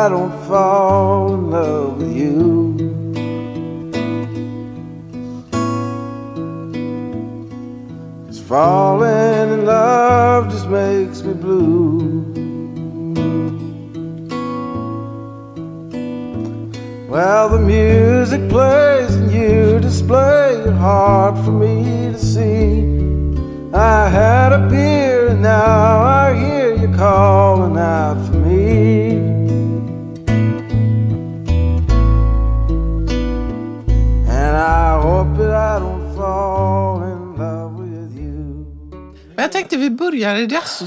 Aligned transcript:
I 0.00 0.08
don't 0.08 0.32
fall 0.46 0.89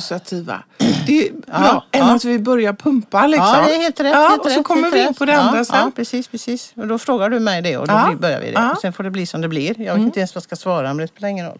associativa. 0.03 0.63
Det 1.07 1.27
är 1.27 1.31
bra 1.34 1.43
Ja, 1.52 1.84
än 1.91 2.07
ja. 2.07 2.16
att 2.16 2.25
vi 2.25 2.39
börjar 2.39 2.73
pumpa 2.73 3.27
liksom. 3.27 3.48
Ja, 3.48 3.63
det 3.68 3.76
är 3.76 3.82
helt 3.82 3.99
rätt. 3.99 4.12
Ja, 4.13 4.27
helt 4.29 4.46
och 4.46 4.51
så 4.51 4.57
rätt, 4.59 4.65
kommer 4.65 4.91
vi 4.91 5.07
in 5.07 5.13
på 5.13 5.26
det 5.26 5.32
ja, 5.32 5.40
andra 5.40 5.65
sen. 5.65 5.76
Ja, 5.79 5.91
precis, 5.96 6.27
precis. 6.27 6.73
Och 6.76 6.87
då 6.87 6.98
frågar 6.98 7.29
du 7.29 7.40
mig 7.40 7.62
det 7.62 7.77
och 7.77 7.87
då 7.87 7.93
Ja, 7.93 8.05
blir- 8.07 8.18
börjar 8.18 8.40
vi 8.40 8.46
det. 8.46 8.51
ja. 8.51 8.59
Mm. 8.59 8.71
Och 8.71 8.77
sen 8.81 8.93
får 8.93 9.04
det 9.04 9.09
bli 9.12 9.26
som 9.26 9.41
det 9.41 9.48
blir. 9.48 9.81
Jag 9.81 9.93
vet 9.93 10.04
inte 10.04 10.20
ens 10.20 10.35
vad 10.35 10.40
jag 10.40 10.43
ska 10.43 10.55
svara 10.55 10.87
men 10.87 10.98
det 10.98 11.07
spelar 11.07 11.29
ingen 11.29 11.46
roll. 11.48 11.59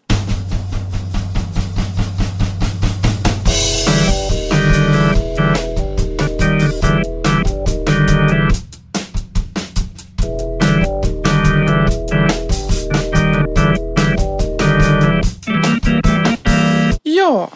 Ja. 17.04 17.50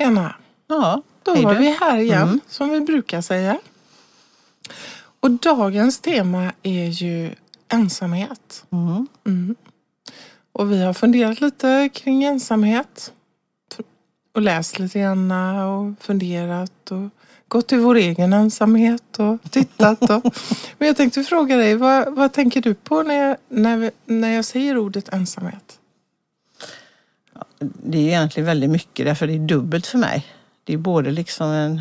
Lena, 0.00 0.34
Ja, 0.66 1.02
då 1.22 1.34
var. 1.34 1.50
Mm. 1.50 1.62
vi 1.62 1.70
här 1.80 1.98
igen 1.98 2.40
som 2.48 2.70
vi 2.70 2.80
brukar 2.80 3.20
säga. 3.20 3.58
Och 5.20 5.30
dagens 5.30 6.00
tema 6.00 6.52
är 6.62 6.86
ju 6.86 7.34
ensamhet. 7.68 8.64
Mm. 8.72 9.06
Mm. 9.26 9.56
Och 10.52 10.72
vi 10.72 10.82
har 10.82 10.92
funderat 10.92 11.40
lite 11.40 11.90
kring 11.92 12.24
ensamhet. 12.24 13.12
Och 14.34 14.42
läst 14.42 14.78
lite 14.78 15.00
grann 15.00 15.30
och 15.30 15.94
funderat 16.00 16.90
och 16.90 17.08
gått 17.48 17.68
till 17.68 17.80
vår 17.80 17.94
egen 17.94 18.32
ensamhet 18.32 19.18
och 19.18 19.50
tittat. 19.50 20.10
Och. 20.10 20.34
Men 20.78 20.86
jag 20.88 20.96
tänkte 20.96 21.22
fråga 21.22 21.56
dig, 21.56 21.74
vad, 21.74 22.14
vad 22.14 22.32
tänker 22.32 22.62
du 22.62 22.74
på 22.74 23.02
när 23.02 23.14
jag, 23.14 23.36
när, 23.48 23.90
när 24.04 24.30
jag 24.30 24.44
säger 24.44 24.78
ordet 24.78 25.08
ensamhet? 25.12 25.79
Det 27.60 27.98
är 27.98 28.02
egentligen 28.02 28.46
väldigt 28.46 28.70
mycket 28.70 29.06
därför 29.06 29.26
det 29.26 29.34
är 29.34 29.38
dubbelt 29.38 29.86
för 29.86 29.98
mig. 29.98 30.26
Det 30.64 30.72
är 30.72 30.78
både 30.78 31.10
liksom 31.10 31.50
en... 31.50 31.80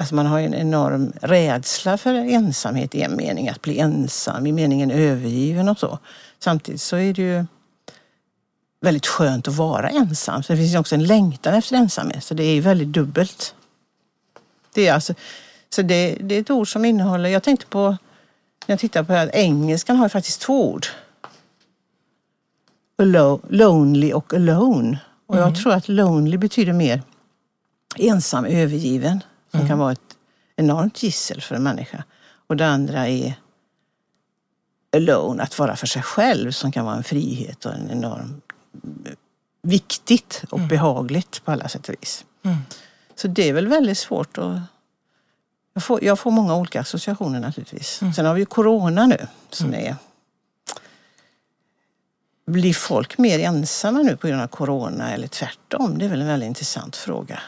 Alltså 0.00 0.14
man 0.14 0.26
har 0.26 0.38
ju 0.38 0.46
en 0.46 0.54
enorm 0.54 1.12
rädsla 1.22 1.98
för 1.98 2.14
ensamhet 2.14 2.94
i 2.94 3.02
en 3.02 3.16
mening, 3.16 3.48
att 3.48 3.62
bli 3.62 3.78
ensam, 3.78 4.46
i 4.46 4.52
meningen 4.52 4.90
övergiven 4.90 5.68
och 5.68 5.78
så. 5.78 5.98
Samtidigt 6.38 6.80
så 6.80 6.96
är 6.96 7.14
det 7.14 7.22
ju 7.22 7.44
väldigt 8.80 9.06
skönt 9.06 9.48
att 9.48 9.54
vara 9.54 9.90
ensam. 9.90 10.42
Så 10.42 10.52
det 10.52 10.56
finns 10.56 10.74
ju 10.74 10.78
också 10.78 10.94
en 10.94 11.06
längtan 11.06 11.54
efter 11.54 11.76
ensamhet, 11.76 12.24
så 12.24 12.34
det 12.34 12.44
är 12.44 12.54
ju 12.54 12.60
väldigt 12.60 12.88
dubbelt. 12.88 13.54
Det 14.74 14.86
är 14.86 14.94
alltså, 14.94 15.14
så 15.70 15.82
det, 15.82 16.16
det 16.20 16.34
är 16.34 16.40
ett 16.40 16.50
ord 16.50 16.72
som 16.72 16.84
innehåller, 16.84 17.28
jag 17.28 17.42
tänkte 17.42 17.66
på, 17.66 17.88
när 18.66 18.72
jag 18.72 18.78
tittar 18.78 19.02
på 19.02 19.12
det 19.12 19.18
här, 19.18 19.30
engelskan 19.34 19.96
har 19.96 20.04
ju 20.04 20.08
faktiskt 20.08 20.40
två 20.40 20.72
ord. 20.72 20.86
Alo- 22.98 23.40
lonely 23.48 24.12
och 24.12 24.34
alone. 24.34 24.98
Och 25.26 25.36
jag 25.36 25.56
tror 25.56 25.72
att 25.72 25.88
lonely 25.88 26.36
betyder 26.36 26.72
mer 26.72 27.02
ensam, 27.96 28.44
övergiven. 28.44 29.20
Som 29.50 29.68
kan 29.68 29.78
vara 29.78 29.92
ett 29.92 30.16
enormt 30.56 31.02
gissel 31.02 31.40
för 31.40 31.54
en 31.54 31.62
människa. 31.62 32.04
Och 32.46 32.56
det 32.56 32.66
andra 32.66 33.08
är 33.08 33.34
alone, 34.96 35.42
att 35.42 35.58
vara 35.58 35.76
för 35.76 35.86
sig 35.86 36.02
själv 36.02 36.50
som 36.50 36.72
kan 36.72 36.84
vara 36.84 36.96
en 36.96 37.04
frihet 37.04 37.66
och 37.66 37.74
en 37.74 37.90
enorm 37.90 38.40
viktigt 39.62 40.44
och 40.50 40.60
behagligt 40.60 41.44
på 41.44 41.52
alla 41.52 41.68
sätt 41.68 41.88
och 41.88 41.94
vis. 42.00 42.24
Mm. 42.42 42.56
Så 43.16 43.28
det 43.28 43.48
är 43.48 43.52
väl 43.52 43.68
väldigt 43.68 43.98
svårt 43.98 44.38
att... 44.38 44.60
Jag 45.74 45.82
får, 45.82 46.04
jag 46.04 46.18
får 46.18 46.30
många 46.30 46.56
olika 46.56 46.80
associationer 46.80 47.40
naturligtvis. 47.40 48.00
Sen 48.16 48.26
har 48.26 48.34
vi 48.34 48.40
ju 48.40 48.46
corona 48.46 49.06
nu 49.06 49.26
som 49.50 49.74
är... 49.74 49.96
Blir 52.48 52.74
folk 52.74 53.18
mer 53.18 53.38
ensamma 53.38 53.98
nu 53.98 54.16
på 54.16 54.28
grund 54.28 54.42
av 54.42 54.46
corona 54.46 55.12
eller 55.12 55.28
tvärtom? 55.28 55.98
Det 55.98 56.04
är 56.04 56.08
väl 56.08 56.20
en 56.20 56.26
väldigt 56.26 56.46
intressant 56.46 56.96
fråga. 56.96 57.40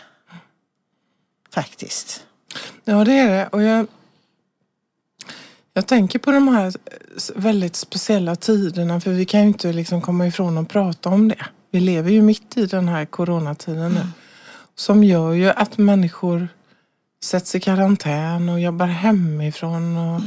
Faktiskt. 1.55 2.25
Ja, 2.85 3.05
det 3.05 3.13
är 3.13 3.31
det. 3.31 3.47
Och 3.47 3.63
jag, 3.63 3.87
jag 5.75 5.87
tänker 5.87 6.19
på 6.19 6.31
de 6.31 6.49
här 6.49 6.73
väldigt 7.35 7.77
speciella 7.77 8.37
tiderna 8.37 9.01
för 9.01 9.11
vi 9.11 9.25
kan 9.25 9.41
ju 9.41 9.47
inte 9.47 9.73
liksom 9.73 10.03
komma 10.03 10.27
ifrån 10.27 10.59
att 10.59 10.69
prata 10.69 11.09
om 11.09 11.29
det. 11.29 11.47
Vi 11.71 11.81
lever 11.81 12.11
ju 12.11 12.23
mitt 12.23 12.57
i 12.57 12.67
den 12.67 12.89
här 12.89 13.05
coronatiden 13.05 13.93
nu. 13.93 14.07
Som 14.75 15.05
gör 15.05 15.33
ju 15.33 15.51
att 15.51 15.79
människor 15.79 16.49
sätts 17.25 17.55
i 17.55 17.61
karantän 17.61 18.49
och 18.49 18.61
jobbar 18.61 18.87
hemifrån. 18.87 19.97
Och, 19.97 20.21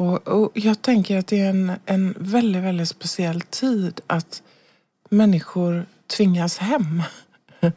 och, 0.00 0.28
och 0.28 0.50
jag 0.54 0.82
tänker 0.82 1.18
att 1.18 1.26
det 1.26 1.40
är 1.40 1.50
en, 1.50 1.72
en 1.86 2.14
väldigt, 2.18 2.62
väldigt 2.62 2.88
speciell 2.88 3.40
tid 3.40 4.00
att 4.06 4.42
människor 5.10 5.86
tvingas 6.16 6.58
hem. 6.58 7.02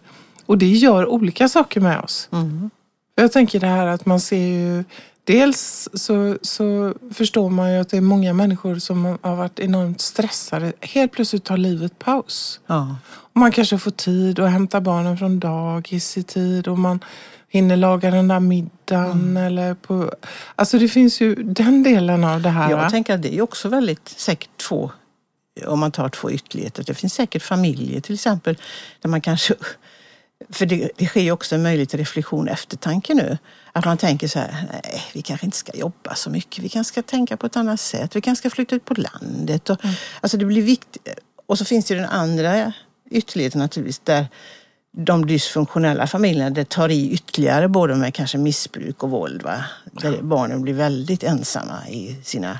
Och 0.45 0.57
det 0.57 0.69
gör 0.69 1.05
olika 1.05 1.49
saker 1.49 1.81
med 1.81 1.99
oss. 1.99 2.29
Mm. 2.31 2.69
Jag 3.15 3.31
tänker 3.31 3.59
det 3.59 3.67
här 3.67 3.87
att 3.87 4.05
man 4.05 4.19
ser 4.19 4.47
ju 4.47 4.83
Dels 5.25 5.89
så, 5.93 6.37
så 6.41 6.93
förstår 7.13 7.49
man 7.49 7.73
ju 7.73 7.79
att 7.79 7.89
det 7.89 7.97
är 7.97 8.01
många 8.01 8.33
människor 8.33 8.75
som 8.75 9.17
har 9.21 9.35
varit 9.35 9.59
enormt 9.59 10.01
stressade. 10.01 10.73
Helt 10.81 11.11
plötsligt 11.11 11.43
tar 11.43 11.57
livet 11.57 11.99
paus. 11.99 12.59
Ja. 12.67 12.95
Och 13.05 13.37
man 13.37 13.51
kanske 13.51 13.77
får 13.77 13.91
tid 13.91 14.39
att 14.39 14.51
hämta 14.51 14.81
barnen 14.81 15.17
från 15.17 15.39
dagis 15.39 16.17
i 16.17 16.23
tid 16.23 16.67
och 16.67 16.79
man 16.79 16.99
hinner 17.53 17.77
laga 17.77 18.11
den 18.11 18.27
där 18.27 18.39
middagen 18.39 19.37
eller 19.37 19.73
på... 19.73 20.11
Alltså 20.55 20.79
det 20.79 20.87
finns 20.87 21.21
ju 21.21 21.35
den 21.35 21.83
delen 21.83 22.23
av 22.23 22.41
det 22.41 22.49
här. 22.49 22.75
va? 22.75 22.81
Jag 22.81 22.91
tänker 22.91 23.13
att 23.13 23.21
det 23.21 23.35
är 23.35 23.41
också 23.41 23.69
väldigt 23.69 24.09
säkert 24.09 24.57
två, 24.57 24.91
om 25.65 25.79
man 25.79 25.91
tar 25.91 26.09
två 26.09 26.31
ytterligheter. 26.31 26.83
Det 26.83 26.93
finns 26.93 27.13
säkert 27.13 27.43
familjer 27.43 28.01
till 28.01 28.13
exempel 28.13 28.57
där 29.01 29.09
man 29.09 29.21
kanske 29.21 29.55
för 30.49 30.65
det, 30.65 30.89
det 30.97 31.05
sker 31.05 31.21
ju 31.21 31.31
också 31.31 31.55
en 31.55 31.63
möjlighet 31.63 31.89
till 31.89 31.99
reflektion 31.99 32.47
eftertanke 32.47 33.13
nu. 33.13 33.37
Att 33.71 33.85
man 33.85 33.97
tänker 33.97 34.27
så 34.27 34.39
här, 34.39 34.65
nej 34.71 35.03
vi 35.13 35.21
kanske 35.21 35.45
inte 35.45 35.57
ska 35.57 35.75
jobba 35.75 36.15
så 36.15 36.29
mycket. 36.29 36.63
Vi 36.63 36.69
kanske 36.69 36.93
ska 36.93 37.01
tänka 37.01 37.37
på 37.37 37.45
ett 37.45 37.55
annat 37.55 37.79
sätt. 37.79 38.15
Vi 38.15 38.21
kanske 38.21 38.41
ska 38.41 38.55
flytta 38.55 38.75
ut 38.75 38.85
på 38.85 38.93
landet. 38.93 39.69
Och, 39.69 39.77
Alltså 40.21 40.37
det 40.37 40.45
blir 40.45 40.61
viktigt. 40.61 41.07
Och 41.45 41.57
så 41.57 41.65
finns 41.65 41.85
det 41.85 41.95
den 41.95 42.05
andra 42.09 42.73
ytterligheten 43.09 43.61
naturligtvis 43.61 43.99
där 43.99 44.27
de 44.95 45.25
dysfunktionella 45.25 46.07
familjerna 46.07 46.49
det 46.49 46.69
tar 46.69 46.89
i 46.89 47.11
ytterligare 47.11 47.67
både 47.67 47.95
med 47.95 48.13
kanske 48.13 48.37
missbruk 48.37 49.03
och 49.03 49.09
våld. 49.09 49.41
Va? 49.41 49.65
Där 49.91 50.21
barnen 50.21 50.61
blir 50.61 50.73
väldigt 50.73 51.23
ensamma 51.23 51.89
i 51.89 52.19
sina 52.23 52.59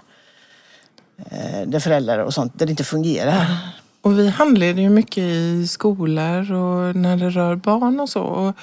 eh, 1.18 1.68
där 1.68 1.80
föräldrar 1.80 2.20
och 2.20 2.34
sånt, 2.34 2.60
där 2.60 2.66
det 2.66 2.70
inte 2.70 2.84
fungerar. 2.84 3.58
Och 4.02 4.20
vi 4.20 4.30
handleder 4.30 4.82
ju 4.82 4.90
mycket 4.90 5.24
i 5.24 5.68
skolor 5.68 6.52
och 6.52 6.96
när 6.96 7.18
det 7.18 7.30
rör 7.30 7.56
barn 7.56 8.00
och 8.00 8.10
så. 8.10 8.22
Och, 8.22 8.56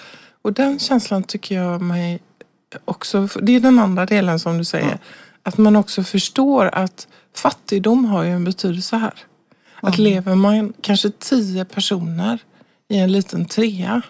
och 0.43 0.52
den 0.52 0.78
känslan 0.78 1.23
tycker 1.23 1.55
jag 1.55 1.82
mig 1.82 2.20
också, 2.84 3.28
det 3.43 3.56
är 3.56 3.61
den 3.61 3.78
andra 3.78 4.06
delen 4.06 4.38
som 4.38 4.58
du 4.58 4.64
säger. 4.64 4.99
Att 5.43 5.58
man 5.58 5.76
också 5.76 6.02
förstår 6.02 6.66
att 6.73 7.08
fattigdom 7.37 8.05
har 8.05 8.23
ju 8.23 8.31
en 8.31 8.44
betydelse 8.44 8.96
här. 8.96 9.14
Att 9.81 9.99
lever 9.99 10.34
man 10.34 10.73
kanske 10.81 11.11
tio 11.11 11.64
personer 11.64 12.38
i 12.90 12.98
en 12.98 13.12
liten 13.12 13.44
trea 13.44 14.02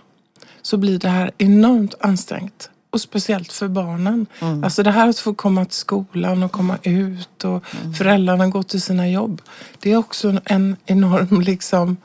så 0.62 0.76
blir 0.76 0.98
det 0.98 1.08
här 1.08 1.30
enormt 1.38 1.94
ansträngt. 2.00 2.70
Och 2.90 3.00
speciellt 3.00 3.52
för 3.52 3.68
barnen. 3.68 4.26
Alltså 4.64 4.82
det 4.82 4.90
här 4.90 5.08
att 5.08 5.18
få 5.18 5.34
komma 5.34 5.64
till 5.64 5.76
skolan 5.76 6.42
och 6.42 6.52
komma 6.52 6.78
ut 6.82 7.44
och 7.44 7.64
föräldrarna 7.98 8.48
gå 8.48 8.62
till 8.62 8.82
sina 8.82 9.08
jobb. 9.08 9.42
Det 9.78 9.92
är 9.92 9.96
också 9.96 10.40
en 10.44 10.76
enorm 10.86 11.40
liksom, 11.40 11.96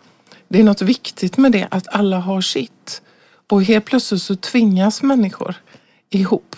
det 0.48 0.60
är 0.60 0.64
något 0.64 0.82
viktigt 0.82 1.38
med 1.38 1.52
det 1.52 1.68
att 1.72 1.88
alla 1.96 2.20
har 2.20 2.42
sitt. 2.42 3.02
Och 3.50 3.64
helt 3.64 3.86
plötsligt 3.86 4.22
så 4.22 4.36
tvingas 4.36 5.02
människor 5.04 5.56
ihop. 6.10 6.56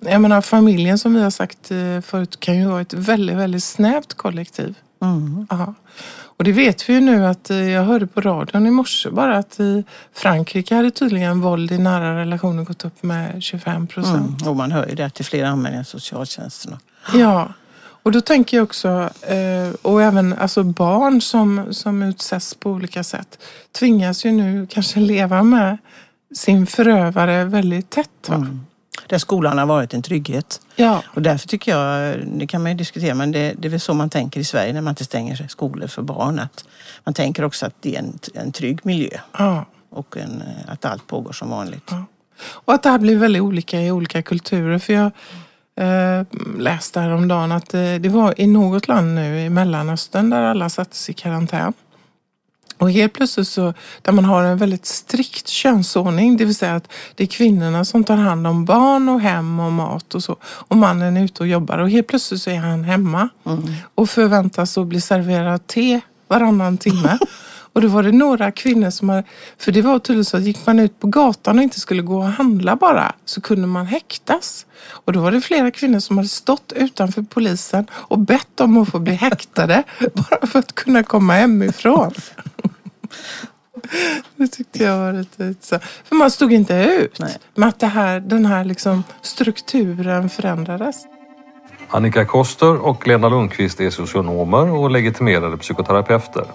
Jag 0.00 0.20
menar 0.20 0.40
familjen 0.40 0.98
som 0.98 1.14
vi 1.14 1.22
har 1.22 1.30
sagt 1.30 1.70
eh, 1.70 2.00
förut 2.00 2.40
kan 2.40 2.58
ju 2.58 2.66
vara 2.66 2.80
ett 2.80 2.94
väldigt, 2.94 3.36
väldigt 3.36 3.64
snävt 3.64 4.14
kollektiv. 4.14 4.74
Mm. 5.02 5.46
Och 6.36 6.44
det 6.44 6.52
vet 6.52 6.88
vi 6.88 6.92
ju 6.92 7.00
nu 7.00 7.26
att 7.26 7.50
eh, 7.50 7.70
jag 7.70 7.84
hörde 7.84 8.06
på 8.06 8.20
radion 8.20 8.66
i 8.66 8.70
morse 8.70 9.10
bara 9.10 9.38
att 9.38 9.60
i 9.60 9.84
Frankrike 10.12 10.74
hade 10.74 10.90
tydligen 10.90 11.40
våld 11.40 11.72
i 11.72 11.78
nära 11.78 12.20
relationer 12.20 12.64
gått 12.64 12.84
upp 12.84 13.02
med 13.02 13.42
25 13.42 13.86
procent. 13.86 14.40
Mm. 14.40 14.50
Och 14.50 14.56
man 14.56 14.72
hör 14.72 14.88
ju 14.88 14.94
det 14.94 15.06
att 15.06 15.14
det 15.14 15.22
är 15.22 15.24
fler 15.24 15.44
anmälningar 15.44 15.84
till 15.84 15.90
socialtjänsten. 15.90 16.76
Ja, 17.14 17.48
och 17.78 18.12
då 18.12 18.20
tänker 18.20 18.56
jag 18.56 18.64
också, 18.64 19.10
eh, 19.22 19.74
och 19.82 20.02
även 20.02 20.32
alltså 20.32 20.62
barn 20.62 21.20
som, 21.20 21.74
som 21.74 22.02
utsätts 22.02 22.54
på 22.54 22.70
olika 22.70 23.04
sätt 23.04 23.38
tvingas 23.72 24.24
ju 24.24 24.32
nu 24.32 24.66
kanske 24.70 25.00
leva 25.00 25.42
med 25.42 25.78
sin 26.34 26.66
förövare 26.66 27.44
väldigt 27.44 27.90
tätt. 27.90 28.28
Mm. 28.28 28.66
Där 29.06 29.18
skolan 29.18 29.58
har 29.58 29.66
varit 29.66 29.94
en 29.94 30.02
trygghet. 30.02 30.60
Ja. 30.76 31.02
Och 31.06 31.22
därför 31.22 31.48
tycker 31.48 31.72
jag, 31.72 32.18
det 32.26 32.46
kan 32.46 32.62
man 32.62 32.72
ju 32.72 32.78
diskutera, 32.78 33.14
men 33.14 33.32
det, 33.32 33.54
det 33.58 33.68
är 33.68 33.70
väl 33.70 33.80
så 33.80 33.94
man 33.94 34.10
tänker 34.10 34.40
i 34.40 34.44
Sverige 34.44 34.72
när 34.72 34.80
man 34.80 34.92
inte 34.92 35.04
stänger 35.04 35.46
skolor 35.48 35.86
för 35.86 36.02
barn. 36.02 36.38
Att 36.38 36.64
man 37.04 37.14
tänker 37.14 37.44
också 37.44 37.66
att 37.66 37.74
det 37.80 37.94
är 37.94 37.98
en, 37.98 38.18
en 38.34 38.52
trygg 38.52 38.80
miljö 38.82 39.18
ja. 39.38 39.64
och 39.90 40.16
en, 40.16 40.42
att 40.68 40.84
allt 40.84 41.06
pågår 41.06 41.32
som 41.32 41.50
vanligt. 41.50 41.88
Ja. 41.90 42.04
Och 42.38 42.74
att 42.74 42.82
det 42.82 42.90
här 42.90 42.98
blir 42.98 43.16
väldigt 43.16 43.42
olika 43.42 43.80
i 43.80 43.90
olika 43.90 44.22
kulturer. 44.22 44.78
För 44.78 44.92
jag 44.92 45.10
eh, 45.76 46.26
läste 46.58 47.00
häromdagen 47.00 47.52
att 47.52 47.74
eh, 47.74 47.94
det 47.94 48.08
var 48.08 48.40
i 48.40 48.46
något 48.46 48.88
land 48.88 49.14
nu 49.14 49.40
i 49.40 49.50
Mellanöstern 49.50 50.30
där 50.30 50.42
alla 50.42 50.68
sattes 50.68 51.10
i 51.10 51.12
karantän. 51.12 51.72
Och 52.78 52.90
helt 52.90 53.12
plötsligt 53.12 53.48
så, 53.48 53.74
där 54.02 54.12
man 54.12 54.24
har 54.24 54.42
en 54.44 54.58
väldigt 54.58 54.86
strikt 54.86 55.48
könsordning, 55.48 56.36
det 56.36 56.44
vill 56.44 56.54
säga 56.54 56.74
att 56.74 56.92
det 57.14 57.22
är 57.24 57.28
kvinnorna 57.28 57.84
som 57.84 58.04
tar 58.04 58.16
hand 58.16 58.46
om 58.46 58.64
barn 58.64 59.08
och 59.08 59.20
hem 59.20 59.60
och 59.60 59.72
mat 59.72 60.14
och 60.14 60.22
så. 60.22 60.36
Och 60.44 60.76
mannen 60.76 61.16
är 61.16 61.24
ute 61.24 61.42
och 61.42 61.46
jobbar 61.48 61.78
och 61.78 61.90
helt 61.90 62.06
plötsligt 62.06 62.42
så 62.42 62.50
är 62.50 62.58
han 62.58 62.84
hemma 62.84 63.28
Mm. 63.46 63.64
och 63.94 64.10
förväntas 64.10 64.78
att 64.78 64.86
bli 64.86 65.00
serverad 65.00 65.66
te 65.66 66.00
varannan 66.28 66.78
timme. 66.78 67.18
Och 67.76 67.82
då 67.82 67.88
var 67.88 68.02
det 68.02 68.12
några 68.12 68.52
kvinnor 68.52 68.90
som 68.90 69.08
har, 69.08 69.24
för 69.58 69.72
det 69.72 69.82
var 69.82 69.98
tydligen 69.98 70.24
så 70.24 70.36
att 70.36 70.42
gick 70.42 70.66
man 70.66 70.78
ut 70.78 71.00
på 71.00 71.06
gatan 71.06 71.58
och 71.58 71.62
inte 71.62 71.80
skulle 71.80 72.02
gå 72.02 72.16
och 72.16 72.24
handla 72.24 72.76
bara 72.76 73.12
så 73.24 73.40
kunde 73.40 73.66
man 73.66 73.86
häktas. 73.86 74.66
Och 74.88 75.12
då 75.12 75.20
var 75.20 75.32
det 75.32 75.40
flera 75.40 75.70
kvinnor 75.70 75.98
som 75.98 76.16
hade 76.16 76.28
stått 76.28 76.72
utanför 76.76 77.22
polisen 77.22 77.86
och 77.92 78.18
bett 78.18 78.60
om 78.60 78.76
att 78.76 78.88
få 78.88 78.98
bli 78.98 79.12
häktade 79.12 79.82
bara 80.14 80.46
för 80.46 80.58
att 80.58 80.74
kunna 80.74 81.02
komma 81.02 81.32
hemifrån. 81.32 82.12
Det 84.36 84.48
tyckte 84.48 84.84
jag 84.84 84.98
var 84.98 85.12
lite 85.12 85.54
så. 85.60 85.78
För 86.04 86.16
man 86.16 86.30
stod 86.30 86.52
inte 86.52 86.74
ut 86.74 87.18
Nej. 87.18 87.36
med 87.54 87.68
att 87.68 87.78
det 87.78 87.86
här, 87.86 88.20
den 88.20 88.46
här 88.46 88.64
liksom 88.64 89.04
strukturen 89.22 90.30
förändrades. 90.30 90.96
Annika 91.88 92.24
Koster 92.24 92.76
och 92.76 93.06
Lena 93.06 93.28
Lundqvist 93.28 93.80
är 93.80 93.90
socionomer 93.90 94.70
och 94.70 94.90
legitimerade 94.90 95.56
psykoterapeuter. 95.56 96.46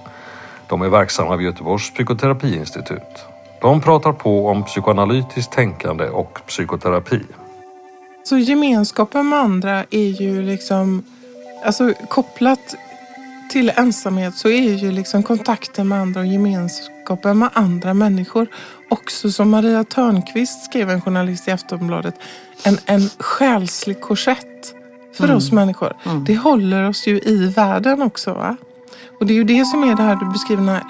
De 0.72 0.82
är 0.82 0.90
verksamma 0.90 1.36
vid 1.36 1.46
Göteborgs 1.46 1.94
psykoterapiinstitut. 1.94 3.26
De 3.62 3.82
pratar 3.82 4.14
på 4.14 4.48
om 4.48 4.64
psykoanalytiskt 4.64 5.52
tänkande 5.52 6.10
och 6.10 6.40
psykoterapi. 6.48 7.22
Så 8.24 8.38
gemenskapen 8.38 9.30
med 9.30 9.40
andra 9.40 9.86
är 9.90 10.22
ju 10.22 10.42
liksom, 10.42 11.04
alltså 11.66 11.94
kopplat 12.10 12.76
till 13.52 13.72
ensamhet 13.76 14.36
så 14.36 14.48
är 14.48 14.74
ju 14.74 14.92
liksom 14.92 15.24
kontakten 15.24 15.88
med 15.88 16.02
andra 16.02 16.20
och 16.20 16.28
gemenskapen 16.28 17.40
med 17.40 17.50
andra 17.54 17.94
människor 17.94 18.48
också 18.90 19.32
som 19.32 19.50
Maria 19.50 19.84
Törnqvist 19.84 20.66
skrev, 20.66 20.90
en 20.90 21.02
journalist 21.02 21.48
i 21.48 21.52
Aftonbladet, 21.52 22.16
en, 22.64 22.78
en 22.86 23.10
själslig 23.20 24.02
korsett 24.02 24.76
för 25.14 25.36
oss 25.36 25.52
människor. 25.52 25.94
Det 26.26 26.38
håller 26.38 26.90
oss 26.90 27.08
ju 27.08 27.20
i 27.20 27.48
världen 27.48 28.02
också. 28.02 28.34
Va? 28.34 28.58
Och 29.22 29.28
det 29.28 29.34
är 29.34 29.36
ju 29.36 29.44
det 29.44 29.66
som 29.66 29.84
är 29.84 29.96
det 29.96 30.04
här 30.04 30.16
du 30.16 30.26
beskriver, 30.26 30.62
den 30.62 30.70
här 30.70 30.84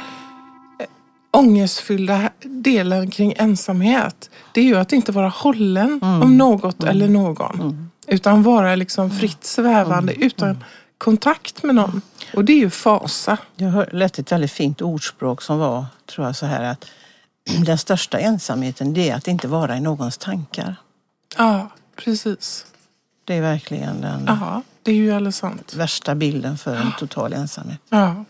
eh, 0.79 0.85
ångestfyllda 1.31 2.29
delen 2.43 3.11
kring 3.11 3.33
ensamhet. 3.37 4.29
Det 4.53 4.61
är 4.61 4.65
ju 4.65 4.77
att 4.77 4.93
inte 4.93 5.11
vara 5.11 5.29
hållen 5.29 5.99
om 6.03 6.37
något 6.37 6.83
eller 6.83 7.07
någon. 7.07 7.89
Utan 8.07 8.43
vara 8.43 8.75
liksom 8.75 9.11
fritt 9.11 9.43
svävande 9.43 10.13
utan 10.13 10.63
kontakt 10.97 11.63
med 11.63 11.75
någon. 11.75 12.01
Och 12.33 12.45
det 12.45 12.53
är 12.53 12.57
ju 12.57 12.69
fasa. 12.69 13.37
Jag 13.55 13.93
läste 13.93 14.21
ett 14.21 14.31
väldigt 14.31 14.51
fint 14.51 14.81
ordspråk 14.81 15.41
som 15.41 15.57
var, 15.59 15.85
tror 16.05 16.27
jag, 16.27 16.35
så 16.35 16.45
här 16.45 16.63
att 16.63 16.85
den 17.65 17.77
största 17.77 18.19
ensamheten 18.19 18.93
det 18.93 19.09
är 19.09 19.15
att 19.15 19.27
inte 19.27 19.47
vara 19.47 19.77
i 19.77 19.81
någons 19.81 20.17
tankar. 20.17 20.75
Ja, 21.37 21.69
precis. 21.95 22.65
Det 23.25 23.33
är 23.33 23.41
verkligen 23.41 24.01
den 24.01 24.23
Ja, 24.27 24.61
det 24.83 24.91
är 24.91 24.95
ju 24.95 25.11
alldeles 25.11 25.37
sant. 25.37 25.73
värsta 25.73 26.15
bilden 26.15 26.57
för 26.57 26.75
en 26.75 26.91
total 26.99 27.33
ensamhet. 27.33 27.79
Ja. 27.89 28.25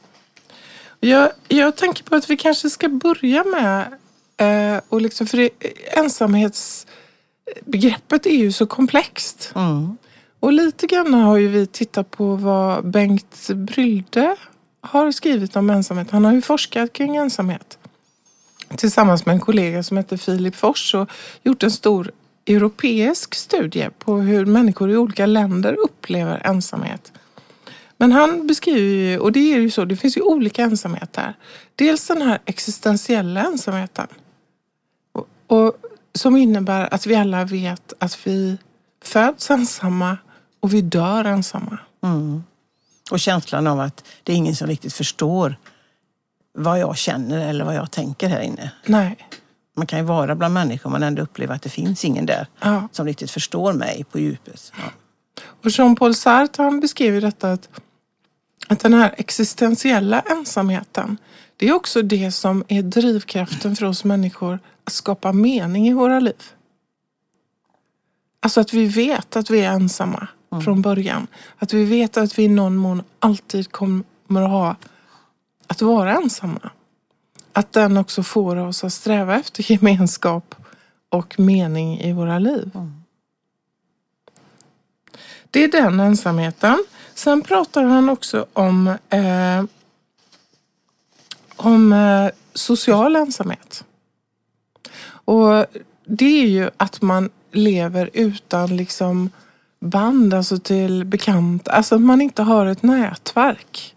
Jag, 0.99 1.31
jag 1.47 1.75
tänker 1.75 2.03
på 2.03 2.15
att 2.15 2.29
vi 2.29 2.37
kanske 2.37 2.69
ska 2.69 2.89
börja 2.89 3.43
med, 3.43 3.93
eh, 4.37 4.81
och 4.89 5.01
liksom, 5.01 5.27
för 5.27 5.37
det, 5.37 5.49
ensamhetsbegreppet 5.97 8.25
är 8.25 8.37
ju 8.37 8.51
så 8.51 8.65
komplext. 8.65 9.51
Mm. 9.55 9.97
Och 10.39 10.53
lite 10.53 10.87
grann 10.87 11.13
har 11.13 11.37
ju 11.37 11.47
vi 11.47 11.67
tittat 11.67 12.11
på 12.11 12.35
vad 12.35 12.85
Bengt 12.85 13.49
Brylde 13.49 14.35
har 14.81 15.11
skrivit 15.11 15.55
om 15.55 15.69
ensamhet. 15.69 16.11
Han 16.11 16.25
har 16.25 16.33
ju 16.33 16.41
forskat 16.41 16.93
kring 16.93 17.15
ensamhet 17.15 17.77
tillsammans 18.77 19.25
med 19.25 19.33
en 19.33 19.39
kollega 19.39 19.83
som 19.83 19.97
heter 19.97 20.17
Filip 20.17 20.55
Fors 20.55 20.95
och 20.95 21.09
gjort 21.43 21.63
en 21.63 21.71
stor 21.71 22.11
europeisk 22.55 23.35
studie 23.35 23.89
på 23.99 24.17
hur 24.17 24.45
människor 24.45 24.91
i 24.91 24.97
olika 24.97 25.25
länder 25.25 25.73
upplever 25.73 26.41
ensamhet. 26.45 27.11
Men 27.97 28.11
han 28.11 28.47
beskriver 28.47 28.79
ju, 28.79 29.19
och 29.19 29.31
det 29.31 29.53
är 29.53 29.59
ju 29.59 29.71
så, 29.71 29.85
det 29.85 29.95
finns 29.95 30.17
ju 30.17 30.21
olika 30.21 30.63
ensamhet 30.63 31.15
här. 31.15 31.33
Dels 31.75 32.07
den 32.07 32.21
här 32.21 32.39
existentiella 32.45 33.43
ensamheten. 33.43 34.07
Och, 35.11 35.27
och, 35.47 35.73
som 36.13 36.37
innebär 36.37 36.93
att 36.93 37.05
vi 37.05 37.15
alla 37.15 37.45
vet 37.45 37.93
att 37.99 38.27
vi 38.27 38.57
föds 39.03 39.51
ensamma 39.51 40.17
och 40.59 40.73
vi 40.73 40.81
dör 40.81 41.25
ensamma. 41.25 41.77
Mm. 42.03 42.43
Och 43.11 43.19
känslan 43.19 43.67
av 43.67 43.79
att 43.79 44.03
det 44.23 44.31
är 44.31 44.35
ingen 44.35 44.55
som 44.55 44.67
riktigt 44.67 44.93
förstår 44.93 45.55
vad 46.53 46.79
jag 46.79 46.97
känner 46.97 47.49
eller 47.49 47.65
vad 47.65 47.75
jag 47.75 47.91
tänker 47.91 48.27
här 48.27 48.41
inne. 48.41 48.71
Nej. 48.85 49.17
Man 49.81 49.87
kan 49.87 49.99
ju 49.99 50.05
vara 50.05 50.35
bland 50.35 50.53
människor 50.53 50.89
men 50.89 51.03
ändå 51.03 51.21
uppleva 51.21 51.53
att 51.53 51.61
det 51.61 51.69
finns 51.69 52.05
ingen 52.05 52.25
där 52.25 52.47
Ja. 52.59 52.87
som 52.91 53.05
riktigt 53.05 53.31
förstår 53.31 53.73
mig 53.73 54.05
på 54.11 54.19
djupet. 54.19 54.71
Ja. 54.77 54.83
Och 55.63 55.69
Jean-Paul 55.69 56.15
Sartre 56.15 56.63
han 56.63 56.79
beskriver 56.79 57.21
detta 57.21 57.51
att, 57.51 57.69
att 58.67 58.79
den 58.79 58.93
här 58.93 59.15
existentiella 59.17 60.19
ensamheten 60.19 61.17
det 61.57 61.67
är 61.69 61.73
också 61.73 62.01
det 62.01 62.31
som 62.31 62.63
är 62.67 62.81
drivkraften 62.81 63.75
för 63.75 63.85
oss 63.85 64.03
människor 64.03 64.59
att 64.83 64.93
skapa 64.93 65.31
mening 65.33 65.87
i 65.87 65.93
våra 65.93 66.19
liv. 66.19 66.43
Alltså 68.39 68.61
att 68.61 68.73
vi 68.73 68.85
vet 68.85 69.35
att 69.35 69.49
vi 69.49 69.61
är 69.61 69.71
ensamma 69.71 70.27
från 70.63 70.81
början. 70.81 71.27
Att 71.57 71.73
vi 71.73 71.83
vet 71.85 72.17
att 72.17 72.39
vi 72.39 72.43
i 72.43 72.47
någon 72.47 72.75
mån 72.75 73.03
alltid 73.19 73.71
kommer 73.71 74.41
att 74.41 74.49
ha 74.49 74.75
att 75.67 75.81
vara 75.81 76.15
ensamma. 76.15 76.69
Att 77.53 77.73
den 77.73 77.97
också 77.97 78.23
får 78.23 78.55
oss 78.55 78.83
att 78.83 78.93
sträva 78.93 79.35
efter 79.35 79.71
gemenskap 79.71 80.55
och 81.09 81.39
mening 81.39 81.99
i 81.99 82.13
våra 82.13 82.39
liv. 82.39 82.71
Det 85.51 85.63
är 85.63 85.67
den 85.67 85.99
ensamheten. 85.99 86.83
Sen 87.13 87.41
pratar 87.41 87.83
han 87.83 88.09
också 88.09 88.45
om, 88.53 88.87
eh, 89.09 89.63
om 91.55 91.93
eh, 91.93 92.29
social 92.53 93.15
ensamhet. 93.15 93.83
Och 95.25 95.65
det 96.05 96.43
är 96.43 96.47
ju 96.47 96.69
att 96.77 97.01
man 97.01 97.29
lever 97.51 98.09
utan 98.13 98.77
liksom 98.77 99.29
band, 99.79 100.33
alltså 100.33 100.59
till 100.59 101.05
bekanta. 101.05 101.71
Alltså 101.71 101.95
att 101.95 102.01
man 102.01 102.21
inte 102.21 102.43
har 102.43 102.65
ett 102.65 102.83
nätverk. 102.83 103.95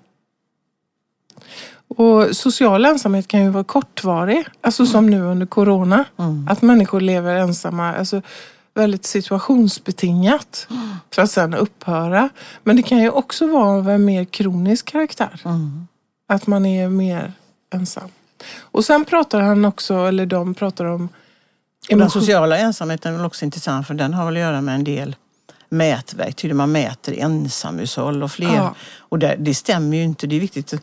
Och 1.96 2.36
social 2.36 2.84
ensamhet 2.84 3.28
kan 3.28 3.42
ju 3.42 3.50
vara 3.50 3.64
kortvarig, 3.64 4.46
alltså 4.60 4.86
som 4.86 5.06
nu 5.06 5.20
under 5.22 5.46
corona. 5.46 6.04
Att 6.48 6.62
människor 6.62 7.00
lever 7.00 7.34
ensamma, 7.34 7.94
alltså 7.94 8.22
väldigt 8.74 9.04
situationsbetingat 9.06 10.68
för 11.10 11.22
att 11.22 11.30
sen 11.30 11.54
upphöra. 11.54 12.28
Men 12.62 12.76
det 12.76 12.82
kan 12.82 12.98
ju 12.98 13.10
också 13.10 13.46
vara 13.46 13.64
av 13.78 13.90
en 13.90 14.04
mer 14.04 14.24
kronisk 14.24 14.86
karaktär. 14.92 15.40
Att 16.28 16.46
man 16.46 16.66
är 16.66 16.88
mer 16.88 17.32
ensam. 17.74 18.08
Och 18.60 18.84
sen 18.84 19.04
pratar 19.04 19.40
han 19.40 19.64
också, 19.64 19.94
eller 20.06 20.26
de 20.26 20.54
pratar 20.54 20.84
om 20.84 21.02
Och 21.04 21.08
den 21.88 22.00
emotion- 22.00 22.10
sociala 22.20 22.58
ensamheten 22.58 23.14
är 23.14 23.26
också 23.26 23.44
intressant 23.44 23.86
för 23.86 23.94
den 23.94 24.14
har 24.14 24.24
väl 24.24 24.34
att 24.34 24.40
göra 24.40 24.60
med 24.60 24.74
en 24.74 24.84
del 24.84 25.16
mätverktyg. 25.68 26.50
där 26.50 26.54
Man 26.54 26.72
mäter 26.72 27.18
ensamhushåll 27.18 28.22
och 28.22 28.32
fler. 28.32 28.54
Ja. 28.56 28.74
Och 28.98 29.18
det, 29.18 29.36
det 29.38 29.54
stämmer 29.54 29.96
ju 29.96 30.02
inte. 30.02 30.26
Det 30.26 30.36
är 30.36 30.40
viktigt. 30.40 30.74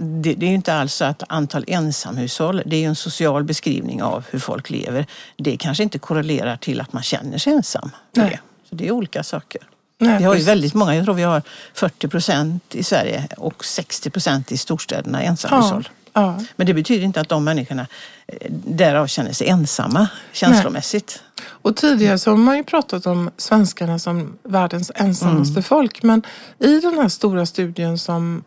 Det, 0.00 0.34
det 0.34 0.46
är 0.46 0.48
ju 0.48 0.54
inte 0.54 0.74
alls 0.74 1.02
att 1.02 1.22
antal 1.28 1.64
ensamhushåll, 1.66 2.62
det 2.66 2.76
är 2.76 2.80
ju 2.80 2.86
en 2.86 2.96
social 2.96 3.44
beskrivning 3.44 4.02
av 4.02 4.24
hur 4.30 4.38
folk 4.38 4.70
lever. 4.70 5.06
Det 5.36 5.56
kanske 5.56 5.82
inte 5.82 5.98
korrelerar 5.98 6.56
till 6.56 6.80
att 6.80 6.92
man 6.92 7.02
känner 7.02 7.38
sig 7.38 7.52
ensam. 7.52 7.90
Nej. 8.12 8.30
Det. 8.30 8.38
Så 8.68 8.74
det 8.74 8.88
är 8.88 8.90
olika 8.92 9.22
saker. 9.22 9.60
Nej, 10.00 10.18
vi 10.18 10.24
har 10.24 10.34
ju 10.34 10.42
väldigt 10.42 10.74
många, 10.74 10.96
jag 10.96 11.04
tror 11.04 11.14
vi 11.14 11.22
har 11.22 11.42
40 11.74 12.08
procent 12.08 12.74
i 12.74 12.82
Sverige 12.84 13.28
och 13.36 13.64
60 13.64 14.10
procent 14.10 14.52
i 14.52 14.56
storstäderna 14.56 15.22
ensamhushåll. 15.22 15.88
Ja. 16.12 16.40
Men 16.56 16.66
det 16.66 16.74
betyder 16.74 17.04
inte 17.04 17.20
att 17.20 17.28
de 17.28 17.44
människorna 17.44 17.86
eh, 18.26 18.50
därav 18.50 19.06
känner 19.06 19.32
sig 19.32 19.48
ensamma 19.48 20.08
känslomässigt. 20.32 21.22
Och 21.46 21.76
tidigare 21.76 22.18
så 22.18 22.30
har 22.30 22.36
man 22.36 22.56
ju 22.56 22.64
pratat 22.64 23.06
om 23.06 23.30
svenskarna 23.36 23.98
som 23.98 24.38
världens 24.42 24.92
ensammaste 24.94 25.52
Mm. 25.52 25.62
folk. 25.62 26.02
Men 26.02 26.22
i 26.58 26.80
den 26.80 26.98
här 26.98 27.08
stora 27.08 27.46
studien 27.46 27.98
som 27.98 28.44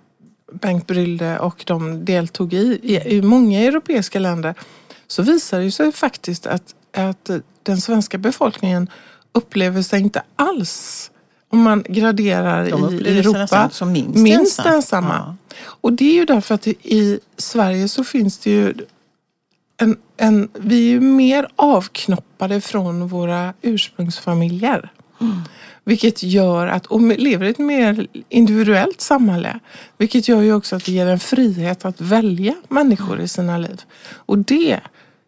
Bengt 0.52 0.88
Brylde 0.88 1.40
och 1.40 1.64
de 1.68 2.06
deltog 2.06 2.54
i, 2.54 2.80
i, 2.84 3.18
i 3.18 3.22
många 3.22 3.60
europeiska 3.60 4.20
länder, 4.20 4.56
så 5.08 5.24
visar 5.24 5.60
det 5.60 5.72
sig 5.72 5.92
faktiskt 5.92 6.48
att, 6.48 6.76
att 6.98 7.30
den 7.64 7.82
svenska 7.82 8.18
befolkningen 8.18 8.90
upplever 9.32 9.82
sig 9.82 10.02
inte 10.02 10.24
alls, 10.36 11.12
om 11.50 11.62
man 11.62 11.84
graderar 11.88 12.70
De 12.70 12.94
i 12.94 13.20
Europa, 13.20 13.70
som 13.70 13.92
minst 13.92 14.16
minst 14.16 14.60
ensam. 14.60 14.76
ensamma. 14.76 15.38
Och 15.64 15.94
det 15.94 16.06
är 16.06 16.14
ju 16.14 16.26
därför 16.26 16.56
att 16.56 16.68
i 16.68 17.20
Sverige 17.38 17.88
så 17.88 18.04
finns 18.04 18.38
det 18.38 18.50
ju 18.50 18.74
en, 19.78 19.98
en, 20.18 20.50
vi 20.54 20.76
är 20.76 20.90
ju 20.90 21.00
mer 21.00 21.48
avknoppade 21.56 22.62
från 22.62 23.08
våra 23.08 23.54
ursprungsfamiljer. 23.62 24.92
Vilket 25.92 26.24
gör 26.24 26.68
att, 26.68 26.86
och 26.86 27.02
lever 27.02 27.46
i 27.46 27.50
ett 27.50 27.58
mer 27.60 28.08
individuellt 28.30 29.02
samhälle. 29.02 29.60
Vilket 29.98 30.28
gör 30.28 30.42
ju 30.42 30.54
också 30.54 30.76
att 30.76 30.86
det 30.86 30.92
ger 30.92 31.08
en 31.08 31.20
frihet 31.20 31.86
att 31.86 32.02
välja 32.02 32.56
människor 32.70 33.22
i 33.22 33.28
sina 33.28 33.58
liv. 33.58 33.82
Och 34.14 34.38
det 34.38 34.80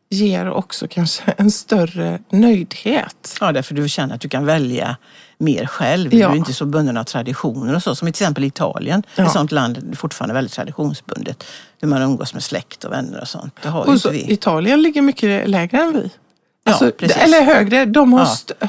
ger 0.09 0.49
också 0.49 0.87
kanske 0.89 1.23
en 1.37 1.51
större 1.51 2.19
nöjdhet. 2.29 3.37
Ja, 3.41 3.51
därför 3.51 3.75
du 3.75 3.89
känner 3.89 4.15
att 4.15 4.21
du 4.21 4.29
kan 4.29 4.45
välja 4.45 4.97
mer 5.37 5.65
själv. 5.65 6.13
Ja. 6.13 6.27
Du 6.27 6.33
är 6.33 6.37
inte 6.37 6.53
så 6.53 6.65
bunden 6.65 6.97
av 6.97 7.03
traditioner 7.03 7.75
och 7.75 7.83
så. 7.83 7.95
Som 7.95 8.07
i 8.07 8.11
till 8.11 8.23
exempel 8.23 8.43
Italien, 8.43 9.03
Ja. 9.15 9.25
ett 9.25 9.31
sånt 9.31 9.51
land 9.51 9.97
fortfarande 9.97 10.33
väldigt 10.33 10.53
traditionsbundet. 10.53 11.43
Hur 11.81 11.87
man 11.87 12.01
umgås 12.01 12.33
med 12.33 12.43
släkt 12.43 12.83
och 12.83 12.91
vänner 12.91 13.21
och 13.21 13.27
sånt. 13.27 13.55
Det 13.61 13.69
har 13.69 13.79
ju 13.79 13.85
Och 13.87 13.93
inte 13.93 14.01
så, 14.01 14.09
vi. 14.09 14.31
Italien 14.33 14.81
ligger 14.81 15.01
mycket 15.01 15.49
lägre 15.49 15.77
än 15.77 15.93
vi. 15.93 16.09
Ja, 16.65 16.71
Alltså, 16.71 16.91
precis. 16.91 17.17
eller 17.17 17.41
högre. 17.41 17.85
De 17.85 18.13
har 18.13 18.19
Ja. 18.59 18.67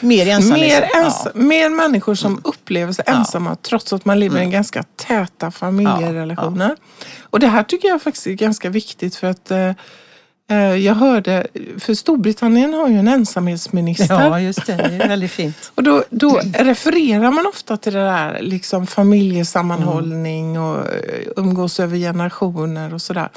Mer 0.00 0.50
mer, 0.52 0.80
Ja. 0.92 0.98
ens, 1.00 1.26
mer 1.34 1.70
människor 1.70 2.14
som 2.14 2.40
upplever 2.44 2.92
sig 2.92 3.04
Ja. 3.06 3.12
Mm. 3.12 3.20
ensamma 3.20 3.56
trots 3.56 3.92
att 3.92 4.04
man 4.04 4.20
lever 4.20 4.38
i 4.40 4.42
en 4.42 4.50
ganska 4.50 4.82
täta 4.96 5.50
familjerelationer. 5.50 6.76
Och 7.22 7.40
det 7.40 7.46
här 7.48 7.62
tycker 7.62 7.88
jag 7.88 8.02
faktiskt 8.02 8.26
är 8.26 8.32
ganska 8.32 8.70
viktigt 8.70 9.16
för 9.16 9.26
att 9.26 9.50
eh, 9.50 9.70
eh, 10.50 10.74
jag 10.74 10.94
hörde, 10.94 11.46
för 11.78 11.94
Storbritannien 11.94 12.74
har 12.74 12.88
ju 12.88 12.98
en 12.98 13.08
ensamhetsminister. 13.08 14.20
Ja, 14.20 14.40
just 14.40 14.66
det. 14.66 14.76
Det 14.76 15.04
är 15.04 15.08
väldigt 15.08 15.32
fint. 15.32 15.72
Och 15.74 15.82
då, 15.82 16.04
då 16.10 16.40
refererar 16.58 17.30
man 17.30 17.46
ofta 17.46 17.76
till 17.76 17.92
det 17.92 18.04
där 18.04 18.38
liksom 18.42 18.86
familjesammanhållning 18.86 20.58
och 20.60 20.78
eh, 20.78 21.20
umgås 21.36 21.80
över 21.80 21.96
generationer 21.98 22.94
och 22.94 23.02
sådär. 23.02 23.28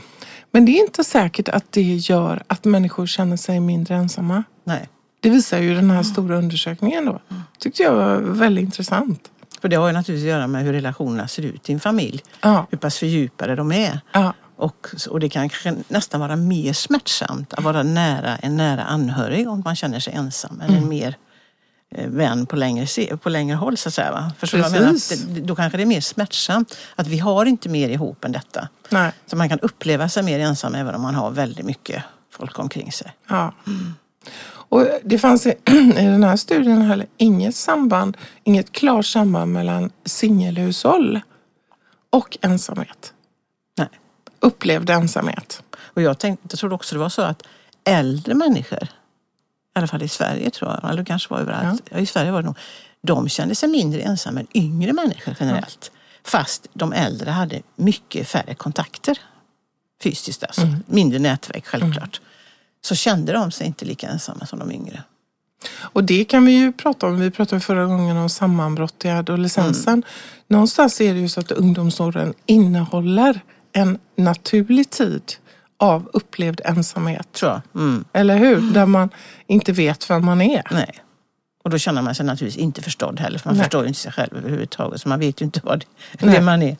Men 0.51 0.65
det 0.65 0.71
är 0.71 0.81
inte 0.85 1.03
säkert 1.03 1.49
att 1.49 1.71
det 1.71 1.81
gör 1.81 2.43
att 2.47 2.65
människor 2.65 3.05
känner 3.05 3.37
sig 3.37 3.59
mindre 3.59 3.95
ensamma. 3.95 4.43
Nej. 4.63 4.89
Det 5.19 5.29
visar 5.29 5.57
ju 5.59 5.75
den 5.75 5.91
här 5.91 6.03
stora 6.03 6.37
undersökningen 6.37 7.05
då. 7.05 7.19
tyckte 7.59 7.83
jag 7.83 7.93
var 7.93 8.15
väldigt 8.17 8.63
intressant. 8.65 9.31
För 9.61 9.67
det 9.69 9.75
har 9.75 9.87
ju 9.87 9.93
naturligtvis 9.93 10.25
att 10.25 10.29
göra 10.37 10.47
med 10.47 10.63
hur 10.63 10.73
relationerna 10.73 11.27
ser 11.27 11.43
ut 11.43 11.69
i 11.69 11.73
en 11.73 11.79
familj. 11.79 12.21
Ja, 12.41 12.67
Hur 12.71 12.77
pass 12.77 12.97
fördjupade 12.97 13.55
de 13.55 13.71
är. 13.71 13.99
ja, 14.11 14.33
Och, 14.55 14.87
och 15.09 15.19
det 15.19 15.29
kan 15.29 15.49
nästan 15.87 16.19
vara 16.21 16.35
mer 16.35 16.73
smärtsamt 16.73 17.53
att 17.53 17.63
vara 17.63 17.83
nära 17.83 18.35
en 18.35 18.57
nära 18.57 18.83
anhörig 18.83 19.49
om 19.49 19.61
man 19.65 19.75
känner 19.75 19.99
sig 19.99 20.13
ensam 20.13 20.61
än 20.61 20.75
en 20.75 20.89
mer 20.89 21.07
eh, 21.07 21.13
vän 21.91 22.45
på 22.45 22.55
längre, 22.55 23.17
på 23.17 23.29
längre 23.29 23.55
håll 23.55 23.77
så 23.77 23.89
att 23.89 23.93
säga. 23.93 24.11
Va? 24.11 24.31
Förstår 24.37 24.57
du 24.57 24.61
vad 24.61 24.71
jag 24.71 24.81
menar? 24.81 25.33
Det- 25.33 25.41
Då 25.41 25.55
kanske 25.55 25.77
det 25.77 25.83
är 25.83 25.85
mer 25.85 26.01
smärtsamt 26.01 26.77
att 26.95 27.07
vi 27.07 27.17
har 27.19 27.45
inte 27.45 27.69
mer 27.69 27.89
ihop 27.89 28.25
än 28.25 28.31
detta. 28.31 28.67
nej, 28.89 29.11
Så 29.25 29.35
man 29.35 29.49
kan 29.49 29.59
uppleva 29.59 30.09
sig 30.09 30.23
mer 30.23 30.39
ensam 30.39 30.75
även 30.75 30.95
om 30.95 31.01
man 31.01 31.15
har 31.15 31.31
väldigt 31.31 31.65
mycket 31.65 32.03
folk 32.31 32.59
omkring 32.59 32.91
sig. 32.91 33.13
ja. 33.29 33.53
Och 34.71 34.87
det 35.03 35.19
fanns 35.19 35.45
i, 35.45 35.49
i 35.97 36.03
den 36.05 36.23
här 36.23 36.35
studien 36.37 36.81
heller 36.81 37.07
inget 37.17 37.55
samband, 37.55 38.17
inget 38.43 38.71
klart 38.71 39.05
samband 39.05 39.53
mellan 39.53 39.91
singelhushåll 40.05 41.19
och 42.09 42.37
ensamhet. 42.41 43.13
Nej. 43.77 43.87
Upplevd 44.39 44.89
ensamhet. 44.89 45.63
Och 45.79 46.01
jag, 46.01 46.19
tänkte, 46.19 46.47
jag 46.51 46.59
trodde 46.59 46.75
också 46.75 46.95
det 46.95 46.99
var 46.99 47.09
så 47.09 47.21
att 47.21 47.43
äldre 47.83 48.33
människor, 48.33 48.87
i 49.75 49.79
alla 49.79 49.87
fall 49.87 50.03
i 50.03 50.07
Sverige 50.07 50.49
tror 50.49 50.71
jag, 50.71 50.91
eller 50.91 51.05
kanske 51.05 51.33
var 51.33 51.41
överallt, 51.41 51.83
ja. 51.89 51.97
i 51.97 52.05
Sverige 52.05 52.31
var 52.31 52.41
det 52.41 52.45
nog, 52.45 52.57
de 53.01 53.29
kände 53.29 53.55
sig 53.55 53.69
mindre 53.69 54.01
ensamma 54.01 54.39
än 54.39 54.47
yngre 54.53 54.93
människor 54.93 55.35
generellt. 55.39 55.91
Fast 56.23 56.67
de 56.73 56.93
äldre 56.93 57.29
hade 57.29 57.61
mycket 57.75 58.27
färre 58.27 58.55
kontakter 58.55 59.19
fysiskt, 60.03 60.43
alltså. 60.43 60.67
mindre 60.85 61.19
nätverk 61.19 61.65
självklart. 61.67 62.21
Så 62.81 62.95
kände 62.95 63.33
de 63.33 63.51
sig 63.51 63.67
inte 63.67 63.85
lika 63.85 64.07
ensamma 64.07 64.45
som 64.45 64.59
de 64.59 64.71
yngre. 64.71 65.03
Och 65.79 66.03
det 66.03 66.25
kan 66.25 66.45
vi 66.45 66.51
ju 66.51 66.71
prata 66.71 67.07
om. 67.07 67.19
Vi 67.19 67.31
pratade 67.31 67.61
förra 67.61 67.85
gången 67.85 68.17
om 68.17 68.29
sammanbrott 68.29 69.05
i 69.05 69.09
adolescensen. 69.09 70.03
Någonstans 70.47 71.01
är 71.01 71.13
det 71.13 71.19
ju 71.19 71.29
så 71.29 71.39
att 71.39 71.51
ungdomsåren 71.51 72.33
innehåller 72.45 73.41
en 73.73 73.97
naturlig 74.15 74.89
tid 74.89 75.33
av 75.79 76.09
upplevd 76.13 76.61
ensamhet. 76.65 77.31
Tror 77.31 77.51
jag. 77.51 77.81
Mm. 77.81 78.05
Eller 78.13 78.37
hur? 78.37 78.61
Där 78.61 78.85
man 78.85 79.09
inte 79.47 79.71
vet 79.71 80.09
vem 80.09 80.25
man 80.25 80.41
är. 80.41 80.63
Nej. 80.71 80.99
Och 81.63 81.69
då 81.69 81.77
känner 81.77 82.01
man 82.01 82.15
sig 82.15 82.25
naturligtvis 82.25 82.63
inte 82.63 82.81
förstådd 82.81 83.19
heller, 83.19 83.39
för 83.39 83.49
man 83.49 83.55
Nej. 83.55 83.63
förstår 83.63 83.81
ju 83.81 83.87
inte 83.87 83.99
sig 83.99 84.11
själv 84.11 84.37
överhuvudtaget. 84.37 85.01
Så 85.01 85.09
man 85.09 85.19
vet 85.19 85.41
ju 85.41 85.45
inte 85.45 85.61
vad 85.63 85.85
det, 86.19 86.25
det 86.25 86.41
man 86.41 86.61
är. 86.61 86.77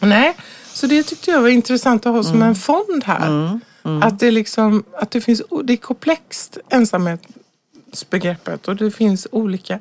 Nej, 0.00 0.36
så 0.66 0.86
det 0.86 1.02
tyckte 1.02 1.30
jag 1.30 1.40
var 1.40 1.48
intressant 1.48 2.06
att 2.06 2.12
ha 2.12 2.22
som 2.22 2.42
en 2.42 2.54
fond 2.54 3.04
här. 3.04 3.58
Att 4.02 4.18
det 4.18 4.30
liksom, 4.30 4.84
att 4.96 5.10
det 5.10 5.20
finns, 5.20 5.42
det 5.64 5.72
är 5.72 5.76
komplext 5.76 6.58
ensamhetsbegreppet 6.68 8.68
och 8.68 8.76
det 8.76 8.90
finns 8.90 9.26
olika. 9.32 9.80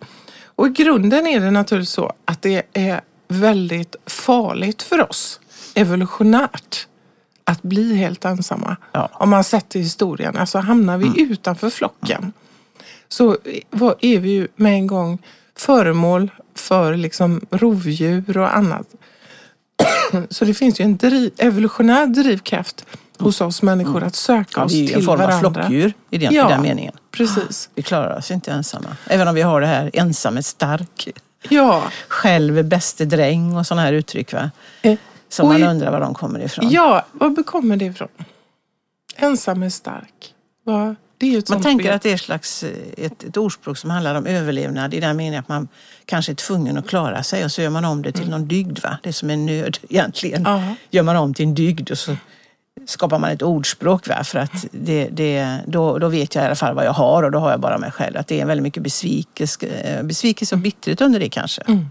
Och 0.55 0.67
i 0.67 0.69
grunden 0.69 1.27
är 1.27 1.39
det 1.39 1.51
naturligtvis 1.51 1.93
så 1.93 2.13
att 2.25 2.41
det 2.41 2.63
är 2.73 3.01
väldigt 3.27 3.95
farligt 4.05 4.81
för 4.81 5.09
oss 5.09 5.39
evolutionärt 5.75 6.87
att 7.51 7.61
bli 7.61 7.95
helt 7.95 8.25
ensamma. 8.25 8.75
Ja. 8.91 9.09
Om 9.13 9.29
man 9.29 9.43
sett 9.43 9.69
till 9.69 9.81
historien. 9.81 10.37
Alltså 10.37 10.59
hamnar 10.59 10.97
vi 10.97 11.21
utanför 11.21 11.69
flocken 11.69 12.33
så 13.09 13.37
är 14.01 14.19
vi 14.19 14.29
ju 14.31 14.47
med 14.55 14.73
en 14.73 14.87
gång 14.87 15.17
föremål 15.57 16.31
för 16.55 16.95
liksom 16.95 17.41
rovdjur 17.51 18.37
och 18.37 18.55
annat. 18.57 18.87
Så 20.29 20.45
det 20.45 20.53
finns 20.53 20.79
ju 20.79 20.83
en 20.85 20.97
driv, 20.97 21.31
evolutionär 21.37 22.05
drivkraft 22.07 22.85
hos 23.17 23.41
oss 23.41 23.61
människor 23.61 24.03
att 24.03 24.15
söka 24.15 24.63
oss 24.63 24.71
vi 24.73 24.77
är 24.77 24.81
ju 24.81 24.87
till 24.87 24.97
en 24.97 25.03
form 25.03 25.19
varandra. 25.19 25.47
av 25.47 25.53
flockdjur 25.53 25.93
i 26.09 26.17
den, 26.17 26.33
Ja. 26.33 26.49
i 26.49 26.53
den 26.53 26.61
meningen. 26.61 26.93
Precis. 27.11 27.69
Vi 27.75 27.81
klarar 27.83 28.17
oss 28.17 28.31
inte 28.31 28.51
ensamma. 28.51 28.97
Även 29.07 29.27
om 29.27 29.35
vi 29.35 29.41
har 29.41 29.61
det 29.61 29.67
här 29.67 29.89
ensam 29.93 30.37
är 30.37 30.41
stark, 30.41 31.07
Ja, 31.49 31.83
själv 32.07 32.57
är 32.57 32.63
bäste 32.63 33.05
dräng 33.05 33.57
och 33.57 33.67
sådana 33.67 33.81
här 33.81 33.93
uttryck. 33.93 34.33
Va? 34.33 34.51
Som 35.31 35.45
och 35.47 35.53
man 35.53 35.63
undrar 35.63 35.91
var 35.91 35.99
de 35.99 36.13
kommer 36.13 36.39
ifrån. 36.39 36.69
ja, 36.69 37.05
var 37.11 37.43
kommer 37.43 37.77
det 37.77 37.85
ifrån? 37.85 38.07
Ensam 39.15 39.63
är 39.63 39.69
stark. 39.69 40.33
Vad- 40.63 40.95
Det 41.17 41.25
är 41.27 41.31
ju 41.31 41.37
ett 41.37 41.49
Man 41.49 41.61
tänker 41.61 41.77
begrepp. 41.83 41.95
att 41.95 42.01
det 42.01 42.09
är 42.09 42.13
ett 42.15 42.21
slags 42.21 42.63
eh, 42.63 42.69
ett, 43.05 43.23
ett 43.23 43.37
ordspråk 43.37 43.77
som 43.77 43.89
handlar 43.89 44.15
om 44.15 44.25
överlevnad 44.25 44.93
i 44.93 44.99
den 44.99 45.17
meningen 45.17 45.39
att 45.39 45.47
man 45.47 45.67
kanske 46.05 46.31
är 46.31 46.35
tvungen 46.35 46.77
att 46.77 46.87
klara 46.87 47.23
sig 47.23 47.45
och 47.45 47.51
så 47.51 47.61
gör 47.61 47.69
man 47.69 47.85
om 47.85 48.01
det 48.01 48.11
till 48.11 48.29
någon 48.29 48.47
dygd. 48.47 48.79
Va? 48.83 48.97
Det 49.03 49.13
som 49.13 49.29
är 49.29 49.37
nöd 49.37 49.77
egentligen 49.89 50.45
Mm. 50.47 50.61
Ja. 50.63 50.75
gör 50.89 51.03
man 51.03 51.15
om 51.15 51.33
till 51.33 51.45
en 51.45 51.53
dygd 51.55 51.91
och 51.91 51.97
så 51.97 52.15
skapar 52.85 53.19
man 53.19 53.29
ett 53.31 53.41
ordspråk. 53.41 54.07
Va? 54.07 54.23
För 54.23 54.39
att 54.39 54.65
det, 54.71 55.09
det, 55.11 55.57
då, 55.67 55.97
då 55.97 56.07
vet 56.07 56.35
jag 56.35 56.43
i 56.43 56.45
alla 56.45 56.55
fall 56.55 56.75
vad 56.75 56.85
jag 56.85 56.93
har 56.93 57.23
och 57.23 57.31
då 57.31 57.39
har 57.39 57.51
jag 57.51 57.59
bara 57.59 57.77
mig 57.77 57.91
själv. 57.91 58.17
Att 58.17 58.27
det 58.27 58.41
är 58.41 58.45
väldigt 58.45 58.63
mycket 58.63 58.83
besvikelse, 58.83 59.65
eh, 59.67 60.03
besvikelse 60.03 60.55
och 60.55 60.59
bitterhet 60.61 61.01
under 61.01 61.19
det 61.19 61.29
kanske. 61.29 61.61
Mm. 61.61 61.85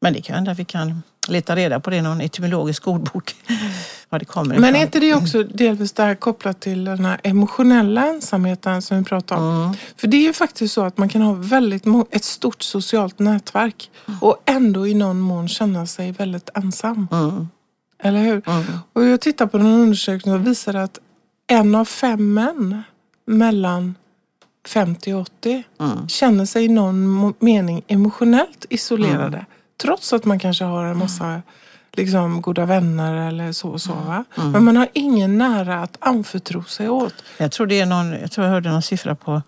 Men 0.00 0.12
det 0.12 0.20
kan 0.20 0.34
hända 0.34 0.50
att 0.50 0.58
vi 0.58 0.64
kan 0.64 1.02
leta 1.28 1.56
reda 1.56 1.80
på 1.80 1.90
det 1.90 1.96
i 1.96 2.02
någon 2.02 2.20
etymologisk 2.20 2.88
ordbok. 2.88 3.34
Var 4.08 4.18
det 4.18 4.24
kommer 4.24 4.58
Men 4.58 4.76
är 4.76 4.82
inte 4.82 5.00
det 5.00 5.14
också 5.14 5.42
delvis 5.42 5.92
där 5.92 6.14
kopplat 6.14 6.60
till 6.60 6.84
den 6.84 7.04
här 7.04 7.20
emotionella 7.22 8.06
ensamheten 8.06 8.82
som 8.82 8.98
vi 8.98 9.04
pratar 9.04 9.36
om? 9.36 9.62
Mm. 9.62 9.76
För 9.96 10.08
det 10.08 10.16
är 10.16 10.22
ju 10.22 10.32
faktiskt 10.32 10.74
så 10.74 10.82
att 10.84 10.98
man 10.98 11.08
kan 11.08 11.22
ha 11.22 11.32
väldigt 11.32 11.84
ett 12.10 12.24
stort 12.24 12.62
socialt 12.62 13.18
nätverk 13.18 13.90
och 14.20 14.42
ändå 14.46 14.86
i 14.86 14.94
någon 14.94 15.20
mån 15.20 15.48
känna 15.48 15.86
sig 15.86 16.12
väldigt 16.12 16.50
ensam. 16.54 17.08
Mm. 17.12 17.48
Eller 18.02 18.20
hur? 18.22 18.48
Mm. 18.48 18.64
Och 18.92 19.04
jag 19.04 19.20
tittar 19.20 19.46
på 19.46 19.58
en 19.58 19.66
undersökning 19.66 20.34
och 20.34 20.46
visar 20.46 20.74
att 20.74 20.98
en 21.46 21.74
av 21.74 21.84
fem 21.84 22.34
män 22.34 22.82
mellan 23.26 23.94
50 24.68 25.12
och 25.14 25.20
80 25.20 25.62
Mm. 25.80 26.08
känner 26.08 26.44
sig 26.44 26.64
i 26.64 26.68
någon 26.68 27.34
mening 27.38 27.82
emotionellt 27.86 28.66
isolerade. 28.68 29.46
Trots 29.82 30.12
att 30.12 30.24
man 30.24 30.38
kanske 30.38 30.64
har 30.64 30.84
en 30.84 30.98
massa 30.98 31.42
liksom, 31.92 32.42
goda 32.42 32.66
vänner 32.66 33.28
eller 33.28 33.52
så 33.52 33.68
och 33.68 33.80
så. 33.80 33.92
Va? 33.92 34.24
Men 34.34 34.64
man 34.64 34.76
har 34.76 34.88
ingen 34.92 35.38
nära 35.38 35.82
att 35.82 35.96
anförtro 36.00 36.64
sig 36.64 36.88
åt. 36.88 37.14
Jag 37.38 37.52
tror 37.52 37.66
det 37.66 37.80
är 37.80 37.86
någon, 37.86 38.12
jag 38.12 38.30
tror 38.30 38.46
jag 38.46 38.52
hörde 38.52 38.70
någon 38.70 38.82
siffra 38.82 39.14
på 39.14 39.42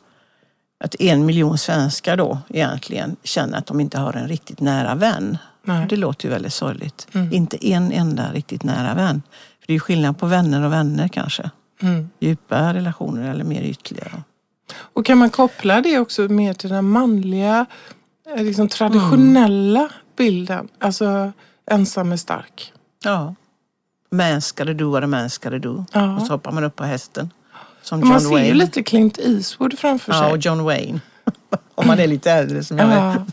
att 0.84 0.94
en 1.00 1.26
miljon 1.26 1.58
svenskar 1.58 2.16
då 2.16 2.38
egentligen 2.48 3.16
känner 3.22 3.58
att 3.58 3.66
de 3.66 3.80
inte 3.80 3.98
har 3.98 4.12
en 4.12 4.28
riktigt 4.28 4.60
nära 4.60 4.94
vän. 4.94 5.38
Nej. 5.64 5.86
Det 5.88 5.96
låter 5.96 6.24
ju 6.24 6.30
väldigt 6.30 6.52
sorgligt. 6.52 7.08
Mm. 7.12 7.32
Inte 7.32 7.66
en 7.68 7.92
enda 7.92 8.32
riktigt 8.32 8.62
nära 8.62 8.94
vän. 8.94 9.22
För 9.60 9.66
det 9.66 9.72
är 9.72 9.74
ju 9.74 9.80
skillnad 9.80 10.18
på 10.18 10.26
vänner 10.26 10.64
och 10.64 10.72
vänner 10.72 11.08
kanske. 11.08 11.50
Mm. 11.82 12.10
Djupa 12.20 12.74
relationer 12.74 13.30
eller 13.30 13.44
mer 13.44 13.62
ytliga. 13.62 14.22
Och 14.74 15.06
kan 15.06 15.18
man 15.18 15.30
koppla 15.30 15.80
det 15.80 15.98
också 15.98 16.22
mer 16.22 16.54
till 16.54 16.70
den 16.70 16.88
manliga, 16.88 17.66
eh, 18.36 18.44
liksom 18.44 18.68
traditionella 18.68 19.88
bilden? 20.16 20.68
Alltså 20.78 21.32
ensam 21.66 22.12
är 22.12 22.16
stark. 22.16 22.72
Ja. 23.04 23.34
Man 24.10 24.40
ska 24.42 24.64
det 24.64 24.84
what 24.84 25.04
a 25.04 25.06
man 25.06 25.30
ska 25.30 25.50
det 25.50 25.58
do. 25.58 25.84
Ja. 25.92 26.16
Och 26.16 26.26
så 26.26 26.32
hoppar 26.32 26.52
man 26.52 26.64
upp 26.64 26.76
på 26.76 26.84
hästen. 26.84 27.30
Som 27.82 28.00
Man 28.00 28.08
John 28.10 28.20
ser 28.20 28.28
ju 28.28 28.34
Wayne. 28.34 28.54
lite 28.54 28.82
Clint 28.82 29.18
Eastwood 29.18 29.78
framför 29.78 30.12
Ja, 30.12 30.18
sig. 30.22 30.32
och 30.32 30.38
John 30.38 30.64
Wayne. 30.64 31.00
Om 31.74 31.86
man 31.86 31.98
är 31.98 32.06
lite 32.06 32.30
äldre 32.30 32.64
som 32.64 32.78
jag 32.78 32.88
är. 32.92 32.96
Ja. 32.96 33.26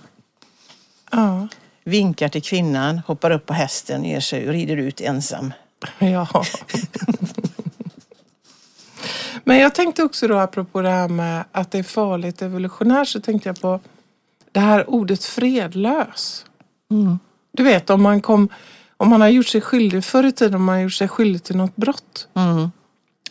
Ja. 1.11 1.47
Vinkar 1.83 2.29
till 2.29 2.43
kvinnan, 2.43 3.01
hoppar 3.07 3.31
upp 3.31 3.45
på 3.45 3.53
hästen, 3.53 4.03
ger 4.03 4.19
sig 4.19 4.47
och 4.47 4.53
rider 4.53 4.77
ut 4.77 5.01
ensam. 5.01 5.53
ja. 5.99 6.27
Men 9.43 9.57
jag 9.57 9.75
tänkte 9.75 10.03
också 10.03 10.27
då 10.27 10.37
apropå 10.37 10.81
det 10.81 10.89
här 10.89 11.07
med 11.07 11.43
att 11.51 11.71
det 11.71 11.79
är 11.79 11.83
farligt 11.83 12.41
evolutionärt 12.41 13.07
så 13.07 13.21
tänkte 13.21 13.49
jag 13.49 13.61
på 13.61 13.79
det 14.51 14.59
här 14.59 14.89
ordet 14.89 15.23
fredlös. 15.23 16.45
Du 17.51 17.63
vet 17.63 17.89
om 17.89 18.01
man 18.01 18.21
kom 18.21 18.49
om 18.97 19.09
man 19.09 19.21
har 19.21 19.27
gjort 19.27 19.47
sig 19.47 19.61
skyldig 19.61 20.03
förr 20.03 20.23
i 20.23 20.31
tiden 20.31 20.55
om 20.55 20.63
man 20.63 20.75
har 20.75 20.81
gjort 20.81 20.93
sig 20.93 21.07
skyldig 21.07 21.43
till 21.43 21.55
något 21.57 21.75
brott 21.75 22.27
Mm. 22.33 22.71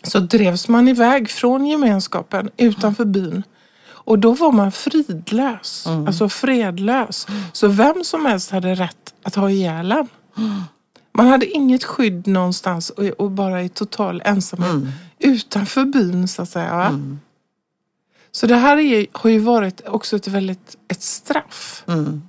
så 0.03 0.19
drevs 0.21 0.69
man 0.69 0.89
iväg 0.89 1.31
från 1.31 1.67
gemenskapen 1.67 2.51
utanför 2.57 3.05
byn. 3.05 3.43
Och 3.89 4.19
då 4.19 4.33
var 4.33 4.53
man 4.53 4.73
fridlös, 4.73 5.87
alltså 6.07 6.29
fredlös. 6.29 7.27
Så 7.53 7.69
vem 7.69 8.05
som 8.05 8.27
helst 8.27 8.51
hade 8.51 8.75
rätt 8.75 9.15
att 9.23 9.35
ha 9.35 9.51
ihjäl 9.51 9.93
en. 9.93 10.09
Man 11.13 11.27
hade 11.27 11.47
inget 11.47 11.85
skydd 11.85 12.27
någonstans 12.27 12.91
och, 12.91 13.05
och 13.05 13.31
bara 13.31 13.63
i 13.63 13.69
total 13.69 14.23
ensamhet 14.25 14.95
utanför 15.19 15.85
byn 15.85 16.29
så 16.29 16.43
att 16.43 16.49
säga. 16.51 16.77
Va? 16.77 16.89
Så 18.33 18.47
det 18.47 18.57
här 18.57 18.77
är, 18.77 19.07
har 19.13 19.31
ju 19.31 19.39
varit 19.39 19.89
också 19.89 20.17
ett 20.17 20.29
väldigt 20.29 20.77
ett 20.89 21.03
straff. 21.03 21.85
Mm. 21.87 22.23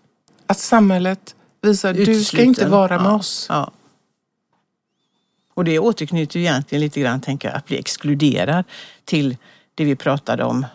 Att 0.50 0.60
samhället 0.60 1.36
visar 1.62 1.94
du 1.94 2.24
ska 2.24 2.42
inte 2.42 2.68
vara 2.68 3.00
med 3.00 3.12
ja. 3.12 3.16
oss. 3.16 3.46
Ja. 3.50 3.72
Och 5.54 5.66
det 5.66 5.80
återknyter 5.80 6.40
ju 6.40 6.46
egentligen 6.46 6.82
lite 6.82 7.00
grann, 7.00 7.22
tänker 7.22 7.48
jag, 7.48 7.58
att 7.58 7.66
bli 7.66 7.80
exkluderad 7.80 8.66
till 9.06 9.38
det 9.76 9.86
vi 9.86 9.96
pratade 9.96 10.44
om 10.44 10.66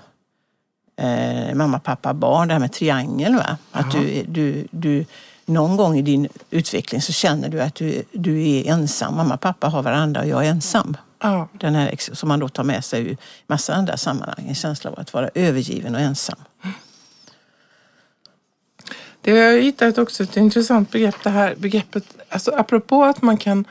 eh, 0.96 1.54
mamma, 1.54 1.78
pappa, 1.78 2.14
barn, 2.14 2.48
det 2.48 2.54
här 2.54 2.60
med 2.60 2.72
triangeln. 2.72 3.36
Va? 3.36 3.58
Att 3.70 3.92
du, 3.92 4.24
du, 4.28 4.66
du, 4.70 5.04
någon 5.46 5.76
gång 5.76 5.98
i 5.98 6.02
din 6.02 6.28
utveckling 6.50 7.00
så 7.00 7.12
känner 7.12 7.48
du 7.48 7.60
att 7.60 7.74
du, 7.74 8.02
du 8.12 8.48
är 8.48 8.72
ensam. 8.72 9.16
Mamma, 9.16 9.36
pappa 9.36 9.68
har 9.68 9.82
varandra 9.82 10.20
och 10.20 10.28
jag 10.28 10.46
är 10.46 10.50
ensam. 10.50 10.96
Ja. 11.22 11.48
Den 11.52 11.74
här, 11.74 11.94
som 11.98 12.28
man 12.28 12.40
då 12.40 12.48
tar 12.48 12.64
med 12.64 12.84
sig 12.84 13.10
i 13.12 13.16
massa 13.46 13.74
andra 13.74 13.96
sammanhang. 13.96 14.44
En 14.48 14.54
känsla 14.54 14.90
av 14.90 14.98
att 14.98 15.12
vara 15.12 15.30
övergiven 15.34 15.94
och 15.94 16.00
ensam. 16.00 16.38
Det 19.24 19.30
har 19.30 19.38
jag 19.38 19.62
hittat 19.62 19.98
också 19.98 20.22
ett 20.22 20.36
intressant 20.36 20.90
begrepp. 20.90 21.22
Det 21.22 21.30
här 21.30 21.54
begreppet, 21.58 22.04
alltså 22.28 22.50
apropå 22.50 23.04
att 23.04 23.22
man 23.22 23.36
kan 23.36 23.64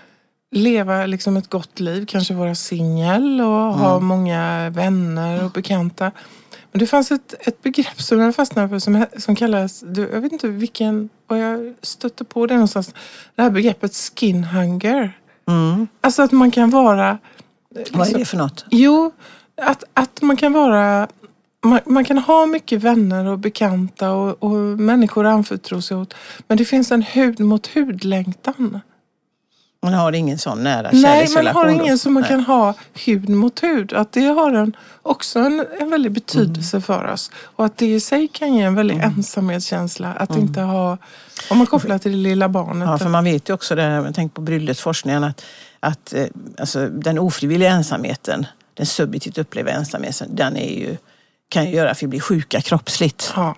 leva 0.52 1.06
liksom 1.06 1.38
ett 1.38 1.50
gott 1.50 1.80
liv, 1.80 2.06
kanske 2.06 2.34
vara 2.34 2.56
singel 2.56 3.42
och 3.42 3.74
ha 3.74 4.00
många 4.00 4.70
vänner 4.70 5.46
och 5.46 5.52
bekanta. 5.52 6.12
Men 6.72 6.80
det 6.80 6.88
fanns 6.88 7.12
ett, 7.12 7.34
ett 7.40 7.64
begrepp 7.64 8.02
som 8.02 8.20
jag 8.20 8.36
fastnade 8.36 8.70
för 8.70 8.80
som, 8.80 9.06
som 9.18 9.36
kallas, 9.36 9.84
jag 9.96 10.22
vet 10.22 10.32
inte 10.32 10.48
vilken, 10.48 11.10
vad 11.28 11.40
jag 11.40 11.74
stötte 11.82 12.24
på 12.24 12.46
det 12.48 12.54
någonstans. 12.54 12.94
Det 13.36 13.42
här 13.42 13.50
begreppet 13.50 13.96
skin 13.96 14.44
hunger. 14.44 15.20
Mm. 15.48 15.88
Alltså 16.02 16.22
att 16.22 16.32
man 16.32 16.52
kan 16.52 16.70
vara... 16.70 17.18
Vad 17.92 18.08
är 18.08 18.18
det 18.18 18.26
för 18.26 18.38
något? 18.38 18.66
Jo, 18.72 19.12
att, 19.62 19.84
att 19.94 20.22
man 20.22 20.38
kan 20.38 20.54
vara... 20.54 21.08
Man, 21.64 21.80
man 21.86 22.06
kan 22.06 22.18
ha 22.18 22.46
mycket 22.46 22.82
vänner 22.82 23.26
och 23.26 23.40
bekanta 23.40 24.12
och, 24.12 24.44
och 24.44 24.56
människor 24.80 25.26
anförtro 25.26 25.82
sig 25.82 25.98
åt. 25.98 26.14
Men 26.48 26.58
det 26.58 26.66
finns 26.66 26.92
en 26.92 27.02
hud 27.02 27.40
mot 27.40 27.68
hud-längtan. 27.68 28.80
Man 29.84 29.94
har 29.94 30.12
ingen 30.12 30.38
sån 30.38 30.64
nära 30.64 30.90
Nej, 30.94 31.28
man 31.36 31.48
har 31.48 31.68
ingen 31.70 31.98
som 31.98 32.14
man 32.14 32.24
kan 32.24 32.40
ha 32.40 32.74
hud 33.06 33.30
mot 33.30 33.64
hud. 33.64 33.94
Att 33.94 34.12
det 34.12 34.26
har 34.26 34.54
en, 34.54 34.76
också 35.02 35.40
en, 35.40 35.66
en 35.80 35.90
väldig 35.90 36.12
betydelse 36.12 36.82
för 36.82 37.12
oss. 37.12 37.32
Och 37.36 37.66
att 37.66 37.78
det 37.78 37.86
i 37.86 38.00
sig 38.00 38.28
kan 38.28 38.56
ge 38.56 38.64
en 38.64 38.76
väldig 38.76 38.98
ensamhetskänsla. 38.98 40.14
Att 40.14 40.36
inte 40.36 40.62
ha... 40.62 40.98
Om 41.50 41.58
man 41.58 41.68
kopplar 41.68 41.98
till 41.98 42.12
det 42.12 42.18
lilla 42.18 42.50
barnet. 42.50 42.88
Ja, 42.88 42.98
för 42.98 43.10
man 43.10 43.24
vet 43.24 43.50
ju 43.50 43.54
också, 43.54 43.76
det 43.76 43.84
jag 43.84 44.16
tänker 44.16 44.36
på 44.36 44.42
Brylles-forskningen, 44.42 45.24
att, 45.24 45.46
att 45.80 46.14
eh, 46.14 46.26
alltså, 46.58 46.88
den 46.88 47.20
ofrivilliga 47.20 47.70
ensamheten, 47.70 48.46
den 48.74 48.86
subjektivt 48.86 49.38
upplevda 49.38 49.72
ensamheten, 49.72 50.36
den 50.36 50.58
är 50.58 50.80
ju, 50.80 50.98
kan 51.54 51.66
ju 51.66 51.72
göra 51.76 51.92
att 51.92 52.04
vi 52.04 52.08
blir 52.08 52.20
sjuka 52.20 52.62
kroppsligt. 52.62 53.34
ja. 53.36 53.56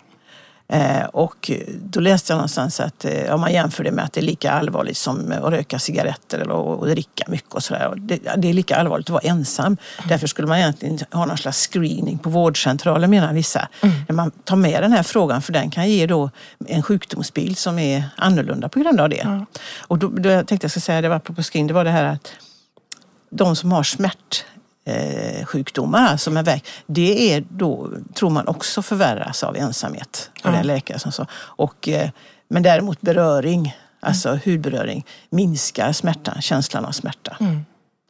Eh, 0.68 1.06
och 1.06 1.52
då 1.80 2.00
läste 2.00 2.34
jag 2.34 2.38
någonstans 2.38 2.80
att 2.80 3.06
eh, 3.06 3.34
om 3.34 3.42
man 3.42 3.54
jämför 3.54 3.84
det 3.84 3.92
med 3.92 4.06
att 4.06 4.14
det 4.14 4.20
är 4.20 4.26
lika 4.26 4.52
allvarligt 4.52 4.98
som 4.98 5.34
att 5.42 5.54
röka 5.54 5.80
cigaretter 5.80 6.40
eller 6.40 6.74
att 6.74 6.90
dricka 6.90 7.26
mycket 7.28 7.54
och 7.54 7.64
sådär. 7.64 7.94
Det, 7.96 8.20
det 8.38 8.50
är 8.50 8.54
lika 8.54 8.76
allvarligt 8.76 9.08
att 9.08 9.14
vara 9.14 9.22
ensam. 9.22 9.78
Därför 10.10 10.28
skulle 10.28 10.48
man 10.48 10.58
egentligen 10.58 11.00
ha 11.12 11.26
någon 11.26 11.38
slags 11.38 11.68
screening 11.68 12.18
på 12.18 12.30
vårdcentralen 12.30 13.10
menar 13.10 13.34
vissa. 13.34 13.68
När 13.82 14.14
man 14.14 14.32
tar 14.32 14.56
med 14.56 14.84
den 14.84 14.92
här 14.92 15.04
frågan 15.04 15.42
för 15.42 15.54
den 15.54 15.70
kan 15.70 15.90
ge 15.90 16.08
då 16.08 16.30
en 16.68 16.84
sjukdomsbild 16.84 17.58
som 17.58 17.80
är 17.80 18.04
annorlunda 18.18 18.70
på 18.70 18.80
grund 18.80 19.02
av 19.02 19.10
det. 19.10 19.22
Ja. 19.24 19.46
Och 19.88 20.00
då, 20.00 20.08
då 20.08 20.30
jag 20.30 20.48
tänkte 20.48 20.66
jag 20.66 20.72
ska 20.72 20.80
säga, 20.80 21.02
det 21.02 21.10
var 21.10 21.16
apropå 21.16 21.44
screening, 21.44 21.68
det 21.68 21.74
var 21.74 21.84
det 21.84 21.92
här 21.92 22.06
att 22.06 22.34
de 23.30 23.56
som 23.56 23.72
har 23.72 23.84
smärt 23.84 24.46
eh, 24.86 25.46
sjukdomar 25.46 26.18
som 26.18 26.38
är 26.38 26.44
väg, 26.44 26.64
det 26.88 27.34
är 27.34 27.44
då, 27.50 27.92
tror 28.14 28.30
man 28.30 28.48
också 28.48 28.82
förvärras 28.82 29.44
av 29.44 29.56
ensamhet. 29.58 30.30
Och 30.44 30.52
det 30.52 30.58
Ja. 30.58 30.64
läkare 30.64 31.00
som 31.00 31.12
så. 31.12 31.26
Och, 31.36 31.90
eh, 31.90 32.10
men 32.50 32.64
däremot 32.64 33.02
beröring, 33.02 33.76
alltså 34.00 34.40
hudberöring, 34.46 35.06
minskar 35.30 35.92
smärtan, 35.92 36.42
känslan 36.42 36.86
av 36.86 36.92
smärta. 36.92 37.38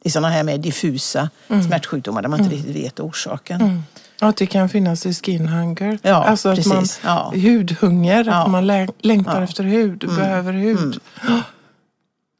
I 0.04 0.10
sådana 0.10 0.28
här 0.28 0.42
med 0.42 0.60
diffusa 0.60 1.30
smärtsjukdomar 1.66 2.22
där 2.22 2.28
man 2.28 2.40
inte 2.40 2.54
riktigt 2.54 2.76
vet 2.76 3.00
orsaken. 3.00 3.82
Ja, 4.20 4.28
att 4.28 4.36
det 4.36 4.46
kan 4.46 4.68
finnas 4.68 5.06
i 5.06 5.14
skin 5.14 5.48
hunger. 5.48 5.98
Ja, 6.02 6.14
alltså 6.24 6.48
att 6.48 6.66
man. 6.66 6.84
Ja. 7.04 7.32
hudhunger, 7.34 8.24
Ja. 8.24 8.34
att 8.44 8.50
man 8.50 8.66
lä- 8.66 8.88
längtar 9.00 9.30
Ja. 9.30 9.36
Mm. 9.36 9.44
efter 9.44 9.64
hud, 9.64 9.98
behöver 10.16 10.52
hud. 10.52 11.00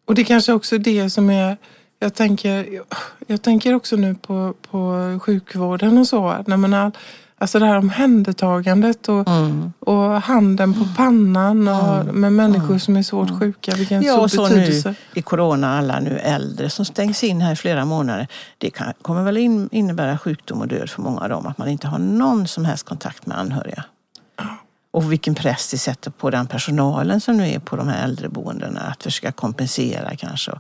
Och 0.07 0.14
det 0.14 0.25
kanske 0.25 0.53
också 0.53 0.75
är 0.75 0.79
det 0.79 1.11
som 1.11 1.31
är, 1.31 1.57
jag 1.98 2.14
tänker, 2.14 2.82
jag 3.26 3.42
tänker 3.42 3.74
också 3.74 3.96
nu 3.96 4.14
på, 4.14 4.54
på 4.70 5.18
sjukvården 5.22 5.98
och 5.98 6.06
så. 6.06 6.44
När 6.46 6.56
man 6.56 6.74
all, 6.74 6.90
alltså 7.38 7.59
det 7.59 7.66
här 7.66 7.76
omhändertagandet 7.78 9.09
och, 9.09 9.28
Mm. 9.28 9.72
och 9.80 10.22
handen 10.22 10.74
på 10.74 10.88
pannan 10.96 11.68
och 11.68 12.14
med 12.14 12.32
människor 12.32 12.78
som 12.78 12.96
är 12.96 13.02
svårt 13.02 13.38
sjuka. 13.38 13.74
Vilken 13.74 14.02
Ja, 14.02 14.20
och 14.20 14.30
så 14.30 14.42
betydelse. 14.42 14.88
nu 14.88 14.94
i 15.20 15.22
corona, 15.22 15.78
alla 15.78 16.00
nu 16.00 16.18
äldre 16.18 16.70
som 16.70 16.85
stängs 16.85 17.24
in 17.24 17.40
här 17.40 17.52
i 17.52 17.56
flera 17.56 17.85
månader. 17.85 18.28
Det 18.59 18.70
kan, 18.70 18.92
kommer 19.02 19.22
väl 19.22 19.37
in, 19.37 19.68
innebära 19.72 20.18
sjukdom 20.18 20.61
och 20.61 20.68
död 20.68 20.90
för 20.90 21.02
många 21.02 21.20
av 21.20 21.28
dem. 21.28 21.46
Att 21.46 21.59
man 21.59 21.68
inte 21.68 21.87
har 21.88 21.98
någon 21.98 22.48
som 22.48 22.64
helst 22.64 22.87
kontakt 22.87 23.26
med 23.26 23.38
anhöriga. 23.38 23.85
Och 24.90 25.12
vilken 25.12 25.35
press 25.35 25.70
det 25.70 25.78
sätter 25.78 26.11
på 26.11 26.30
den 26.30 26.46
personalen 26.46 27.20
som 27.20 27.37
nu 27.37 27.48
är 27.50 27.59
på 27.59 27.76
de 27.76 27.88
här 27.88 28.04
äldreboendena. 28.04 28.80
Att 28.80 29.02
försöka 29.02 29.32
kompensera 29.32 30.16
kanske. 30.16 30.52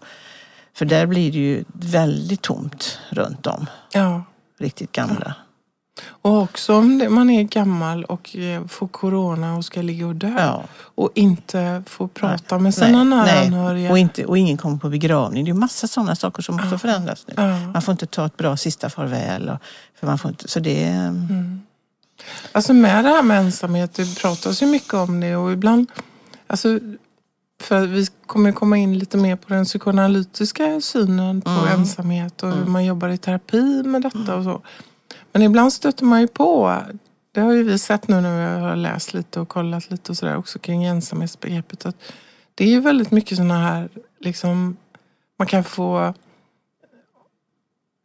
För 0.76 0.84
där 0.84 1.06
blir 1.06 1.32
det 1.32 1.38
ju 1.38 1.64
väldigt 1.72 2.42
tomt 2.42 2.98
runt 3.10 3.46
om. 3.46 3.66
Ja. 3.92 4.24
Riktigt 4.58 4.92
gamla. 4.92 5.34
Och 6.08 6.42
också 6.42 6.74
om 6.74 7.06
man 7.08 7.30
är 7.30 7.42
gammal 7.42 8.04
och 8.04 8.36
eh, 8.36 8.66
får 8.66 8.88
corona 8.88 9.56
och 9.56 9.64
ska 9.64 9.82
ligga 9.82 10.06
och 10.06 10.16
dö. 10.16 10.34
Ja. 10.38 10.64
Och 10.78 11.10
inte 11.14 11.82
får 11.86 12.08
prata 12.08 12.58
med 12.58 12.74
sina 12.74 13.04
nära 13.04 13.40
anhöriga. 13.40 13.90
Och, 13.90 13.98
inte, 13.98 14.24
och 14.24 14.38
ingen 14.38 14.56
kommer 14.56 14.76
på 14.76 14.88
begravning. 14.88 15.44
Det 15.44 15.50
är 15.50 15.54
ju 15.54 15.60
massa 15.60 15.86
sådana 15.86 16.16
saker 16.16 16.42
som 16.42 16.54
också 16.54 16.78
förändras 16.78 17.24
nu. 17.28 17.34
Ja. 17.36 17.58
Man 17.72 17.82
får 17.82 17.92
inte 17.92 18.06
ta 18.06 18.26
ett 18.26 18.36
bra 18.36 18.56
sista 18.56 18.90
farväl. 18.90 19.48
Och, 19.48 19.58
för 20.00 20.06
man 20.06 20.18
får 20.18 20.28
inte, 20.28 20.48
så 20.48 20.60
det 20.60 20.84
är... 20.84 21.26
Alltså 22.52 22.72
med 22.72 23.04
det 23.04 23.10
här 23.10 23.22
med 23.22 23.38
ensamhet, 23.38 23.94
det 23.94 24.18
pratas 24.18 24.62
ju 24.62 24.66
mycket 24.66 24.94
om 24.94 25.20
det 25.20 25.36
och 25.36 25.52
ibland, 25.52 25.90
alltså 26.46 26.78
för 27.60 27.86
vi 27.86 28.06
kommer 28.26 28.52
komma 28.52 28.76
in 28.76 28.98
lite 28.98 29.16
mer 29.16 29.36
på 29.36 29.54
den 29.54 29.64
psykoanalytiska 29.64 30.80
synen 30.80 31.40
på 31.40 31.50
Mm. 31.50 31.80
ensamhet 31.80 32.42
och 32.42 32.52
hur 32.52 32.66
man 32.66 32.84
jobbar 32.84 33.08
i 33.08 33.18
terapi 33.18 33.82
med 33.82 34.02
detta 34.02 34.36
och 34.36 34.44
så. 34.44 34.60
Men 35.32 35.42
ibland 35.42 35.72
stöter 35.72 36.04
man 36.04 36.20
ju 36.20 36.26
på, 36.26 36.82
det 37.32 37.40
har 37.40 37.52
ju 37.52 37.62
vi 37.62 37.78
sett 37.78 38.08
nu 38.08 38.20
när 38.20 38.54
vi 38.54 38.60
har 38.60 38.76
läst 38.76 39.14
lite 39.14 39.40
och 39.40 39.48
kollat 39.48 39.90
lite 39.90 40.12
och 40.12 40.16
sådär 40.16 40.36
också 40.36 40.58
kring 40.58 40.84
ensamhetsbegreppet, 40.84 41.86
att 41.86 41.96
det 42.54 42.64
är 42.64 42.68
ju 42.68 42.80
väldigt 42.80 43.10
mycket 43.10 43.36
sådana 43.36 43.58
här, 43.58 43.88
liksom, 44.20 44.76
man 45.38 45.48
kan 45.48 45.64
få 45.64 46.14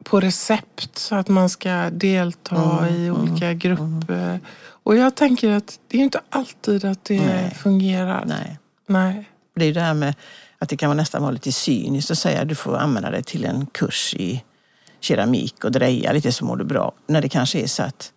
på 0.04 0.20
recept 0.20 0.98
så 0.98 1.14
att 1.14 1.28
man 1.28 1.48
ska 1.48 1.90
delta 1.90 2.78
Mm, 2.86 2.94
i 2.94 3.10
olika 3.10 3.52
grupper. 3.52 4.40
Och 4.84 4.96
jag 4.96 5.14
tänker 5.14 5.50
att 5.50 5.78
det 5.88 5.98
är 5.98 6.02
inte 6.02 6.20
alltid 6.30 6.84
att 6.84 7.04
det 7.04 7.26
Nej. 7.26 7.50
fungerar. 7.54 8.24
Nej. 8.26 8.58
Nej. 8.86 9.28
Det 9.54 9.64
är 9.64 9.72
det 9.74 9.80
här 9.80 9.94
med 9.94 10.14
att 10.58 10.68
det 10.68 10.76
kan 10.76 10.88
vara 10.88 10.96
nästan 10.96 11.22
vara 11.22 11.32
lite 11.32 11.52
cyniskt 11.52 12.10
att 12.10 12.18
säga 12.18 12.42
att 12.42 12.48
du 12.48 12.54
får 12.54 12.76
använda 12.76 13.10
dig 13.10 13.22
till 13.22 13.44
en 13.44 13.66
kurs 13.66 14.14
i 14.14 14.42
keramik 15.00 15.64
och 15.64 15.72
dreja 15.72 16.12
lite 16.12 16.32
så 16.32 16.44
mår 16.44 16.56
du 16.56 16.64
bra. 16.64 16.92
När 17.06 17.22
det 17.22 17.28
kanske 17.28 17.60
är 17.60 17.66
så 17.66 17.82
att, 17.82 18.12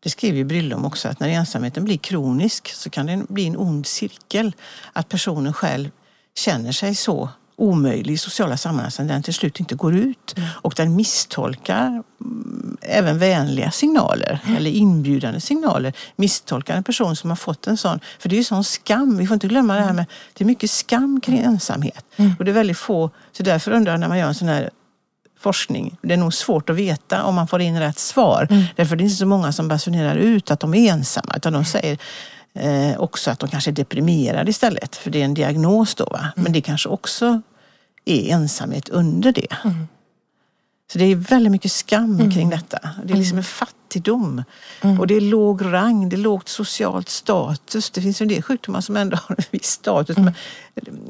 det 0.00 0.10
skriver 0.10 0.38
ju 0.38 0.44
Brillom 0.44 0.84
också, 0.84 1.08
att 1.08 1.20
när 1.20 1.28
ensamheten 1.28 1.84
blir 1.84 1.96
kronisk 1.96 2.68
så 2.68 2.90
kan 2.90 3.06
det 3.06 3.24
bli 3.28 3.46
en 3.46 3.56
ond 3.56 3.86
cirkel. 3.86 4.52
Att 4.92 5.08
personen 5.08 5.52
själv 5.52 5.90
känner 6.34 6.72
sig 6.72 6.94
så 6.94 7.28
omöjlig 7.58 8.14
i 8.14 8.18
sociala 8.18 8.56
sammanhang 8.56 8.90
så 8.90 9.02
den 9.02 9.22
till 9.22 9.34
slut 9.34 9.60
inte 9.60 9.74
går 9.74 9.94
ut. 9.94 10.34
Och 10.40 10.74
den 10.76 10.96
misstolkar 10.96 11.86
mm, 11.86 12.76
även 12.82 13.18
vänliga 13.18 13.70
signaler 13.70 14.40
eller 14.56 14.70
inbjudande 14.70 15.40
signaler. 15.40 15.92
Misstolkar 16.16 16.76
en 16.76 16.84
person 16.84 17.16
som 17.16 17.30
har 17.30 17.36
fått 17.36 17.66
en 17.66 17.76
sån, 17.76 18.00
för 18.18 18.28
det 18.28 18.34
är 18.34 18.38
ju 18.38 18.44
sån 18.44 18.64
skam, 18.64 19.16
vi 19.16 19.26
får 19.26 19.34
inte 19.34 19.48
glömma 19.48 19.74
det 19.74 19.80
här 19.82 19.92
med, 19.92 20.04
det 20.34 20.44
är 20.44 20.46
mycket 20.46 20.70
skam 20.70 21.20
kring 21.20 21.38
ensamhet. 21.38 22.04
Och 22.38 22.44
det 22.44 22.50
är 22.50 22.54
väldigt 22.54 22.78
få, 22.78 23.10
så 23.32 23.42
därför 23.42 23.70
undrar 23.70 23.92
jag 23.92 24.00
när 24.00 24.08
man 24.08 24.18
gör 24.18 24.28
en 24.28 24.34
sån 24.34 24.48
här 24.48 24.70
forskning. 25.40 25.96
Det 26.02 26.14
är 26.14 26.18
nog 26.18 26.34
svårt 26.34 26.70
att 26.70 26.76
veta 26.76 27.22
om 27.22 27.34
man 27.34 27.48
får 27.48 27.60
in 27.60 27.80
rätt 27.80 27.98
svar. 27.98 28.48
Därför 28.76 28.96
det 28.96 29.02
är 29.02 29.04
inte 29.04 29.16
så 29.16 29.26
många 29.26 29.52
som 29.52 29.68
basunerar 29.68 30.16
ut 30.16 30.50
att 30.50 30.60
de 30.60 30.74
är 30.74 30.92
ensamma. 30.92 31.34
Utan 31.36 31.52
de 31.52 31.64
säger 31.64 31.98
eh, 32.54 33.00
också 33.00 33.30
att 33.30 33.38
de 33.38 33.48
kanske 33.48 33.70
är 33.70 33.72
deprimerade 33.72 34.50
istället. 34.50 34.96
För 34.96 35.10
det 35.10 35.20
är 35.20 35.24
en 35.24 35.34
diagnos 35.34 35.94
då. 35.94 36.04
Va? 36.04 36.32
Men 36.36 36.52
det 36.52 36.60
kanske 36.60 36.88
också 36.88 37.42
är 38.04 38.32
ensamhet 38.32 38.88
under 38.88 39.32
det. 39.32 39.56
Så 40.92 40.98
det 40.98 41.04
är 41.04 41.16
väldigt 41.16 41.52
mycket 41.52 41.72
skam 41.72 42.30
kring 42.30 42.50
detta. 42.50 42.78
Det 43.04 43.12
är 43.12 43.16
liksom 43.16 43.38
en 43.38 43.44
fattigdom. 43.44 44.42
Och 44.98 45.06
det 45.06 45.14
är 45.14 45.20
låg 45.20 45.64
rang, 45.64 46.08
det 46.08 46.16
är 46.16 46.18
lågt 46.18 46.48
socialt 46.48 47.08
status. 47.08 47.90
Det 47.90 48.02
finns 48.02 48.20
ju 48.20 48.24
en 48.24 48.28
del 48.28 48.42
sjukdomar 48.42 48.80
som 48.80 48.96
ändå 48.96 49.16
har 49.16 49.36
en 49.38 49.44
viss 49.50 49.66
status. 49.66 50.16
Men, 50.16 50.34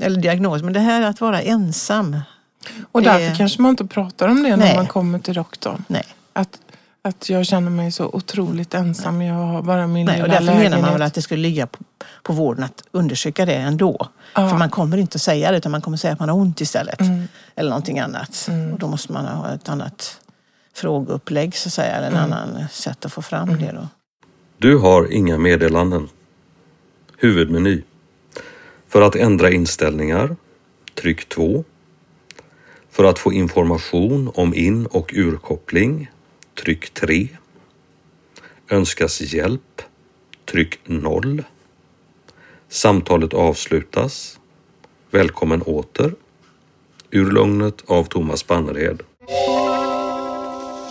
eller 0.00 0.20
diagnos. 0.20 0.62
Men 0.62 0.72
det 0.72 0.80
här 0.80 1.02
att 1.02 1.20
vara 1.20 1.42
ensam. 1.42 2.20
Och 2.92 3.02
därför 3.02 3.36
kanske 3.36 3.62
man 3.62 3.70
inte 3.70 3.86
pratar 3.86 4.28
om 4.28 4.42
det 4.42 4.48
när 4.48 4.56
Nej. 4.56 4.76
man 4.76 4.86
kommer 4.86 5.18
till 5.18 5.34
doktorn. 5.34 5.84
Nej. 5.88 6.04
Att, 6.32 6.58
att 7.02 7.28
jag 7.30 7.46
känner 7.46 7.70
mig 7.70 7.92
så 7.92 8.06
otroligt 8.06 8.74
ensam. 8.74 9.22
Jag 9.22 9.34
har 9.34 9.62
bara 9.62 9.86
min 9.86 10.06
Nej, 10.06 10.22
och 10.22 10.28
lilla 10.28 10.40
därför 10.40 10.46
lägenhet. 10.46 10.70
menar 10.70 10.82
man 10.82 10.92
väl 10.92 11.02
att 11.02 11.14
det 11.14 11.22
skulle 11.22 11.42
ligga 11.42 11.66
på, 11.66 11.78
på 12.22 12.32
vården 12.32 12.64
att 12.64 12.84
undersöka 12.90 13.46
det 13.46 13.54
ändå. 13.54 14.08
Ja. 14.34 14.48
För 14.48 14.56
man 14.56 14.70
kommer 14.70 14.96
inte 14.96 15.16
att 15.16 15.22
säga 15.22 15.50
det 15.50 15.56
utan 15.58 15.72
man 15.72 15.80
kommer 15.80 15.96
säga 15.96 16.12
att 16.12 16.18
man 16.20 16.28
har 16.28 16.36
ont 16.36 16.60
istället. 16.60 17.00
Mm. 17.00 17.28
Eller 17.56 17.70
någonting 17.70 17.98
annat. 17.98 18.48
Och 18.72 18.78
då 18.78 18.88
måste 18.88 19.12
man 19.12 19.24
ha 19.26 19.54
ett 19.54 19.68
annat 19.68 20.20
frågeupplägg 20.74 21.56
så 21.56 21.68
att 21.68 21.72
säga. 21.72 21.92
Eller 21.96 22.06
en 22.06 22.16
Mm. 22.16 22.32
annan 22.32 22.68
sätt 22.70 23.04
att 23.04 23.12
få 23.12 23.22
fram 23.22 23.58
det 23.58 23.72
då. 23.72 23.88
Du 24.58 24.78
har 24.78 25.12
inga 25.12 25.38
meddelanden. 25.38 26.08
Huvudmeny. 27.18 27.82
För 28.88 29.02
att 29.02 29.16
ändra 29.16 29.50
inställningar, 29.50 30.36
tryck 30.94 31.28
2. 31.28 31.64
För 32.90 33.04
att 33.04 33.18
få 33.18 33.32
information 33.32 34.30
om 34.34 34.54
in 34.54 34.86
och 34.86 35.12
urkoppling, 35.16 36.10
tryck 36.58 36.90
3. 36.94 37.28
Önskas 38.70 39.20
hjälp, 39.20 39.82
tryck 40.44 40.78
0. 40.84 41.44
Samtalet 42.68 43.34
avslutas. 43.34 44.38
Välkommen 45.10 45.62
åter. 45.62 46.14
Ur 47.10 47.30
lugnet 47.30 47.82
av 47.86 48.04
Thomas 48.04 48.46
Bannerhed. 48.46 49.02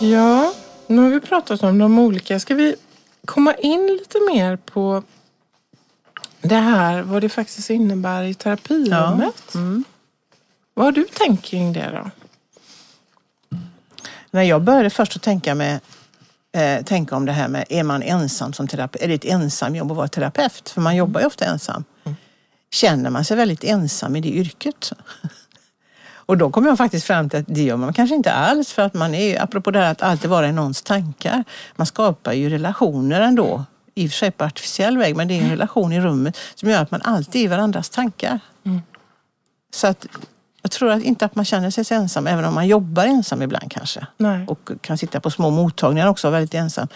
Ja, 0.00 0.54
nu 0.86 1.02
har 1.02 1.10
vi 1.10 1.20
pratat 1.20 1.62
om 1.62 1.78
de 1.78 1.98
olika. 1.98 2.40
Ska 2.40 2.54
vi 2.54 2.74
komma 3.24 3.54
in 3.54 3.86
lite 3.86 4.18
mer 4.20 4.56
på 4.56 5.02
det 6.40 6.54
här, 6.54 7.02
vad 7.02 7.22
det 7.22 7.28
faktiskt 7.28 7.70
innebär 7.70 8.22
i 8.22 8.34
terapirummet? 8.34 9.54
Mm. 9.54 9.84
Vad 10.74 10.84
har 10.86 10.92
du 10.92 11.04
tänkt 11.04 11.44
kring 11.44 11.72
det 11.72 11.90
då? 12.04 12.10
När 14.38 14.44
jag 14.44 14.62
började 14.62 14.90
först 14.90 15.16
att 15.16 15.22
tänka, 15.22 15.54
med, 15.54 15.80
eh, 16.56 16.84
tänka 16.84 17.16
om 17.16 17.26
det 17.26 17.32
här 17.32 17.48
med, 17.48 17.64
är 17.68 17.82
man 17.82 18.02
ensam 18.02 18.52
som 18.52 18.68
terapeut? 18.68 19.02
Är 19.02 19.08
det 19.08 19.14
ett 19.14 19.24
ensamjobb 19.24 19.90
att 19.90 19.96
vara 19.96 20.08
terapeut? 20.08 20.70
För 20.70 20.80
man 20.80 20.96
jobbar 20.96 21.20
ju 21.20 21.26
ofta 21.26 21.44
ensam. 21.44 21.84
Känner 22.70 23.10
man 23.10 23.24
sig 23.24 23.36
väldigt 23.36 23.64
ensam 23.64 24.16
i 24.16 24.20
det 24.20 24.28
yrket? 24.28 24.92
Och 26.26 26.38
då 26.38 26.50
kom 26.50 26.66
jag 26.66 26.78
faktiskt 26.78 27.06
fram 27.06 27.28
till 27.28 27.38
att 27.38 27.44
det 27.48 27.62
gör 27.62 27.76
man 27.76 27.92
kanske 27.92 28.14
inte 28.14 28.32
alls 28.32 28.72
för 28.72 28.82
att 28.82 28.94
man 28.94 29.14
är, 29.14 29.42
apropå 29.42 29.70
det 29.70 29.78
här 29.78 29.92
att 29.92 30.02
alltid 30.02 30.30
vara 30.30 30.48
i 30.48 30.52
någons 30.52 30.82
tankar, 30.82 31.44
man 31.76 31.86
skapar 31.86 32.32
ju 32.32 32.50
relationer 32.50 33.20
ändå. 33.20 33.64
I 33.94 34.06
och 34.06 34.10
för 34.10 34.16
sig 34.16 34.30
på 34.30 34.44
artificiell 34.44 34.98
väg, 34.98 35.16
men 35.16 35.28
det 35.28 35.34
är 35.38 35.42
en 35.42 35.50
relation 35.50 35.92
i 35.92 36.00
rummet 36.00 36.36
som 36.54 36.70
gör 36.70 36.82
att 36.82 36.90
man 36.90 37.02
alltid 37.02 37.40
är 37.40 37.44
i 37.44 37.48
varandras 37.48 37.90
tankar. 37.90 38.40
Så 39.74 39.86
att 39.86 40.06
jag 40.68 40.72
tror 40.72 40.90
att 40.90 41.02
inte 41.02 41.24
att 41.24 41.34
man 41.34 41.44
känner 41.44 41.70
sig 41.70 41.84
så 41.84 41.94
ensam, 41.94 42.26
även 42.26 42.44
om 42.44 42.54
man 42.54 42.66
jobbar 42.66 43.06
ensam 43.06 43.42
ibland 43.42 43.72
kanske. 43.72 44.06
Nej. 44.16 44.46
Och 44.46 44.70
kan 44.80 44.98
sitta 44.98 45.20
på 45.20 45.30
små 45.30 45.50
mottagningar 45.50 46.06
också 46.06 46.26
och 46.26 46.32
vara 46.32 46.40
väldigt 46.40 46.54
ensam. 46.54 46.88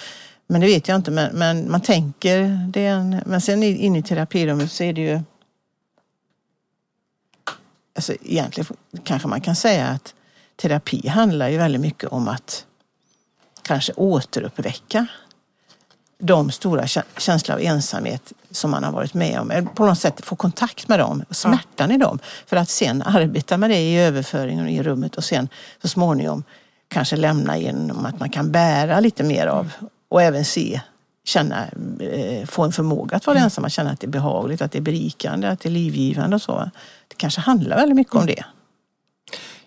Men 0.47 0.61
det 0.61 0.67
vet 0.67 0.89
jag 0.89 0.97
inte, 0.97 1.11
men, 1.11 1.37
men 1.39 1.71
man 1.71 1.81
tänker 1.81 2.69
det 2.73 2.87
en, 2.87 3.21
Men 3.27 3.41
sen 3.41 3.63
inne 3.63 3.99
i 3.99 4.03
terapirummet 4.03 4.73
så 4.73 4.85
är 4.85 4.93
det 4.93 5.01
ju... 5.01 5.21
Alltså 7.97 8.13
egentligen 8.23 8.77
kanske 9.05 9.29
man 9.29 9.41
kan 9.41 9.57
säga 9.57 9.87
att 9.87 10.15
terapi 10.57 11.09
handlar 11.09 11.49
ju 11.49 11.57
väldigt 11.57 11.81
mycket 11.81 12.09
om 12.11 12.29
att 12.29 12.67
kanske 13.63 13.93
återuppväcka 13.93 15.07
de 16.25 16.51
stora 16.51 16.83
kä- 16.83 17.03
känslor 17.19 17.55
av 17.55 17.61
ensamhet 17.63 18.33
som 18.51 18.71
man 18.71 18.85
har 18.85 18.93
varit 18.93 19.15
med 19.15 19.41
om. 19.41 19.51
Eller 19.51 19.63
på 19.63 19.87
något 19.87 19.99
sätt 19.99 20.25
få 20.25 20.37
kontakt 20.37 20.89
med 20.89 20.99
dem, 20.99 21.25
smärtan 21.31 21.91
i 21.91 21.99
dem. 21.99 22.19
För 22.47 22.57
att 22.57 22.69
sen 22.69 23.03
arbeta 23.03 23.57
med 23.57 23.71
det 23.71 23.79
i 23.79 23.99
överföringen 23.99 24.69
i 24.69 24.83
rummet 24.83 25.17
och 25.17 25.25
sen 25.25 25.49
så 25.83 25.89
småningom 25.89 26.45
kanske 26.89 27.17
lämna 27.17 27.59
genom 27.59 28.07
att 28.07 28.21
man 28.21 28.31
kan 28.31 28.53
bära 28.53 29.01
lite 29.01 29.23
mer 29.23 29.47
av 29.47 29.73
och 30.09 30.23
även 30.23 30.45
se, 30.45 30.81
känna, 31.25 31.65
eh, 32.01 32.47
få 32.47 32.63
en 32.65 32.73
förmåga 32.73 33.17
att 33.17 33.27
vara 33.27 33.39
ensam, 33.39 33.65
att 33.65 33.73
känna 33.73 33.91
att 33.91 34.01
det 34.01 34.07
är 34.07 34.11
behagligt, 34.11 34.63
att 34.63 34.73
det 34.73 34.79
är 34.79 34.83
berikande, 34.83 35.49
att 35.49 35.61
det 35.61 35.69
är 35.69 35.71
livgivande 35.71 36.37
och 36.37 36.43
så. 36.43 36.71
Det 37.09 37.15
kanske 37.17 37.41
handlar 37.41 37.77
väldigt 37.77 37.97
mycket 37.97 38.15
om 38.15 38.27
det. 38.27 38.45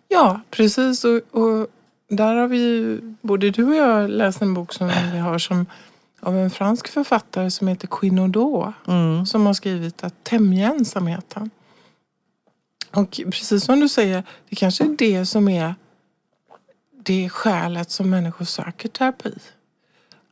Ja, 0.07 0.41
precis. 0.51 1.03
Och, 1.03 1.21
och 1.41 1.67
där 2.09 2.35
har 2.35 2.47
vi 2.47 2.57
ju, 2.57 3.01
både 3.21 3.49
du 3.51 3.63
och 3.65 3.75
jag 3.75 4.09
läst 4.09 4.41
en 4.41 4.53
bok 4.53 4.73
som 4.73 4.91
vi 5.11 5.17
har 5.17 5.39
som 5.39 5.65
av 6.19 6.37
en 6.37 6.49
fransk 6.49 6.87
författare 6.87 7.51
som 7.51 7.67
heter 7.67 7.87
Quinaudot. 7.87 8.73
Mm. 8.87 9.25
Som 9.25 9.45
har 9.45 9.53
skrivit 9.53 10.03
att 10.03 10.23
tämja 10.23 10.73
ensamheten. 10.73 11.49
Och 12.91 13.19
precis 13.25 13.63
som 13.63 13.79
du 13.79 13.89
säger, 13.89 14.23
det 14.49 14.55
kanske 14.55 14.83
är 14.83 14.95
det 14.97 15.25
som 15.25 15.47
är 15.47 15.75
det 16.91 17.29
skälet 17.29 17.91
som 17.91 18.09
människor 18.09 18.45
söker 18.45 18.89
terapi. 18.89 19.33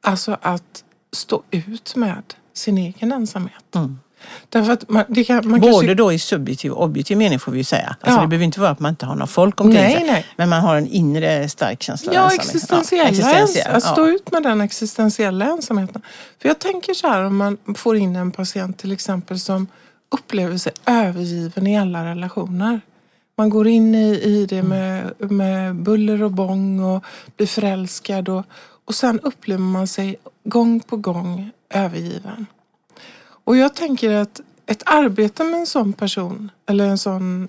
Alltså 0.01 0.37
att 0.41 0.83
stå 1.11 1.43
ut 1.51 1.95
med 1.95 2.33
sin 2.53 2.77
egen 2.77 3.11
ensamhet. 3.11 3.75
Mm. 3.75 3.99
Därför 4.49 4.71
att 4.71 4.89
man, 4.89 5.03
det 5.07 5.23
kan, 5.23 5.49
man 5.49 5.59
Både 5.59 5.71
kanske, 5.73 5.93
då 5.93 6.13
i 6.13 6.19
subjektiv 6.19 6.71
och 6.71 6.83
objektiv 6.83 7.17
mening 7.17 7.39
får 7.39 7.51
vi 7.51 7.57
ju 7.57 7.63
säga. 7.63 7.95
Alltså 8.01 8.17
Ja. 8.17 8.21
Det 8.21 8.27
behöver 8.27 8.45
inte 8.45 8.59
vara 8.59 8.69
att 8.71 8.79
man 8.79 8.89
inte 8.89 9.05
har 9.05 9.15
någon 9.15 9.27
folk 9.27 9.62
omkring 9.62 9.81
Nej, 9.81 9.95
sig. 9.95 10.03
nej. 10.07 10.25
Men 10.36 10.49
man 10.49 10.62
har 10.62 10.75
en 10.75 10.88
inre 10.88 11.49
stark 11.49 11.83
känsla 11.83 12.09
av 12.12 12.15
Ja, 12.15 12.23
ensamhet. 12.23 12.45
existentiella. 12.53 13.09
existentiell, 13.09 13.75
Att 13.75 13.83
stå 13.83 14.07
ja. 14.07 14.13
ut 14.13 14.31
med 14.31 14.43
den 14.43 14.62
existentiella 14.62 15.45
ensamheten. 15.45 16.01
För 16.41 16.47
jag 16.49 16.59
tänker 16.59 16.93
så 16.93 17.07
här 17.07 17.21
om 17.23 17.38
man 17.38 17.57
får 17.77 17.97
in 17.97 18.15
en 18.15 18.31
patient 18.31 18.77
till 18.77 18.91
exempel 18.91 19.39
som 19.39 19.67
upplever 20.12 20.57
sig 20.57 20.71
övergiven 20.86 21.67
i 21.67 21.77
alla 21.79 22.05
relationer. 22.05 22.81
Man 23.38 23.49
går 23.49 23.67
in 23.67 23.95
i, 23.95 24.07
i 24.23 24.45
det 24.45 24.63
med, 24.63 25.13
med 25.31 25.75
buller 25.75 26.23
och 26.23 26.31
bång 26.31 26.79
och 26.83 27.03
blir 27.38 27.47
förälskad 27.47 28.29
och, 28.29 28.43
och 28.86 28.95
sen 28.95 29.19
upplever 29.19 29.62
man 29.63 29.88
sig 29.88 30.15
gång 30.43 30.79
på 30.79 30.97
gång 30.97 31.51
övergiven. 31.69 32.45
Och 33.43 33.58
jag 33.58 33.75
tänker 33.75 34.12
att 34.12 34.41
ett 34.65 34.84
arbete 34.86 35.43
med 35.43 35.60
en 35.60 35.67
sån 35.67 35.93
person 35.93 36.51
eller 36.65 36.86
en 36.86 36.97
sån 36.97 37.47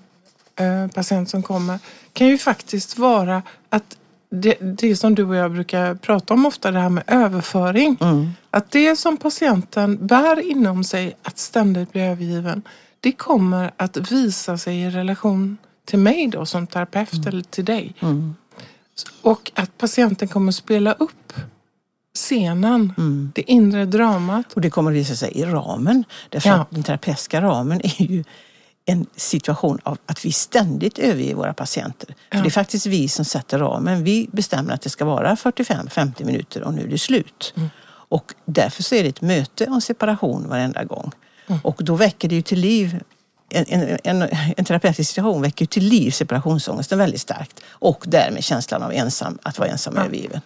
eh, 0.55 0.87
patient 0.87 1.29
som 1.29 1.43
kommer 1.43 1.79
kan 2.13 2.27
ju 2.27 2.37
faktiskt 2.37 2.97
vara 2.97 3.43
att 3.69 3.97
det, 4.29 4.57
det 4.61 4.95
som 4.95 5.15
du 5.15 5.23
och 5.23 5.35
jag 5.35 5.51
brukar 5.51 5.95
prata 5.95 6.33
om 6.33 6.45
ofta, 6.45 6.71
det 6.71 6.79
här 6.79 6.89
med 6.89 7.03
överföring. 7.07 7.97
Mm. 8.01 8.31
Att 8.49 8.71
det 8.71 8.95
som 8.95 9.17
patienten 9.17 10.07
bär 10.07 10.51
inom 10.51 10.83
sig, 10.83 11.17
att 11.21 11.37
ständigt 11.37 11.91
bli 11.91 12.01
övergiven, 12.01 12.61
det 12.99 13.11
kommer 13.11 13.71
att 13.77 14.11
visa 14.11 14.57
sig 14.57 14.81
i 14.81 14.89
relation 14.89 15.57
till 15.85 15.99
mig 15.99 16.27
då 16.27 16.45
som 16.45 16.67
terapeut 16.67 17.25
eller 17.25 17.41
till 17.41 17.65
dig. 17.65 17.93
Mm. 17.99 18.35
Och 19.21 19.51
att 19.55 19.77
patienten 19.77 20.27
kommer 20.27 20.51
spela 20.51 20.93
upp 20.93 21.33
scenen, 22.15 22.93
Mm. 22.97 23.31
det 23.35 23.51
inre 23.51 23.85
dramat. 23.85 24.53
Och 24.53 24.61
det 24.61 24.69
kommer 24.69 24.91
att 24.91 24.97
visa 24.97 25.15
sig 25.15 25.31
i 25.31 25.45
ramen. 25.45 26.03
Därför 26.29 26.49
Ja. 26.49 26.55
att 26.55 26.71
den 26.71 26.83
terapeutiska 26.83 27.41
ramen 27.41 27.81
är 27.83 28.01
ju 28.01 28.23
en 28.85 29.05
situation 29.15 29.79
av 29.83 29.97
att 30.05 30.25
vi 30.25 30.31
ständigt 30.31 30.99
överger 30.99 31.35
våra 31.35 31.53
patienter. 31.53 32.15
För 32.31 32.41
det 32.41 32.47
är 32.47 32.51
faktiskt 32.51 32.85
vi 32.85 33.07
som 33.07 33.25
sätter 33.25 33.59
ramen. 33.59 34.03
Vi 34.03 34.29
bestämmer 34.31 34.73
att 34.73 34.81
det 34.81 34.89
ska 34.89 35.05
vara 35.05 35.35
45-50 35.35 36.23
minuter 36.25 36.63
och 36.63 36.73
nu 36.73 36.83
är 36.83 36.87
det 36.87 36.97
slut. 36.97 37.53
Mm. 37.57 37.69
Och 38.09 38.33
därför 38.45 38.83
så 38.83 38.95
är 38.95 39.03
det 39.03 39.09
ett 39.09 39.21
möte 39.21 39.65
om 39.67 39.81
separation 39.81 40.49
varenda 40.49 40.83
gång. 40.83 41.11
Och 41.63 41.81
då 41.83 41.95
väcker 41.95 42.29
det 42.29 42.35
ju 42.35 42.41
till 42.41 42.59
liv 42.59 42.99
en, 43.49 43.65
en, 43.67 43.97
en, 44.03 44.29
en 44.57 44.65
terapeutisk 44.65 45.09
situation 45.09 45.41
väcker 45.41 45.63
ju 45.63 45.67
till 45.67 45.83
liv 45.85 46.11
separationsångesten 46.11 46.97
väldigt 46.99 47.21
starkt. 47.21 47.59
Och 47.69 48.03
därmed 48.07 48.43
känslan 48.43 48.83
av 48.83 48.91
ensam, 48.93 49.37
att 49.43 49.59
vara 49.59 49.69
ensam 49.69 49.93
och 49.97 50.05
övergiven. 50.05 50.41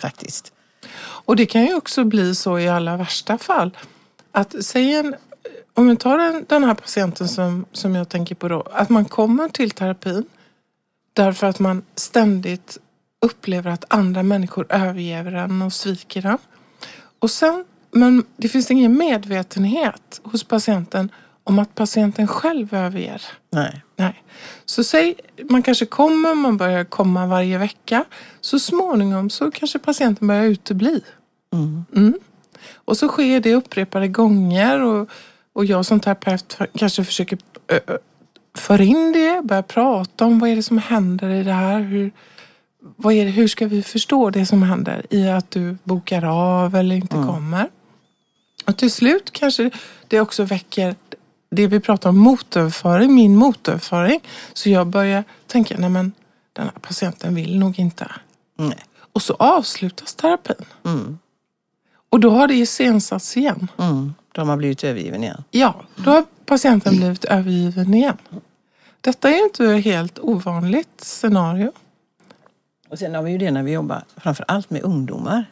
Faktiskt. 0.00 0.52
Och 0.98 1.36
det 1.36 1.46
kan 1.46 1.66
ju 1.66 1.74
också 1.74 2.04
bli 2.04 2.34
så 2.34 2.58
i 2.58 2.68
allra 2.68 2.96
värsta 2.96 3.38
fall. 3.38 3.76
Att 4.32 4.64
säg 4.64 4.94
en, 4.94 5.14
om 5.74 5.88
vi 5.88 5.96
tar 5.96 6.18
den, 6.18 6.44
den 6.48 6.64
här 6.64 6.74
patienten 6.74 7.28
som, 7.28 7.64
som 7.72 7.94
jag 7.94 8.08
tänker 8.08 8.34
på 8.34 8.48
då. 8.48 8.62
Att 8.72 8.88
man 8.88 9.04
kommer 9.04 9.48
till 9.48 9.70
terapin 9.70 10.24
därför 11.12 11.46
att 11.46 11.58
man 11.58 11.82
ständigt 11.94 12.78
upplever 13.20 13.70
att 13.70 13.84
andra 13.88 14.22
människor 14.22 14.66
överger 14.68 15.32
en 15.32 15.62
och 15.62 15.72
sviker 15.72 16.26
en. 16.26 16.38
Och 17.18 17.30
sen, 17.30 17.64
men 17.90 18.24
det 18.36 18.48
finns 18.48 18.70
ingen 18.70 18.96
medvetenhet 18.96 20.20
hos 20.22 20.44
patienten 20.44 21.10
om 21.44 21.58
att 21.58 21.74
patienten 21.74 22.26
själv 22.28 22.74
överger. 22.74 23.22
Nej. 23.50 23.82
Nej. 23.98 24.22
Så 24.64 24.84
säg, 24.84 25.14
man 25.50 25.62
kanske 25.62 25.86
kommer, 25.86 26.34
man 26.34 26.56
börjar 26.56 26.84
komma 26.84 27.26
varje 27.26 27.58
vecka. 27.58 28.04
Så 28.40 28.58
småningom 28.58 29.30
så 29.30 29.50
kanske 29.50 29.78
patienten 29.78 30.28
börjar 30.28 30.44
utebli. 30.44 31.00
Mm. 31.52 31.84
Mm. 31.96 32.18
Och 32.74 32.96
så 32.96 33.08
sker 33.08 33.40
det 33.40 33.54
upprepade 33.54 34.08
gånger 34.08 34.82
och, 34.82 35.08
och 35.52 35.64
jag 35.64 35.86
som 35.86 36.00
terapeut 36.00 36.58
kanske 36.74 37.04
försöker 37.04 37.38
ö, 37.68 37.80
ö, 37.86 37.98
föra 38.54 38.82
in 38.82 39.12
det, 39.12 39.40
börja 39.44 39.62
prata 39.62 40.24
om 40.24 40.38
vad 40.38 40.50
är 40.50 40.56
det 40.56 40.62
som 40.62 40.78
händer 40.78 41.30
i 41.30 41.42
det 41.42 41.52
här. 41.52 41.80
Hur, 41.80 42.10
vad 42.80 43.14
är 43.14 43.24
det, 43.24 43.30
hur 43.30 43.48
ska 43.48 43.66
vi 43.66 43.82
förstå 43.82 44.30
det 44.30 44.46
som 44.46 44.62
händer 44.62 45.06
i 45.10 45.28
att 45.28 45.50
du 45.50 45.76
bokar 45.84 46.24
av 46.24 46.74
eller 46.74 46.96
inte 46.96 47.16
kommer. 47.16 47.68
Och 48.66 48.76
till 48.76 48.90
slut 48.90 49.30
kanske 49.32 49.70
det 50.08 50.20
också 50.20 50.44
väcker 50.44 50.94
det 51.50 51.66
vi 51.66 51.80
pratar 51.80 52.10
om 52.10 52.18
motöverföring, 52.18 53.14
min 53.14 53.36
motöverföring. 53.36 54.20
Så 54.52 54.70
jag 54.70 54.86
börjar 54.86 55.24
tänka, 55.46 55.76
nej 55.78 55.90
men 55.90 56.12
den 56.52 56.64
här 56.64 56.80
patienten 56.80 57.34
vill 57.34 57.58
nog 57.58 57.78
inte. 57.78 58.10
Nej. 58.56 58.78
Och 59.12 59.22
så 59.22 59.34
avslutas 59.34 60.14
terapin. 60.14 60.66
Mm. 60.84 61.18
Och 62.10 62.20
då 62.20 62.30
har 62.30 62.48
det 62.48 62.54
iscensatts 62.54 63.36
igen. 63.36 63.68
Mm. 63.78 64.14
De 64.32 64.48
har 64.48 64.56
blivit 64.56 64.84
övergiven 64.84 65.24
igen. 65.24 65.44
Ja, 65.50 65.74
då 65.96 66.10
har 66.10 66.24
patienten 66.46 66.96
blivit 66.96 67.24
övergiven 67.24 67.94
igen. 67.94 68.16
Detta 69.00 69.30
är 69.30 69.44
inte 69.44 69.64
ett 69.64 69.84
helt 69.84 70.18
ovanligt 70.18 71.00
scenario. 71.00 71.72
Och 72.88 72.98
sen 72.98 73.14
har 73.14 73.22
vi 73.22 73.30
ju 73.30 73.38
det 73.38 73.50
när 73.50 73.62
vi 73.62 73.72
jobbar 73.72 74.02
framför 74.16 74.44
allt 74.48 74.70
med 74.70 74.82
ungdomar. 74.82 75.46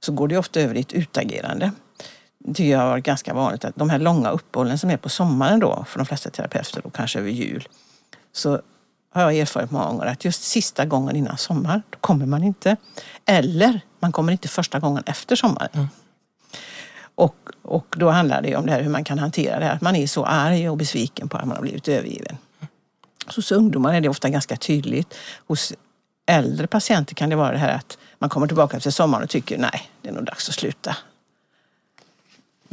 Så 0.00 0.12
går 0.12 0.28
det 0.28 0.38
ofta 0.38 0.60
över 0.60 0.74
i 0.74 0.80
ett 0.80 0.92
utagerande. 0.92 1.72
Det 2.44 2.54
tycker 2.54 2.70
jag 2.70 2.78
har 2.78 2.86
varit 2.86 3.04
ganska 3.04 3.34
vanligt 3.34 3.64
att 3.64 3.76
de 3.76 3.90
här 3.90 3.98
långa 3.98 4.30
uppehållen 4.30 4.78
som 4.78 4.90
är 4.90 4.96
på 4.96 5.08
sommaren 5.08 5.60
då 5.60 5.84
för 5.88 5.98
de 5.98 6.06
flesta 6.06 6.30
terapeuter 6.30 6.86
och 6.86 6.94
kanske 6.94 7.18
över 7.18 7.30
jul. 7.30 7.68
Så 8.32 8.60
har 9.12 9.22
jag 9.22 9.36
erfarit 9.36 9.70
många 9.70 9.86
gånger 9.86 10.06
att 10.06 10.24
just 10.24 10.42
sista 10.42 10.84
gången 10.84 11.16
innan 11.16 11.38
sommar, 11.38 11.82
då 11.90 11.98
kommer 11.98 12.26
man 12.26 12.42
inte. 12.42 12.76
Eller 13.26 13.80
man 14.00 14.12
kommer 14.12 14.32
inte 14.32 14.48
första 14.48 14.78
gången 14.78 15.02
efter 15.06 15.36
sommaren. 15.36 15.88
Och, 17.14 17.36
och 17.62 17.94
då 17.98 18.10
handlar 18.10 18.42
det 18.42 18.56
om 18.56 18.66
det 18.66 18.72
här 18.72 18.82
hur 18.82 18.90
man 18.90 19.04
kan 19.04 19.18
hantera 19.18 19.58
det 19.58 19.64
här. 19.64 19.74
Att 19.74 19.80
man 19.80 19.96
är 19.96 20.06
så 20.06 20.24
arg 20.24 20.68
och 20.68 20.76
besviken 20.76 21.28
på 21.28 21.36
att 21.36 21.44
man 21.44 21.56
har 21.56 21.62
blivit 21.62 21.88
övergiven. 21.88 22.36
Så 23.28 23.38
hos 23.38 23.52
ungdomar 23.52 23.94
är 23.94 24.00
det 24.00 24.08
ofta 24.08 24.28
ganska 24.28 24.56
tydligt. 24.56 25.14
Hos 25.46 25.72
äldre 26.26 26.66
patienter 26.66 27.14
kan 27.14 27.30
det 27.30 27.36
vara 27.36 27.52
det 27.52 27.58
här 27.58 27.74
att 27.74 27.98
man 28.18 28.30
kommer 28.30 28.46
tillbaka 28.46 28.76
efter 28.76 28.90
sommaren 28.90 29.24
och 29.24 29.30
tycker 29.30 29.58
nej, 29.58 29.90
det 30.02 30.08
är 30.08 30.12
nog 30.12 30.24
dags 30.24 30.48
att 30.48 30.54
sluta. 30.54 30.96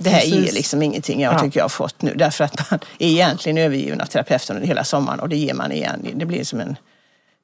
Det 0.01 0.09
här 0.09 0.19
Precis. 0.19 0.35
ger 0.45 0.51
liksom 0.51 0.81
ingenting 0.81 1.21
jag 1.21 1.33
Ja. 1.33 1.39
tycker 1.39 1.59
jag 1.59 1.63
har 1.63 1.69
fått 1.69 2.01
nu. 2.01 2.13
Därför 2.15 2.43
att 2.43 2.71
man 2.71 2.79
är 2.99 3.07
egentligen 3.07 3.57
övergiven 3.57 4.01
av 4.01 4.05
terapeuten 4.05 4.55
under 4.55 4.67
hela 4.67 4.83
sommaren 4.83 5.19
och 5.19 5.29
det 5.29 5.37
ger 5.37 5.53
man 5.53 5.71
igen. 5.71 6.07
Det 6.15 6.25
blir 6.25 6.43
som 6.43 6.59
en... 6.59 6.75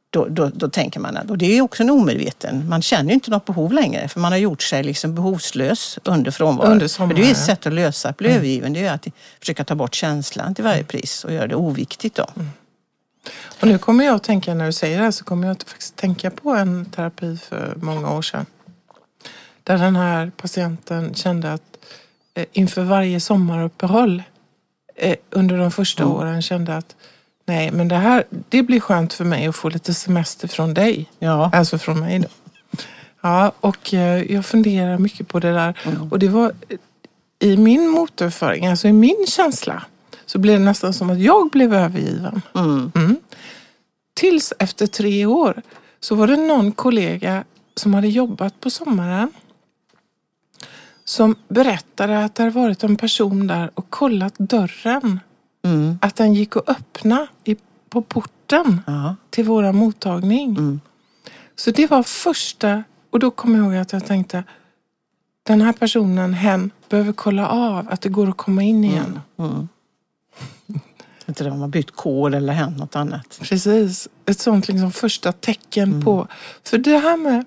Då, 0.10 0.26
då, 0.30 0.50
då 0.54 0.70
tänker 0.70 1.00
man 1.00 1.18
att, 1.18 1.30
och 1.30 1.38
det 1.38 1.46
är 1.58 1.62
också 1.62 1.84
en 1.84 1.89
omedveten, 1.89 2.70
man 2.70 2.82
känner 2.82 3.10
ju 3.10 3.13
inte 3.13 3.32
något 3.32 3.46
behov 3.46 3.74
längre 3.74 4.08
för 4.08 4.20
man 4.20 4.32
har 4.32 4.39
gjort 4.39 4.62
sig 4.62 4.84
liksom 4.84 5.15
behovslös 5.15 6.00
under 6.04 6.32
frånvaron. 6.32 6.72
Under 6.72 6.88
För 6.88 7.08
det 7.08 7.13
är 7.13 7.32
ett 7.32 7.38
sommaren. 7.38 7.58
sätt 7.58 7.68
att 7.68 7.74
lösa, 7.74 8.10
att 8.10 8.18
bli 8.18 8.30
övergiven, 8.30 8.74
det 8.74 8.86
är 8.86 8.94
att 8.94 9.08
försöka 9.39 9.63
ta 9.63 9.76
bort 9.76 9.96
känslan 9.96 10.56
till 10.56 10.63
varje 10.63 10.84
pris 10.84 11.24
och 11.24 11.34
göra 11.34 11.48
det 11.48 11.56
oviktigt 11.56 12.15
då. 12.15 12.26
Och 13.62 13.68
nu 13.68 13.78
kommer 13.78 14.06
jag 14.06 14.15
att 14.15 14.24
tänka, 14.24 14.54
när 14.54 14.65
du 14.65 14.72
säger 14.72 14.98
det 14.98 15.04
här, 15.04 15.12
så 15.12 15.24
kommer 15.24 15.48
jag 15.48 15.52
att 15.56 15.63
faktiskt 15.63 15.96
tänka 15.96 16.32
på 16.32 16.50
en 16.50 16.86
terapi 16.86 17.38
för 17.50 17.74
många 17.82 18.12
år 18.13 18.22
sedan. 18.22 18.46
Där 19.63 19.78
den 19.78 19.96
här 19.96 20.32
patienten 20.38 21.13
kände 21.13 21.54
att 21.54 21.75
inför 22.54 22.84
varje 22.84 23.19
sommaruppehåll 23.19 24.24
eh, 24.95 25.15
under 25.30 25.58
de 25.58 25.71
första 25.71 26.04
Mm. 26.04 26.15
åren 26.15 26.41
kände 26.41 26.78
att 26.78 26.95
nej, 27.45 27.71
men 27.71 27.88
det 27.88 27.95
här, 27.95 28.24
det 28.50 28.63
blir 28.63 28.80
skönt 28.80 29.13
för 29.13 29.26
mig 29.26 29.48
att 29.48 29.56
få 29.56 29.69
lite 29.69 29.93
semester 29.93 30.48
från 30.48 30.74
dig. 30.74 31.10
Ja. 31.19 31.50
Alltså 31.54 31.78
från 31.78 32.00
mig 32.00 32.19
då. 32.19 32.28
Ja, 33.21 33.52
och 33.60 33.93
eh, 33.93 34.32
jag 34.34 34.45
funderar 34.45 34.98
mycket 34.98 35.28
på 35.28 35.39
det 35.39 35.52
där. 35.54 35.78
Mm. 35.86 36.12
Och 36.12 36.19
det 36.19 36.28
var 36.28 36.54
eh, 36.69 36.78
i 37.39 37.58
min 37.58 37.88
motorföring, 37.89 38.67
alltså 38.67 38.88
i 38.88 38.93
min 38.93 39.26
känsla, 39.28 39.84
så 40.26 40.38
blev 40.39 40.60
det 40.60 40.65
nästan 40.65 40.93
som 40.93 41.10
att 41.10 41.19
jag 41.19 41.50
blev 41.50 41.74
övergiven. 41.74 42.41
Mm. 42.56 42.91
Mm. 42.95 43.15
Tills 44.13 44.54
efter 44.60 44.88
tre 44.88 45.26
år 45.26 45.62
så 46.00 46.15
var 46.15 46.28
det 46.28 46.36
någon 46.38 46.71
kollega 46.71 47.43
som 47.76 47.93
hade 47.93 48.08
jobbat 48.08 48.60
på 48.60 48.69
sommaren 48.69 49.32
som 51.06 51.36
berättade 51.48 52.24
att 52.26 52.36
det 52.36 52.44
hade 52.44 52.56
varit 52.56 52.84
en 52.84 52.96
person 52.96 53.48
där 53.48 53.72
och 53.74 53.89
kollat 53.89 54.34
dörren. 54.38 55.20
Mm. 55.65 56.00
Att 56.02 56.15
den 56.15 56.34
gick 56.34 56.56
att 56.56 56.70
öppna 56.70 57.28
i, 57.44 57.56
på 57.89 58.02
porten 58.02 58.82
Ja. 58.88 59.15
till 59.30 59.46
våra 59.46 59.72
mottagning. 59.72 60.50
Mm. 60.50 60.80
Så 61.56 61.72
det 61.72 61.88
var 61.88 62.04
första, 62.04 62.84
och 63.10 63.20
då 63.20 63.32
kommer 63.32 63.60
jag 63.60 63.68
ihåg 63.68 63.76
att 63.82 63.94
jag 63.94 64.06
tänkte 64.06 64.44
den 65.44 65.62
här 65.62 65.74
personen, 65.74 66.34
hen, 66.34 66.72
behöver 66.89 67.13
kolla 67.13 67.48
av 67.48 67.88
att 67.91 68.02
det 68.02 68.10
går 68.10 68.30
att 68.30 68.38
komma 68.38 68.63
in 68.63 68.84
igen. 68.84 69.20
Mm. 69.38 69.68
Inte 71.28 71.44
det 71.44 71.52
om 71.52 71.60
man 71.60 71.72
bytt 71.72 71.91
kod 71.91 72.36
eller 72.36 72.54
hänt 72.54 72.78
något 72.78 72.96
annat. 72.96 73.39
Precis, 73.41 74.08
ett 74.26 74.39
sånt 74.39 74.68
liksom 74.68 74.91
första 74.91 75.32
tecken 75.32 75.89
Mm. 75.91 76.06
på... 76.06 76.28
För 76.63 76.78
det 76.78 76.98
här 76.98 77.18
med 77.18 77.46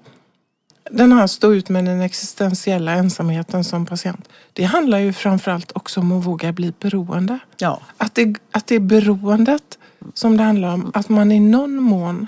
den 0.91 1.13
här 1.13 1.27
stå 1.27 1.53
ut 1.53 1.69
med 1.69 1.85
den 1.85 2.01
existentiella 2.01 2.93
ensamheten 2.93 3.65
som 3.65 3.87
patient. 3.87 4.29
Det 4.53 4.65
handlar 4.65 4.99
ju 4.99 5.13
framförallt 5.13 5.73
också 5.75 6.01
om 6.01 6.13
att 6.13 6.25
våga 6.25 6.53
bli 6.53 6.73
beroende. 6.81 7.39
Ja. 7.57 7.81
Att 7.97 8.15
det, 8.15 8.35
att 8.51 8.67
det 8.67 8.75
är 8.75 8.81
beroendet 8.81 9.79
som 10.15 10.37
det 10.37 10.43
handlar 10.43 10.75
om. 10.75 10.91
Att 10.95 11.09
man 11.09 11.33
i 11.33 11.41
någon 11.41 11.77
mån 11.77 12.27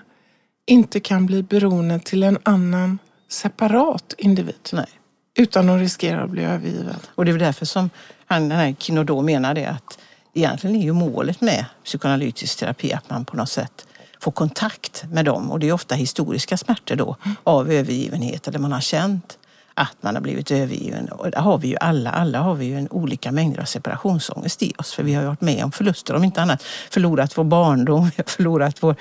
inte 0.66 1.00
kan 1.00 1.26
bli 1.26 1.42
beroende 1.42 1.98
till 1.98 2.22
en 2.22 2.38
annan 2.42 2.98
separat 3.28 4.14
individ. 4.18 4.68
Nej. 4.72 4.86
Utan 5.34 5.68
att 5.68 5.80
riskera 5.80 6.22
att 6.22 6.30
bli 6.30 6.44
övergiven. 6.44 6.96
Och 7.14 7.24
det 7.24 7.30
är 7.30 7.32
väl 7.32 7.42
därför 7.42 7.66
som 7.66 7.90
han, 8.26 8.48
den 8.48 8.58
här 8.58 8.74
Kinodo 8.78 9.22
menar 9.22 9.54
det 9.54 9.66
att 9.66 9.98
egentligen 10.34 10.76
är 10.76 10.82
ju 10.82 10.92
målet 10.92 11.40
med 11.40 11.64
psykoanalytisk 11.84 12.58
terapi 12.58 12.92
att 12.92 13.10
man 13.10 13.24
på 13.24 13.36
något 13.36 13.50
sätt 13.50 13.86
få 14.20 14.30
kontakt 14.30 15.04
med 15.10 15.24
dem. 15.24 15.50
Och 15.50 15.60
det 15.60 15.68
är 15.68 15.72
ofta 15.72 15.94
historiska 15.94 16.56
smärtor 16.56 16.96
då 16.96 17.16
av 17.44 17.72
övergivenhet 17.72 18.48
eller 18.48 18.58
man 18.58 18.72
har 18.72 18.80
känt 18.80 19.38
att 19.74 19.96
man 20.00 20.14
har 20.14 20.22
blivit 20.22 20.50
övergiven. 20.50 21.08
Och 21.08 21.30
där 21.30 21.38
har 21.38 21.58
vi 21.58 21.68
ju 21.68 21.76
alla, 21.80 22.10
alla 22.10 22.38
har 22.38 22.54
vi 22.54 22.64
ju 22.64 22.78
en 22.78 22.88
olika 22.90 23.32
mängder 23.32 23.60
av 23.60 23.64
separationsångest 23.64 24.62
i 24.62 24.72
oss. 24.78 24.92
För 24.92 25.02
vi 25.02 25.14
har 25.14 25.22
ju 25.22 25.28
varit 25.28 25.40
med 25.40 25.64
om 25.64 25.72
förluster, 25.72 26.14
om 26.14 26.24
inte 26.24 26.42
annat 26.42 26.62
förlorat 26.90 27.38
vår 27.38 27.44
barndom, 27.44 28.04
vi 28.04 28.12
har 28.16 28.24
förlorat 28.24 28.82
vår, 28.82 28.96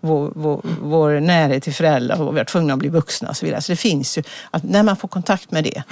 vår, 0.00 0.32
vår, 0.34 0.60
vår 0.82 1.20
närhet 1.20 1.62
till 1.62 1.74
föräldrar 1.74 2.22
och 2.22 2.34
vi 2.34 2.38
har 2.38 2.44
tvungna 2.44 2.72
att 2.72 2.78
bli 2.78 2.88
vuxna 2.88 3.28
och 3.28 3.36
så 3.36 3.46
vidare. 3.46 3.62
Så 3.62 3.72
det 3.72 3.76
finns 3.76 4.18
ju, 4.18 4.22
att 4.50 4.62
när 4.62 4.82
man 4.82 4.96
får 4.96 5.08
kontakt 5.08 5.50
med 5.50 5.64
det, 5.64 5.82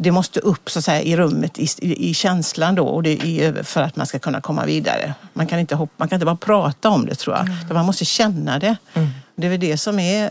det 0.00 0.10
måste 0.10 0.40
upp 0.40 0.70
så 0.70 0.82
säga, 0.82 1.02
i 1.02 1.16
rummet, 1.16 1.58
i, 1.58 1.68
i, 2.10 2.14
känslan 2.14 2.74
då, 2.74 2.86
och 2.86 3.02
det 3.02 3.40
är 3.40 3.62
för 3.62 3.82
att 3.82 3.96
man 3.96 4.06
ska 4.06 4.18
kunna 4.18 4.40
komma 4.40 4.64
vidare. 4.64 5.14
Man 5.32 5.46
kan 5.46 5.58
inte, 5.58 5.74
hoppa, 5.74 5.92
man 5.96 6.08
kan 6.08 6.16
inte 6.16 6.26
bara 6.26 6.36
prata 6.36 6.88
om 6.88 7.06
det 7.06 7.14
tror 7.14 7.36
jag, 7.36 7.48
utan 7.64 7.76
man 7.76 7.86
måste 7.86 8.04
känna 8.04 8.58
det. 8.58 8.76
Det 9.36 9.46
är 9.46 9.50
väl 9.50 9.60
det 9.60 9.76
som 9.76 9.98
är 9.98 10.24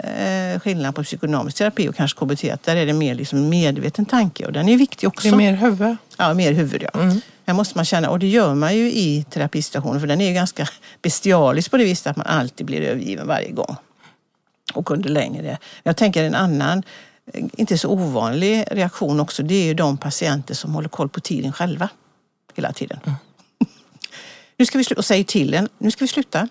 eh, 0.53 0.59
skillnaden 0.59 0.93
på 0.93 1.03
psykodynamisk 1.03 1.57
terapi 1.57 1.89
och 1.89 1.95
kanske 1.95 2.19
KBT, 2.19 2.65
där 2.65 2.75
är 2.75 2.85
det 2.85 2.93
mer 2.93 3.15
liksom 3.15 3.39
en 3.39 3.49
medveten 3.49 4.05
tanke 4.05 4.45
och 4.45 4.53
den 4.53 4.69
är 4.69 4.77
viktig 4.77 5.09
också. 5.09 5.27
Det 5.27 5.35
är 5.35 5.37
mer 5.37 5.53
huvud. 5.53 5.97
Ja, 6.17 6.33
mer 6.33 6.51
huvud 6.51 6.83
ja. 6.93 6.99
Mm. 6.99 7.21
Här 7.47 7.53
måste 7.53 7.77
man 7.77 7.85
känna, 7.85 8.09
och 8.09 8.19
det 8.19 8.27
gör 8.27 8.55
man 8.55 8.75
ju 8.75 8.91
i 8.91 9.25
terapistationen 9.29 9.99
för 9.99 10.07
den 10.07 10.21
är 10.21 10.27
ju 10.27 10.33
ganska 10.33 10.67
bestialisk 11.01 11.71
på 11.71 11.77
det 11.77 11.83
viset 11.83 12.07
att 12.07 12.17
man 12.17 12.27
alltid 12.27 12.65
blir 12.65 12.81
övergiven 12.81 13.27
varje 13.27 13.51
gång. 13.51 13.75
Och 14.73 14.91
under 14.91 15.09
längre. 15.09 15.57
Jag 15.83 15.97
tänker 15.97 16.23
en 16.23 16.35
annan, 16.35 16.83
inte 17.33 17.77
så 17.77 17.89
ovanlig 17.89 18.65
reaktion 18.71 19.19
också, 19.19 19.43
det 19.43 19.55
är 19.55 19.65
ju 19.65 19.73
de 19.73 19.97
patienter 19.97 20.53
som 20.53 20.73
håller 20.73 20.89
koll 20.89 21.09
på 21.09 21.19
tiden 21.19 21.53
själva. 21.53 21.89
Hela 22.55 22.73
tiden. 22.73 22.99
nu 24.57 24.65
ska 24.65 24.77
vi 24.77 24.83
sluta, 24.83 24.99
och 24.99 25.05
säger 25.05 25.23
till 25.23 25.53
en, 25.53 25.69
nu 25.77 25.91
ska 25.91 26.03
vi 26.03 26.07
sluta. 26.07 26.49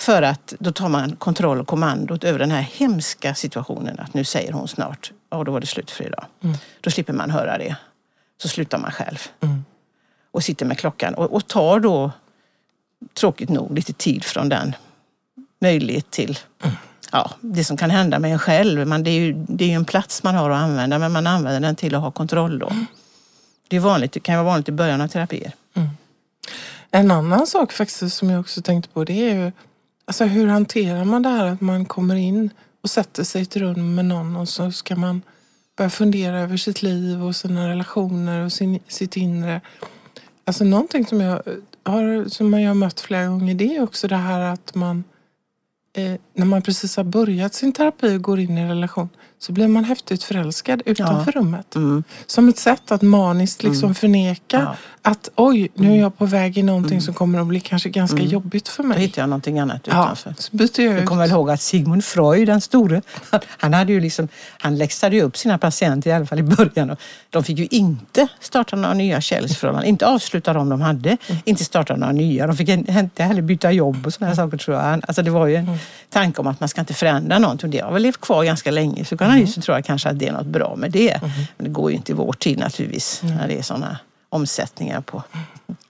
För 0.00 0.22
att 0.22 0.54
då 0.58 0.72
tar 0.72 0.88
man 0.88 1.16
kontroll 1.16 1.60
och 1.60 1.66
kommandot 1.66 2.24
över 2.24 2.38
den 2.38 2.50
här 2.50 2.62
hemska 2.62 3.34
situationen 3.34 4.00
att 4.00 4.14
nu 4.14 4.24
säger 4.24 4.52
hon 4.52 4.68
snart, 4.68 5.12
ja 5.30 5.44
då 5.44 5.52
var 5.52 5.60
det 5.60 5.66
slut 5.66 5.90
för 5.90 6.04
idag. 6.04 6.24
Mm. 6.40 6.56
Då 6.80 6.90
slipper 6.90 7.12
man 7.12 7.30
höra 7.30 7.58
det. 7.58 7.76
Så 8.42 8.48
slutar 8.48 8.78
man 8.78 8.90
själv. 8.92 9.18
Mm. 9.40 9.64
Och 10.30 10.44
sitter 10.44 10.66
med 10.66 10.78
klockan 10.78 11.14
och, 11.14 11.32
och 11.32 11.46
tar 11.46 11.80
då, 11.80 12.10
tråkigt 13.14 13.48
nog, 13.48 13.74
lite 13.74 13.92
tid 13.92 14.24
från 14.24 14.48
den 14.48 14.76
möjlighet 15.60 16.10
till 16.10 16.38
Mm 16.62 16.76
ja, 17.12 17.30
det 17.40 17.64
som 17.64 17.76
kan 17.76 17.90
hända 17.90 18.18
med 18.18 18.32
en 18.32 18.38
själv. 18.38 18.86
Man, 18.86 19.02
det, 19.02 19.10
är 19.10 19.20
ju, 19.20 19.32
det 19.48 19.64
är 19.64 19.68
ju 19.68 19.74
en 19.74 19.84
plats 19.84 20.22
man 20.22 20.34
har 20.34 20.50
att 20.50 20.62
använda 20.62 20.98
men 20.98 21.12
man 21.12 21.26
använder 21.26 21.60
den 21.60 21.76
till 21.76 21.94
att 21.94 22.00
ha 22.00 22.10
kontroll 22.10 22.58
då. 22.58 22.72
Det, 23.68 23.76
är 23.76 23.80
vanligt, 23.80 24.12
det 24.12 24.20
kan 24.20 24.34
vara 24.34 24.44
vanligt 24.44 24.68
i 24.68 24.72
början 24.72 25.00
av 25.00 25.08
terapier. 25.08 25.52
Mm. 25.74 25.88
En 26.90 27.10
annan 27.10 27.46
sak 27.46 27.72
faktiskt 27.72 28.16
som 28.16 28.30
jag 28.30 28.40
också 28.40 28.62
tänkte 28.62 28.90
på 28.90 29.04
det 29.04 29.30
är 29.30 29.34
ju 29.34 29.52
alltså 30.04 30.24
hur 30.24 30.46
hanterar 30.46 31.04
man 31.04 31.22
det 31.22 31.28
här 31.28 31.46
att 31.46 31.60
man 31.60 31.84
kommer 31.84 32.14
in 32.14 32.50
och 32.82 32.90
sätter 32.90 33.24
sig 33.24 33.40
i 33.40 33.42
ett 33.42 33.56
rum 33.56 33.94
med 33.94 34.04
någon 34.04 34.36
och 34.36 34.48
så 34.48 34.72
ska 34.72 34.96
man 34.96 35.22
börja 35.76 35.90
fundera 35.90 36.40
över 36.40 36.56
sitt 36.56 36.82
liv 36.82 37.24
och 37.24 37.36
sina 37.36 37.68
relationer 37.68 38.44
och 38.44 38.52
sin, 38.52 38.80
sitt 38.88 39.16
inre. 39.16 39.60
Alltså 40.44 40.64
någonting 40.64 41.06
som 41.06 41.20
jag 41.20 41.42
har, 41.82 42.28
som 42.28 42.52
jag 42.52 42.70
har 42.70 42.74
mött 42.74 43.00
flera 43.00 43.26
gånger 43.26 43.54
det 43.54 43.76
är 43.76 43.82
också 43.82 44.08
det 44.08 44.16
här 44.16 44.40
att 44.40 44.74
man 44.74 45.04
eh, 45.92 46.14
när 46.34 46.46
man 46.46 46.62
precis 46.62 46.96
har 46.96 47.04
börjat 47.04 47.54
sin 47.54 47.72
terapi 47.72 48.16
och 48.16 48.22
går 48.22 48.40
in 48.40 48.58
i 48.58 48.60
en 48.60 48.68
relation 48.68 49.08
så 49.38 49.52
blir 49.52 49.68
man 49.68 49.84
häftigt 49.84 50.22
förälskad 50.22 50.82
utanför 50.86 51.32
rummet. 51.32 51.74
Mm. 51.74 52.04
Som 52.26 52.48
ett 52.48 52.58
sätt 52.58 52.92
att 52.92 53.02
maniskt 53.02 53.62
liksom 53.62 53.94
förneka 53.94 54.60
Ja. 54.60 54.76
att 55.02 55.30
oj, 55.36 55.68
nu 55.74 55.92
är 55.92 56.00
jag 56.00 56.18
på 56.18 56.26
väg 56.26 56.58
i 56.58 56.62
någonting 56.62 57.00
som 57.00 57.14
kommer 57.14 57.40
att 57.40 57.46
bli 57.46 57.60
kanske 57.60 57.88
ganska 57.88 58.18
jobbigt 58.22 58.68
för 58.68 58.82
Då 58.82 58.88
mig. 58.88 58.98
hittar 58.98 59.22
jag 59.22 59.28
någonting 59.28 59.58
annat 59.58 59.80
Ja, 59.86 60.02
utanför. 60.04 60.34
så 60.38 60.56
byter 60.56 60.80
jag 60.80 60.94
Jag 60.98 61.06
kommer 61.06 61.26
ihåg 61.28 61.50
att 61.50 61.60
Sigmund 61.60 62.04
Freud, 62.04 62.48
den 62.48 62.60
store, 62.60 63.02
han, 63.58 63.72
hade 63.74 63.92
ju 63.92 64.00
liksom, 64.00 64.28
han 64.58 64.78
läxade 64.78 65.16
ju 65.16 65.22
upp 65.22 65.36
sina 65.36 65.58
patienter, 65.58 66.10
i 66.10 66.12
alla 66.12 66.26
fall 66.26 66.38
i 66.38 66.42
början. 66.42 66.90
Och 66.90 66.98
de 67.30 67.44
fick 67.44 67.58
ju 67.58 67.66
inte 67.70 68.28
starta 68.40 68.76
några 68.76 68.94
nya 68.94 69.20
källsförhållanden, 69.20 69.88
inte 69.88 70.06
avsluta 70.06 70.52
dem 70.52 70.68
de 70.68 70.80
hade, 70.80 71.16
inte 71.44 71.64
starta 71.64 71.96
några 71.96 72.12
nya. 72.12 72.46
De 72.46 72.56
fick 72.56 72.68
inte 72.68 73.22
heller 73.22 73.42
byta 73.42 73.72
jobb 73.72 74.06
och 74.06 74.12
sådana 74.14 74.34
saker 74.36 74.56
tror 74.58 74.76
jag. 74.76 75.00
Alltså 75.08 75.22
det 75.22 75.30
var 75.30 75.46
ju 75.46 75.56
en 75.56 75.78
tanke 76.24 76.40
om 76.40 76.46
att 76.46 76.60
man 76.60 76.68
ska 76.68 76.80
inte 76.80 76.94
förändra 76.94 77.38
någonting. 77.38 77.70
Det 77.70 77.78
har 77.78 77.92
väl 77.92 78.02
levt 78.02 78.20
kvar 78.20 78.44
ganska 78.44 78.70
länge. 78.70 79.04
Så 79.04 79.16
kan 79.16 79.28
man 79.28 79.40
ju 79.40 79.46
så 79.46 79.60
tror 79.60 79.76
jag 79.76 79.84
kanske 79.84 80.08
att 80.08 80.18
det 80.18 80.28
är 80.28 80.32
något 80.32 80.46
bra 80.46 80.76
med 80.76 80.90
det. 80.90 81.20
Men 81.56 81.64
det 81.64 81.70
går 81.70 81.90
ju 81.90 81.96
inte 81.96 82.12
i 82.12 82.14
vår 82.14 82.32
tid 82.32 82.58
naturligtvis, 82.58 83.20
när 83.22 83.48
det 83.48 83.58
är 83.58 83.62
sådana 83.62 83.98
omsättningar 84.28 85.00
på 85.00 85.22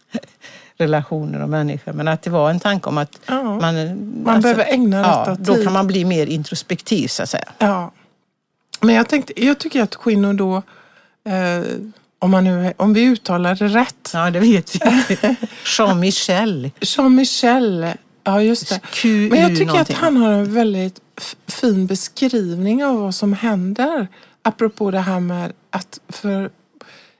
relationer 0.77 1.43
och 1.43 1.49
människor. 1.49 1.93
Men 1.93 2.09
att 2.09 2.23
det 2.23 2.31
var 2.31 2.51
en 2.51 2.61
tanke 2.61 2.89
om 2.89 2.99
att 2.99 3.19
Ja. 3.27 3.43
man... 3.43 3.65
alltså, 3.77 3.95
Man 4.25 4.41
behöver 4.41 4.65
ägna 4.65 4.97
ja, 5.01 5.19
detta 5.19 5.43
Då 5.43 5.55
tid. 5.55 5.65
kan 5.65 5.73
man 5.73 5.87
bli 5.87 6.05
mer 6.05 6.27
introspektiv 6.27 7.09
så 7.09 7.23
att 7.23 7.29
säga. 7.31 7.49
Ja. 7.59 7.93
Men 8.81 8.95
jag, 8.95 9.09
tänkte, 9.09 9.45
jag 9.45 9.59
tycker 9.59 9.83
att 9.83 9.97
Quino 9.97 10.33
då, 10.33 10.57
eh, 11.31 11.65
om, 12.19 12.31
man 12.31 12.45
nu, 12.45 12.73
om 12.77 12.95
vi 12.95 13.03
uttalar 13.05 13.55
det 13.55 13.69
rätt, 13.69 14.11
Ja, 14.13 14.31
det 14.31 14.39
vet 14.41 14.75
vi. 14.75 14.79
Jean-Michel. 15.79 16.71
Jean-Michel, 16.81 17.87
ja 18.25 18.43
just 18.43 18.69
det. 18.69 18.81
QU 18.93 19.29
Men 19.31 19.41
jag 19.41 19.51
tycker 19.51 19.67
någonting. 19.67 19.97
att 19.97 20.03
han 20.03 20.17
har 20.17 20.33
en 20.33 20.55
väldigt 20.55 21.01
fin 21.47 21.87
beskrivning 21.87 22.85
av 22.85 23.01
vad 23.01 23.15
som 23.15 23.33
händer. 23.33 24.09
Apropå 24.43 24.91
det 24.91 25.01
här 25.01 25.21
med 25.21 25.53
att 25.71 26.01
för, 26.09 26.51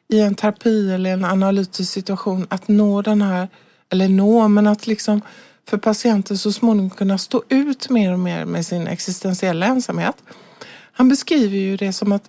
i 0.09 0.21
en 0.21 0.35
terapi 0.35 0.93
eller 0.93 1.13
en 1.13 1.25
analytisk 1.25 1.93
situation 1.93 2.47
att 2.51 2.69
nå 2.69 3.03
den 3.03 3.23
här, 3.23 3.49
eller 3.91 4.09
nå, 4.09 4.49
men 4.49 4.67
att 4.67 4.87
liksom 4.87 5.21
för 5.69 5.79
patienten 5.79 6.39
så 6.39 6.53
småningom 6.53 6.91
kunna 6.91 7.19
stå 7.19 7.43
ut 7.49 7.91
mer 7.91 8.13
och 8.13 8.19
mer 8.19 8.45
med 8.45 8.67
sin 8.67 8.87
existentiella 8.87 9.67
ensamhet. 9.67 10.17
Han 10.93 11.09
beskriver 11.09 11.57
ju 11.57 11.77
det 11.77 11.93
som 11.93 12.13
att 12.13 12.23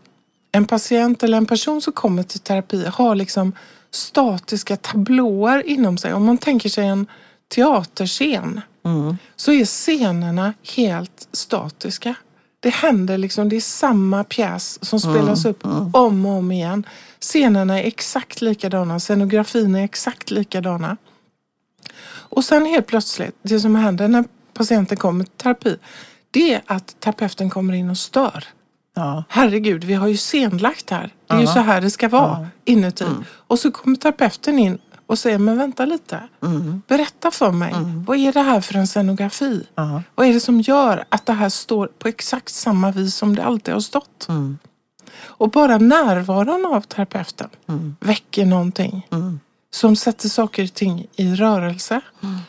en 0.51 0.65
patient 0.65 1.23
eller 1.23 1.37
en 1.37 1.45
person 1.45 1.81
som 1.81 1.93
kommer 1.93 2.23
till 2.23 2.39
terapi 2.39 2.85
har 2.85 3.15
liksom 3.15 3.51
statiska 3.91 4.77
tablåer 4.77 5.67
inom 5.67 5.97
sig. 5.97 6.13
Om 6.13 6.25
man 6.25 6.37
tänker 6.37 6.69
sig 6.69 6.87
en 6.87 7.07
teaterscen 7.47 8.61
Mm. 8.85 9.17
så 9.35 9.51
är 9.51 9.65
scenerna 9.65 10.53
helt 10.75 11.27
statiska. 11.31 12.15
Det 12.59 12.69
händer 12.69 13.17
liksom, 13.17 13.49
det 13.49 13.55
är 13.55 13.61
samma 13.61 14.23
pjäs 14.23 14.85
som 14.85 14.99
spelas 14.99 15.45
upp 15.45 15.65
om 15.93 16.25
och 16.25 16.31
om 16.31 16.51
igen. 16.51 16.85
Scenerna 17.19 17.79
är 17.79 17.83
exakt 17.87 18.41
likadana, 18.41 18.99
scenografin 18.99 19.75
är 19.75 19.83
exakt 19.83 20.31
likadana. 20.31 20.97
Och 22.07 22.45
sen 22.45 22.65
helt 22.65 22.87
plötsligt, 22.87 23.35
det 23.41 23.59
som 23.59 23.75
händer 23.75 24.07
när 24.07 24.23
patienten 24.53 24.97
kommer 24.97 25.23
till 25.23 25.33
terapi, 25.37 25.77
det 26.31 26.53
är 26.53 26.61
att 26.65 26.99
terapeuten 26.99 27.49
kommer 27.49 27.73
in 27.73 27.89
och 27.89 27.97
stör. 27.97 28.43
Ja. 28.95 29.23
Herregud, 29.29 29.83
vi 29.83 29.93
har 29.93 30.07
ju 30.07 30.17
scenlagt 30.17 30.89
här. 30.89 31.13
Det 31.27 31.33
är 31.33 31.37
ju 31.39 31.45
Ja. 31.45 31.53
så 31.53 31.59
här 31.59 31.81
det 31.81 31.91
ska 31.91 32.09
vara 32.09 32.47
inuti. 32.65 33.05
Och 33.27 33.59
så 33.59 33.71
kommer 33.71 33.95
terapeuten 33.97 34.59
in 34.59 34.77
och 35.07 35.19
säger, 35.19 35.37
men 35.37 35.57
vänta 35.57 35.85
lite. 35.85 36.19
Berätta 36.87 37.31
för 37.31 37.51
mig, 37.51 37.73
vad 38.05 38.17
är 38.17 38.33
det 38.33 38.41
här 38.41 38.61
för 38.61 38.75
en 38.75 38.87
scenografi? 38.87 39.67
Ja. 39.75 40.03
Vad 40.15 40.27
är 40.27 40.33
det 40.33 40.39
som 40.39 40.61
gör 40.61 41.05
att 41.09 41.25
det 41.25 41.33
här 41.33 41.49
står 41.49 41.87
på 41.87 42.07
exakt 42.07 42.53
samma 42.53 42.91
vis 42.91 43.15
som 43.15 43.35
det 43.35 43.43
alltid 43.43 43.73
har 43.73 43.81
stått? 43.81 44.25
Mm. 44.29 44.57
Och 45.17 45.49
bara 45.49 45.77
närvaron 45.77 46.65
av 46.65 46.81
terapeuten 46.81 47.49
väcker 47.99 48.45
någonting 48.45 49.07
som 49.71 49.95
sätter 49.95 50.29
saker 50.29 50.63
och 50.63 50.73
ting 50.73 51.07
i 51.15 51.35
rörelse. 51.35 52.01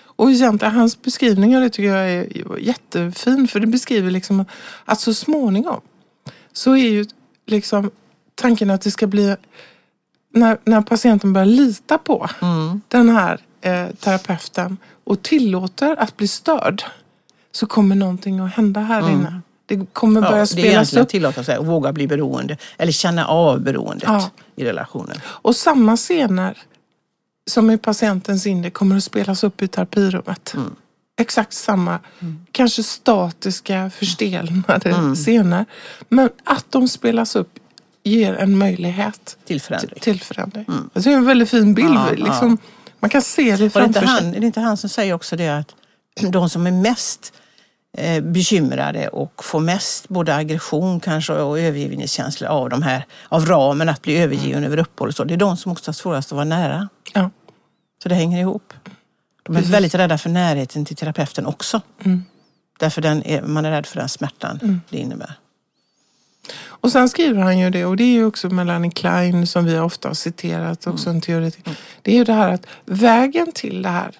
Och 0.05 0.31
egentligen 0.31 0.75
hans 0.75 1.03
beskrivning 1.03 1.57
av 1.57 1.63
det 1.63 1.71
tycker 1.71 1.97
jag 1.97 2.11
är 2.11 2.59
jättefin 2.59 3.49
för 3.49 3.61
det 3.61 3.67
beskriver 3.67 4.11
liksom 4.11 4.45
att 4.85 5.01
så 5.01 5.15
småningom 5.15 5.81
så 6.53 6.73
är 6.73 6.89
ju 6.91 7.07
liksom 7.47 7.91
tanken 8.35 8.71
att 8.71 8.81
det 8.81 8.91
ska 8.91 9.07
bli 9.07 9.37
när, 10.37 10.59
när 10.65 10.81
patienten 10.81 11.33
börjar 11.33 11.47
lita 11.47 11.99
på 11.99 12.29
Mm. 12.43 12.81
den 12.89 13.09
här 13.09 13.41
eh, 13.61 13.87
terapeuten 14.01 14.77
och 15.05 15.23
tillåter 15.23 15.97
att 16.01 16.17
bli 16.17 16.29
störd 16.29 16.83
så 17.53 17.67
kommer 17.67 17.97
någonting 17.97 18.41
att 18.41 18.53
hända 18.55 18.81
här 18.81 19.11
inne. 19.11 19.41
Det 19.67 19.87
kommer 19.93 20.21
Ja, 20.23 20.29
börja 20.29 20.37
det 20.37 20.43
är 20.43 20.47
spelas 20.47 20.67
egentligen 20.75 21.03
att 21.03 21.07
upp. 21.07 21.11
tillåta 21.11 21.45
sig 21.45 21.57
att 21.57 21.67
våga 21.67 21.93
bli 21.93 22.07
beroende 22.07 22.57
eller 22.79 22.93
känna 22.93 23.27
av 23.27 23.61
beroendet 23.61 24.05
Ja. 24.09 24.31
i 24.57 24.65
relationen. 24.65 25.17
Och 25.25 25.57
samma 25.57 25.97
scener 25.97 26.59
som 27.51 27.71
i 27.71 27.79
patientens 27.79 28.47
inre 28.47 28.71
kommer 28.71 28.97
att 28.97 29.05
spelas 29.05 29.45
upp 29.45 29.63
i 29.63 29.69
terapirummet. 29.69 30.53
Mm. 30.55 30.75
Exakt 31.19 31.53
samma, 31.53 31.99
kanske 32.53 32.83
statiska, 32.83 33.91
förstelnade 33.91 34.91
Mm. 34.91 35.15
scener. 35.17 35.65
Men 36.09 36.31
att 36.45 36.67
de 36.71 36.89
spelas 36.89 37.37
upp 37.37 37.59
ger 38.07 38.35
en 38.35 38.59
möjlighet 38.59 39.37
Till 39.45 39.61
förändring. 39.61 40.01
till 40.01 40.21
förändring. 40.21 40.65
Jag 40.69 40.77
tycker 41.03 41.11
Det 41.11 41.15
är 41.15 41.19
en 41.19 41.27
väldigt 41.27 41.51
fin 41.51 41.75
bild. 41.75 41.95
Ja, 41.95 42.11
liksom, 42.17 42.59
Man 43.01 43.11
kan 43.11 43.23
se 43.23 43.43
det 43.43 43.51
Var 43.51 43.59
det, 43.59 43.71
framför 43.71 43.87
inte 43.87 44.01
sig. 44.01 44.09
han, 44.09 44.35
är 44.35 44.41
det 44.41 44.47
inte 44.47 44.61
han 44.61 44.77
som 44.77 44.91
säger 44.91 45.15
också 45.15 45.37
det 45.37 45.49
att 45.49 45.75
de 46.33 46.49
som 46.51 46.67
är 46.67 46.71
mest 46.73 47.33
eh, 47.99 48.23
bekymrade 48.25 49.09
och 49.09 49.45
får 49.45 49.61
mest 49.61 50.09
både 50.09 50.37
aggression 50.37 51.01
kanske 51.01 51.33
och 51.33 51.59
övergivningskänslor 51.59 52.51
av 52.51 52.71
de 52.71 52.83
här, 52.83 53.05
av 53.29 53.47
ramen 53.47 53.89
att 53.89 54.03
bli 54.03 54.17
övergiven 54.19 54.65
över 54.65 54.77
uppehåll 54.79 55.13
så, 55.13 55.25
det 55.25 55.35
är 55.35 55.39
de 55.39 55.57
som 55.57 55.73
också 55.73 55.89
har 55.89 55.95
svårast 55.95 56.33
att 56.33 56.37
vara 56.37 56.45
nära. 56.45 56.89
Ja. 57.15 57.31
Så 58.03 58.09
det 58.09 58.15
hänger 58.15 58.41
ihop. 58.41 58.73
De 59.43 59.53
är 59.57 59.61
Precis. 59.61 59.75
väldigt 59.75 59.95
rädda 59.95 60.19
för 60.19 60.31
närheten 60.31 60.85
till 60.85 60.97
terapeuten 60.97 61.47
också. 61.47 61.81
Mm. 62.05 62.25
Därför 62.79 63.03
den 63.03 63.23
är, 63.27 63.43
man 63.43 63.65
är 63.65 63.71
rädd 63.71 63.87
för 63.87 63.97
den 64.01 64.09
smärtan 64.09 64.81
det 64.91 64.99
innebär. 64.99 65.35
Och 66.55 66.93
sen 66.93 67.09
skriver 67.09 67.43
han 67.43 67.59
ju 67.59 67.71
det, 67.71 67.85
och 67.85 67.97
det 67.97 68.05
är 68.05 68.13
ju 68.13 68.25
också 68.27 68.49
Melanie 68.49 68.91
Klein 68.91 69.47
som 69.47 69.65
vi 69.65 69.79
ofta 69.79 70.09
har 70.09 70.15
citerat, 70.15 70.87
också 70.87 71.11
en 71.11 71.21
teoretiker. 71.21 71.77
Det 72.03 72.11
är 72.13 72.17
ju 72.17 72.25
det 72.25 72.33
här 72.33 72.51
att 72.55 72.67
vägen 72.85 73.53
till 73.53 73.83
det 73.83 73.89
här, 73.89 74.17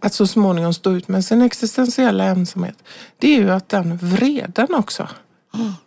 att 0.00 0.14
så 0.14 0.26
småningom 0.26 0.74
stå 0.74 0.92
ut 0.92 1.08
med 1.08 1.24
sin 1.24 1.42
existentiella 1.42 2.24
ensamhet, 2.24 2.76
det 3.18 3.28
är 3.36 3.40
ju 3.40 3.50
att 3.50 3.68
den 3.68 3.96
vreden 3.96 4.74
också 4.74 5.08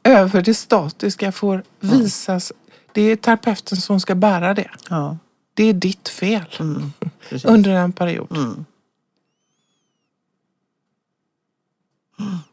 över 0.04 0.42
det 0.42 0.54
statiska 0.54 1.32
får 1.32 1.64
visas. 1.80 2.52
Det 2.92 3.02
är 3.02 3.16
terapeuten 3.16 3.78
som 3.78 4.00
ska 4.00 4.16
bära 4.16 4.54
det. 4.54 4.72
Ja, 4.90 5.18
Det 5.54 5.64
är 5.64 5.74
ditt 5.74 6.10
fel 6.10 6.46
precis. 7.30 7.46
under 7.46 7.72
en 7.72 7.92
period. 7.92 8.32
Mm. 8.32 8.66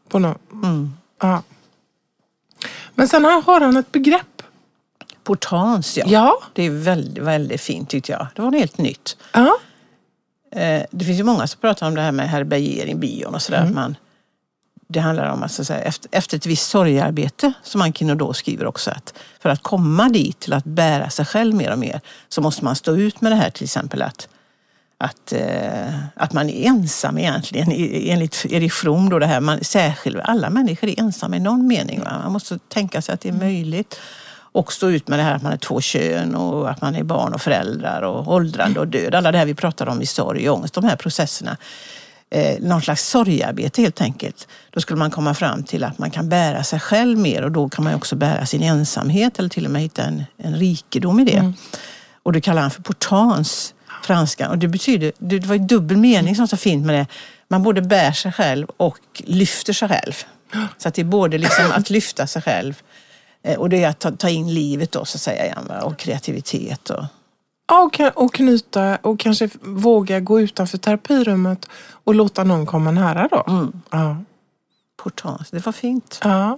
På 0.09 0.19
nå- 0.19 0.37
Mm. 0.53 0.93
ja. 1.21 1.43
Men 2.95 3.07
sen 3.07 3.25
har 3.25 3.61
han 3.61 3.77
ett 3.77 3.91
begrepp. 3.91 4.41
Portans, 5.23 5.97
ja. 5.97 6.05
Ja. 6.07 6.37
Det 6.53 6.63
är 6.63 6.69
väldigt, 6.69 7.23
väldigt 7.23 7.61
fint 7.61 7.89
tyckte 7.89 8.11
jag. 8.11 8.27
Det 8.35 8.41
var 8.41 8.51
något 8.51 8.59
helt 8.59 8.77
nytt. 8.77 9.17
ja. 9.31 9.57
Eh, 10.51 10.83
det 10.91 11.05
finns 11.05 11.19
ju 11.19 11.23
många 11.23 11.47
som 11.47 11.61
pratar 11.61 11.87
om 11.87 11.95
det 11.95 12.01
här 12.01 12.11
med 12.11 12.29
härbärgering, 12.29 12.99
bion 12.99 13.35
och 13.35 13.41
sådär. 13.41 13.61
Mm. 13.61 13.75
Man, 13.75 13.95
det 14.87 14.99
handlar 14.99 15.31
om 15.31 15.43
att, 15.43 15.51
så 15.51 15.61
att 15.61 15.67
säga, 15.67 15.81
efter, 15.81 16.09
efter 16.11 16.37
ett 16.37 16.45
visst 16.45 16.69
sorgarbete, 16.69 17.53
som 17.63 17.81
Ankino 17.81 18.15
då 18.15 18.33
skriver 18.33 18.65
också, 18.65 18.91
att 18.91 19.13
för 19.39 19.49
att 19.49 19.63
komma 19.63 20.09
dit 20.09 20.39
till 20.39 20.53
att 20.53 20.63
bära 20.63 21.09
sig 21.09 21.25
själv 21.25 21.55
mer 21.55 21.71
och 21.71 21.79
mer 21.79 22.01
så 22.29 22.41
måste 22.41 22.63
man 22.63 22.75
stå 22.75 22.95
ut 22.95 23.21
med 23.21 23.31
det 23.31 23.35
här 23.35 23.49
till 23.49 23.63
exempel 23.63 24.01
att, 24.01 24.27
att, 24.97 25.33
eh, 25.33 25.99
att 26.15 26.33
man 26.33 26.49
är 26.49 26.67
ensam 26.67 27.17
egentligen. 27.17 27.71
Enligt 28.11 28.45
Erik 28.49 28.73
From 28.73 29.09
då 29.09 29.19
det 29.19 29.25
här, 29.25 29.39
man, 29.39 29.63
särskilt, 29.63 30.17
alla 30.23 30.49
människor 30.49 30.89
är 30.89 30.99
ensamma 30.99 31.35
i 31.35 31.39
någon 31.39 31.67
mening. 31.67 32.01
Va? 32.03 32.19
Man 32.23 32.31
måste 32.31 32.57
tänka 32.57 33.01
sig 33.01 33.13
att 33.13 33.21
det 33.21 33.29
är 33.29 33.33
möjligt. 33.33 33.99
Och 34.35 34.73
stå 34.73 34.89
ut 34.89 35.07
med 35.07 35.19
det 35.19 35.23
här 35.23 35.35
att 35.35 35.41
man 35.41 35.53
är 35.53 35.57
två 35.57 35.81
kön 35.81 36.35
och 36.35 36.69
att 36.69 36.81
man 36.81 36.95
är 36.95 37.03
barn 37.03 37.33
och 37.33 37.41
föräldrar 37.41 38.01
och 38.01 38.33
åldrande 38.33 38.79
och 38.79 38.87
död. 38.87 39.15
Alla 39.15 39.31
det 39.31 39.37
här 39.37 39.45
vi 39.45 39.55
pratar 39.55 39.89
om 39.89 40.01
i 40.01 40.05
sorg 40.05 40.49
och 40.49 40.57
ångest, 40.57 40.73
de 40.73 40.83
här 40.83 40.95
processerna. 40.95 41.57
Eh, 42.29 42.59
någon 42.59 42.81
slags 42.81 43.09
sorgarbete 43.09 43.81
helt 43.81 44.01
enkelt. 44.01 44.47
Då 44.69 44.81
skulle 44.81 44.99
man 44.99 45.11
komma 45.11 45.33
fram 45.33 45.63
till 45.63 45.83
att 45.83 45.99
man 45.99 46.11
kan 46.11 46.29
bära 46.29 46.63
sig 46.63 46.79
själv 46.79 47.17
mer 47.17 47.41
och 47.41 47.51
då 47.51 47.69
kan 47.69 47.83
man 47.83 47.93
också 47.93 48.15
bära 48.15 48.45
sin 48.45 48.63
ensamhet 48.63 49.39
eller 49.39 49.49
till 49.49 49.65
och 49.65 49.71
med 49.71 49.81
hitta 49.81 50.03
en, 50.03 50.23
en 50.37 50.55
rikedom 50.55 51.19
i 51.19 51.25
det. 51.25 51.53
Och 52.23 52.33
det 52.33 52.41
kallar 52.41 52.61
han 52.61 52.71
för 52.71 52.81
portans, 52.81 53.74
franska. 54.05 54.49
Och 54.49 54.57
det 54.57 54.67
betyder, 54.67 55.11
det 55.17 55.45
var 55.45 55.55
ju 55.55 55.61
dubbel 55.61 55.97
mening 55.97 56.35
som 56.35 56.41
var 56.43 56.47
så 56.47 56.57
fint 56.57 56.85
med 56.85 56.95
det. 56.95 57.07
Man 57.47 57.63
både 57.63 57.81
bär 57.81 58.11
sig 58.11 58.31
själv 58.31 58.67
och 58.77 58.99
lyfter 59.25 59.73
sig 59.73 59.89
själv. 59.89 60.13
Så 60.77 60.87
att 60.87 60.93
det 60.93 61.01
är 61.01 61.05
både 61.05 61.37
liksom 61.37 61.71
att 61.71 61.89
lyfta 61.89 62.27
sig 62.27 62.41
själv 62.41 62.81
eh, 63.43 63.59
och 63.59 63.69
det 63.69 63.83
är 63.83 63.89
att 63.89 63.99
ta, 63.99 64.11
ta 64.11 64.29
in 64.29 64.53
livet 64.53 64.91
då 64.91 65.05
så 65.05 65.17
att 65.17 65.21
säga 65.21 65.45
igen. 65.45 65.71
Och 65.83 65.97
kreativitet 65.97 66.89
och... 66.89 67.05
Ja, 67.67 67.81
och, 67.83 68.23
och 68.23 68.33
knyta 68.33 68.97
och 69.01 69.19
kanske 69.19 69.49
våga 69.61 70.19
gå 70.19 70.41
utanför 70.41 70.77
terapirummet 70.77 71.69
och 72.03 72.15
låta 72.15 72.43
någon 72.43 72.65
komma 72.65 72.91
nära 72.91 73.27
då. 73.31 73.43
Mm. 73.47 73.81
Ja. 73.89 74.17
Portans, 74.97 75.51
det 75.51 75.65
var 75.65 75.73
fint. 75.73 76.19
ja. 76.23 76.57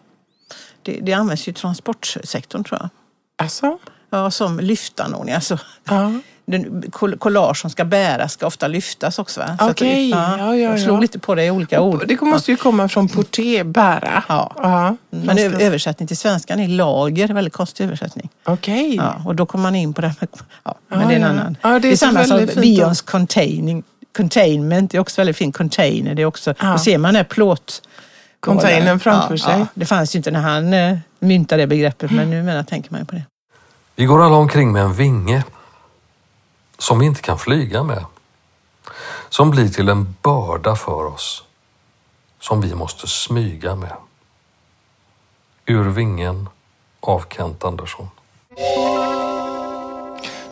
Det, 0.82 1.00
det 1.02 1.14
används 1.14 1.48
ju 1.48 1.52
i 1.52 1.54
transportsektorn 1.54 2.64
tror 2.64 2.80
jag. 2.82 2.90
Alltså? 3.36 3.78
Ja, 4.10 4.32
som 4.32 4.60
lyftanordning. 4.60 5.36
Alltså, 5.36 5.60
Ja. 5.84 6.14
Den 6.48 6.84
coll- 6.92 7.18
collage 7.18 7.58
som 7.62 7.70
ska 7.70 7.86
bäras 7.86 8.34
ska 8.34 8.48
ofta 8.48 8.68
lyftas 8.68 9.20
också. 9.20 9.40
Va? 9.40 9.56
Så 9.60 9.66
att- 9.66 9.72
Okej, 9.72 10.10
ja, 10.10 10.38
ja, 10.38 10.56
Jag 10.56 10.80
slog 10.80 10.98
ja. 10.98 11.02
lite 11.02 11.20
på 11.20 11.36
det 11.36 11.46
i 11.46 11.52
olika 11.52 11.82
ord. 11.82 12.04
Det 12.08 12.22
måste 12.22 12.52
ju 12.52 12.58
komma 12.58 12.88
från 12.88 13.08
porté, 13.10 13.64
bära. 13.64 14.24
Ja. 14.30 14.52
ja. 14.62 14.96
Men 15.10 15.38
ö- 15.38 15.58
översättning 15.60 16.08
till 16.08 16.18
svenskan 16.18 16.60
är 16.60 16.68
lager, 16.68 17.28
väldigt 17.28 17.54
konstig 17.54 17.84
översättning. 17.86 18.30
Okej. 18.46 18.96
Ja, 18.96 19.22
och 19.26 19.36
då 19.36 19.46
kommer 19.46 19.62
man 19.64 19.76
in 19.76 19.94
på 19.94 20.02
det 20.02 20.08
här 20.08 20.16
med, 20.20 20.30
ja, 20.64 20.76
men 20.88 21.02
Ja, 21.02 21.08
det 21.08 21.14
är 21.14 21.16
en 21.16 21.22
ja. 21.22 21.28
annan. 21.28 21.58
Ja, 21.62 21.80
det 21.80 21.88
är 21.88 21.92
så 21.92 22.06
samma 22.06 22.24
som 22.24 22.46
Bions 22.62 23.02
containing, 23.02 23.84
containment, 24.18 24.92
det 24.92 24.98
är 24.98 25.00
också 25.00 25.22
väldigt 25.22 25.38
fint. 25.38 25.58
Container, 25.58 26.16
det 26.16 26.22
är 26.22 26.26
också, 26.26 26.54
Ja. 26.62 26.72
då 26.72 26.78
ser 26.78 26.98
man 26.98 27.10
den 27.10 27.16
här 27.16 27.24
plåt... 27.24 27.82
Containern 28.40 29.00
framför 29.00 29.38
sig. 29.38 29.66
det 29.74 29.86
fanns 29.86 30.16
ju 30.16 30.18
inte 30.18 30.32
när 30.32 30.40
han 30.42 30.74
eh, 30.74 30.98
myntade 31.20 31.62
det 31.64 31.68
begreppet, 31.68 32.12
men 32.12 32.30
numera 32.30 32.64
tänker 32.64 32.92
man 32.92 33.00
ju 33.02 33.06
på 33.06 33.16
det. 33.16 33.24
Vi 33.96 34.06
går 34.06 34.26
alla 34.26 34.36
omkring 34.36 34.72
med 34.72 34.82
en 34.82 34.94
vinge 34.94 35.44
som 36.78 37.00
vi 37.00 37.06
inte 37.06 37.22
kan 37.22 37.40
flyga 37.40 37.84
med. 37.84 38.06
Som 39.30 39.52
blir 39.52 39.70
till 39.70 39.90
en 39.90 40.16
börda 40.22 40.76
för 40.76 41.06
oss 41.06 41.44
som 42.40 42.62
vi 42.62 42.76
måste 42.76 43.08
smyga 43.08 43.76
med. 43.76 43.96
Ur 45.66 45.90
vingen 45.90 46.50
av 47.00 47.24
Kent 47.30 47.64
Andersson. 47.64 48.10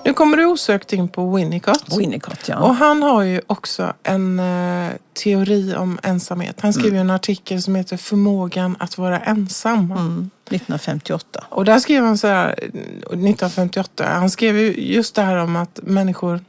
Nu 0.06 0.14
kommer 0.14 0.38
du 0.38 0.46
osökt 0.46 0.94
in 0.94 1.08
på 1.08 1.36
Winnicott. 1.36 1.98
Winnicott, 1.98 2.50
ja. 2.50 2.58
Och 2.58 2.76
han 2.76 3.04
har 3.04 3.22
ju 3.22 3.42
också 3.48 3.94
en 4.04 4.40
eh, 4.40 4.92
teori 5.24 5.76
om 5.76 6.00
ensamhet. 6.04 6.62
Han 6.62 6.74
skriver 6.74 6.92
ju 6.92 7.02
en 7.02 7.10
artikel 7.10 7.62
som 7.62 7.76
heter 7.76 7.98
Förmågan 7.98 8.76
att 8.80 8.98
vara 8.98 9.20
ensam. 9.20 9.92
Mm, 9.92 10.30
1958. 10.46 11.44
Och 11.50 11.66
där 11.66 11.80
skrev 11.80 12.04
han 12.04 12.18
så 12.18 12.28
här, 12.28 12.52
1958, 12.52 14.06
han 14.08 14.30
skrev 14.30 14.58
ju 14.58 14.74
just 14.94 15.16
det 15.16 15.22
här 15.22 15.38
om 15.38 15.56
att 15.56 15.80
människor 15.84 16.40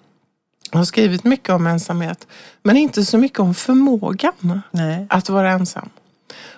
har 0.71 0.85
skrivit 0.85 1.25
mycket 1.25 1.51
om 1.51 1.67
ensamhet, 1.67 2.27
men 2.63 2.77
inte 2.77 3.05
så 3.05 3.19
mycket 3.19 3.39
om 3.39 3.55
förmågan 3.55 4.63
Nej. 4.71 5.07
att 5.11 5.29
vara 5.29 5.51
ensam. 5.51 5.89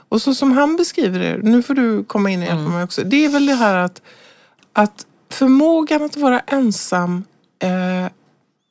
Och 0.09 0.23
så 0.23 0.35
som 0.35 0.53
han 0.53 0.77
beskriver 0.77 1.19
det, 1.19 1.39
nu 1.43 1.63
får 1.63 1.75
du 1.75 2.05
komma 2.05 2.31
in 2.31 2.41
och 2.41 2.47
hjälpa 2.47 2.71
mig 2.71 2.85
också, 2.85 3.05
det 3.05 3.25
är 3.25 3.29
väl 3.29 3.47
det 3.47 3.55
här 3.55 3.77
att, 3.77 4.03
att 4.73 5.07
förmågan 5.31 6.03
att 6.03 6.17
vara 6.17 6.41
ensam 6.41 7.25
eh, 7.63 8.07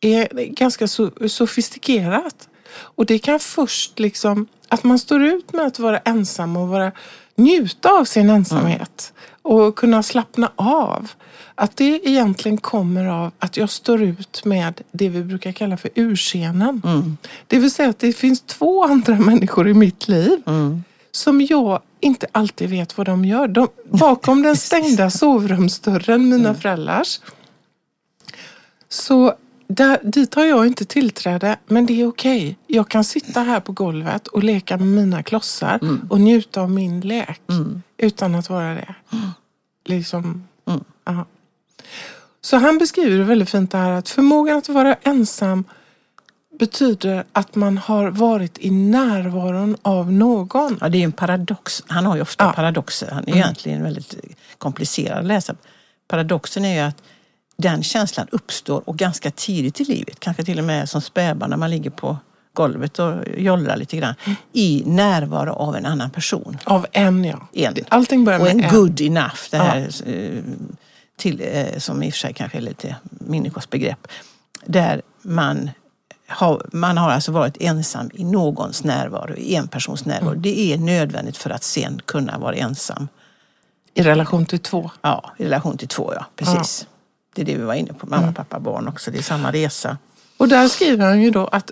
är 0.01 0.45
ganska 0.45 0.85
so- 0.85 1.27
sofistikerat. 1.27 2.49
Och 2.79 3.05
det 3.05 3.19
kan 3.19 3.39
först 3.39 3.99
liksom, 3.99 4.47
att 4.67 4.83
man 4.83 4.99
står 4.99 5.23
ut 5.23 5.53
med 5.53 5.65
att 5.65 5.79
vara 5.79 5.97
ensam 5.97 6.57
och 6.57 6.67
vara, 6.67 6.91
njuta 7.35 7.89
av 7.91 8.05
sin 8.05 8.29
ensamhet 8.29 9.13
och 9.41 9.75
kunna 9.75 10.03
slappna 10.03 10.51
av. 10.55 11.11
Att 11.55 11.77
det 11.77 12.01
egentligen 12.09 12.57
kommer 12.57 13.05
av 13.05 13.31
att 13.39 13.57
jag 13.57 13.69
står 13.69 14.01
ut 14.01 14.45
med 14.45 14.81
det 14.91 15.09
vi 15.09 15.23
brukar 15.23 15.51
kalla 15.51 15.77
för 15.77 15.89
urscenen. 15.95 16.81
Mm. 16.85 17.17
Det 17.47 17.59
vill 17.59 17.71
säga 17.71 17.89
att 17.89 17.99
det 17.99 18.13
finns 18.13 18.41
två 18.41 18.83
andra 18.83 19.15
människor 19.19 19.67
i 19.67 19.73
mitt 19.73 20.07
liv 20.07 20.41
Mm. 20.45 20.83
Som 21.17 21.41
jag 21.41 21.81
inte 21.99 22.27
alltid 22.31 22.69
vet 22.69 22.97
vad 22.97 23.05
de 23.07 23.25
gör. 23.25 23.47
De, 23.47 23.67
bakom 23.91 24.41
den 24.41 24.55
stängda 24.67 25.09
sovrumsdörren, 25.09 26.29
mina 26.29 26.55
föräldrars, 26.55 27.19
så 28.89 29.33
där, 29.67 29.99
dit 30.03 30.35
har 30.35 30.45
jag 30.45 30.67
inte 30.67 30.85
tillträde, 30.85 31.57
men 31.67 31.85
det 31.85 32.01
är 32.01 32.07
okej. 32.07 32.57
Jag 32.67 32.89
kan 32.89 33.03
sitta 33.03 33.41
här 33.41 33.59
på 33.59 33.71
golvet 33.71 34.27
och 34.27 34.43
leka 34.43 34.77
med 34.77 34.87
mina 34.87 35.23
klossar 35.23 35.79
och 36.09 36.19
njuta 36.21 36.61
av 36.61 36.71
min 36.71 36.99
lek 37.01 37.41
utan 37.97 38.35
att 38.35 38.49
vara 38.49 38.73
det. 38.73 38.95
Liksom, 39.85 40.43
Mm. 40.67 40.83
ja. 41.05 41.25
Så 42.41 42.57
han 42.57 42.77
beskriver 42.77 43.17
det 43.17 43.23
väldigt 43.23 43.49
fint 43.49 43.71
det 43.71 43.77
här 43.77 43.91
att 43.91 44.09
förmågan 44.09 44.57
att 44.57 44.69
vara 44.69 44.93
ensam 44.93 45.63
betyder 46.59 47.23
att 47.33 47.55
man 47.55 47.77
har 47.77 48.07
varit 48.09 48.57
i 48.57 48.71
närvaron 48.71 49.77
av 49.81 50.11
någon. 50.11 50.77
Ja, 50.81 50.89
det 50.89 50.97
är 50.97 51.03
en 51.03 51.11
paradox. 51.11 51.83
Han 51.87 52.05
har 52.05 52.15
ju 52.15 52.21
ofta 52.21 52.43
Ja. 52.43 52.51
paradoxer. 52.53 53.11
Han 53.11 53.23
är 53.27 53.35
egentligen 53.35 53.83
väldigt 53.83 54.15
komplicerad 54.57 55.17
att 55.19 55.25
läsa. 55.25 55.55
Paradoxen 56.07 56.65
är 56.65 56.73
ju 56.73 56.79
att 56.79 57.01
den 57.57 57.83
känslan 57.83 58.27
uppstår 58.31 58.89
och 58.89 58.97
ganska 58.97 59.31
tidigt 59.31 59.81
i 59.81 59.83
livet. 59.83 60.19
Kanske 60.19 60.43
till 60.43 60.59
och 60.59 60.65
med 60.65 60.89
som 60.89 61.01
spädbarn 61.01 61.49
när 61.49 61.57
man 61.57 61.69
ligger 61.69 61.89
på 61.89 62.17
golvet 62.53 62.99
och 62.99 63.13
jollrar 63.37 63.77
lite 63.77 63.97
grann. 63.97 64.13
I 64.53 64.83
närvaro 64.85 65.51
av 65.53 65.75
en 65.75 65.85
annan 65.85 66.09
person. 66.09 66.57
Av 66.63 66.85
en 66.91 67.23
ja. 67.25 67.47
En. 67.53 67.75
Allting 67.89 68.25
börjar 68.25 68.39
Och 68.39 68.45
med 68.45 68.55
en 68.55 68.63
en. 68.63 68.75
good 68.75 69.01
enough, 69.01 69.39
det 69.51 69.57
här 69.57 69.89
eh, 70.05 70.43
till, 71.17 71.41
eh, 71.53 71.77
som 71.79 72.03
i 72.03 72.09
och 72.09 72.13
för 72.13 72.19
sig 72.19 72.33
kanske 72.33 72.57
är 72.57 72.61
lite 72.61 72.95
Minnikos 73.09 73.69
begrepp. 73.69 74.07
Där 74.65 75.01
man 75.21 75.69
har, 76.27 76.65
man 76.71 76.97
har 76.97 77.11
alltså 77.11 77.31
varit 77.31 77.57
ensam 77.59 78.09
i 78.13 78.23
någons 78.23 78.83
närvaro, 78.83 79.35
i 79.35 79.55
en 79.55 79.67
persons 79.67 80.05
närvaro. 80.05 80.29
Mm. 80.29 80.41
Det 80.41 80.73
är 80.73 80.77
nödvändigt 80.77 81.37
för 81.37 81.49
att 81.49 81.63
sen 81.63 82.01
kunna 82.05 82.37
vara 82.37 82.55
ensam. 82.55 83.07
I 83.93 84.01
relation 84.03 84.45
till 84.45 84.59
två. 84.59 84.91
Ja, 85.01 85.31
i 85.37 85.45
relation 85.45 85.77
till 85.77 85.87
två, 85.87 86.13
ja. 86.15 86.25
Precis. 86.35 86.87
Det 87.35 87.41
är 87.41 87.45
det 87.45 87.55
vi 87.55 87.63
var 87.63 87.73
inne 87.73 87.93
på, 87.93 88.07
Mm. 88.07 88.19
mamma, 88.21 88.33
pappa, 88.33 88.59
barn 88.59 88.87
också. 88.87 89.11
Det 89.11 89.17
är 89.17 89.23
samma 89.23 89.51
resa. 89.51 89.97
Och 90.37 90.47
där 90.47 90.67
skriver 90.67 91.05
han 91.05 91.21
ju 91.21 91.31
då 91.31 91.47
att, 91.47 91.71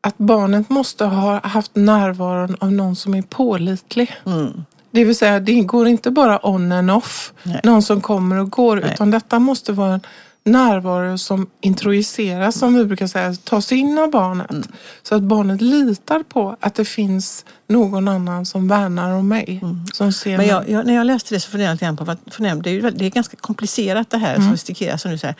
att 0.00 0.18
barnet 0.18 0.70
måste 0.70 1.04
ha 1.04 1.40
haft 1.46 1.70
närvaron 1.74 2.56
av 2.60 2.72
någon 2.72 2.96
som 2.96 3.14
är 3.14 3.22
pålitlig. 3.22 4.16
Mm. 4.26 4.64
Det 4.90 5.04
vill 5.04 5.16
säga, 5.16 5.40
det 5.40 5.60
går 5.60 5.86
inte 5.88 6.10
bara 6.10 6.46
on 6.46 6.72
and 6.72 6.90
off, 6.90 7.32
Nej. 7.42 7.60
någon 7.64 7.82
som 7.82 8.00
kommer 8.00 8.36
och 8.36 8.50
går, 8.50 8.76
Nej. 8.76 8.90
utan 8.92 9.10
detta 9.10 9.38
måste 9.38 9.72
vara 9.72 9.94
en 9.94 10.00
närvaro 10.44 11.18
som 11.18 11.50
introduceras, 11.60 12.58
som 12.58 12.74
vi 12.74 12.84
brukar 12.84 13.06
säga, 13.06 13.34
tas 13.34 13.72
in 13.72 13.98
av 13.98 14.10
barnet. 14.10 14.50
Mm. 14.50 14.62
Så 15.02 15.14
att 15.14 15.22
barnet 15.22 15.60
litar 15.60 16.22
på 16.22 16.56
att 16.60 16.74
det 16.74 16.84
finns 16.84 17.44
någon 17.68 18.08
annan 18.08 18.46
som 18.46 18.68
värnar 18.68 19.10
om 19.10 19.28
mig. 19.28 19.60
Som 19.92 20.12
ser 20.12 20.34
Mm. 20.34 20.46
Men 20.46 20.48
jag, 20.48 20.70
jag, 20.70 20.86
när 20.86 20.94
jag 20.94 21.06
läste 21.06 21.34
det 21.34 21.40
så 21.40 21.50
funderade 21.50 21.70
jag 21.70 21.74
lite 21.74 21.84
grann 21.84 21.96
på, 21.96 22.04
vad, 22.04 22.18
för 22.26 22.62
det, 22.62 22.70
är 22.70 22.74
ju, 22.74 22.90
det 22.90 23.06
är 23.06 23.10
ganska 23.10 23.36
komplicerat 23.36 24.10
det 24.10 24.18
här, 24.18 24.40
sofistikerat 24.40 25.00
som 25.00 25.10
du 25.10 25.18
säger. 25.18 25.36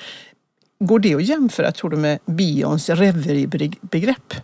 Går 0.78 0.98
det 0.98 1.14
att 1.14 1.24
jämföra, 1.24 1.72
tror 1.72 1.90
du, 1.90 1.96
med 1.96 2.18
Bions 2.26 2.88
reverie-begrepp? 2.88 4.34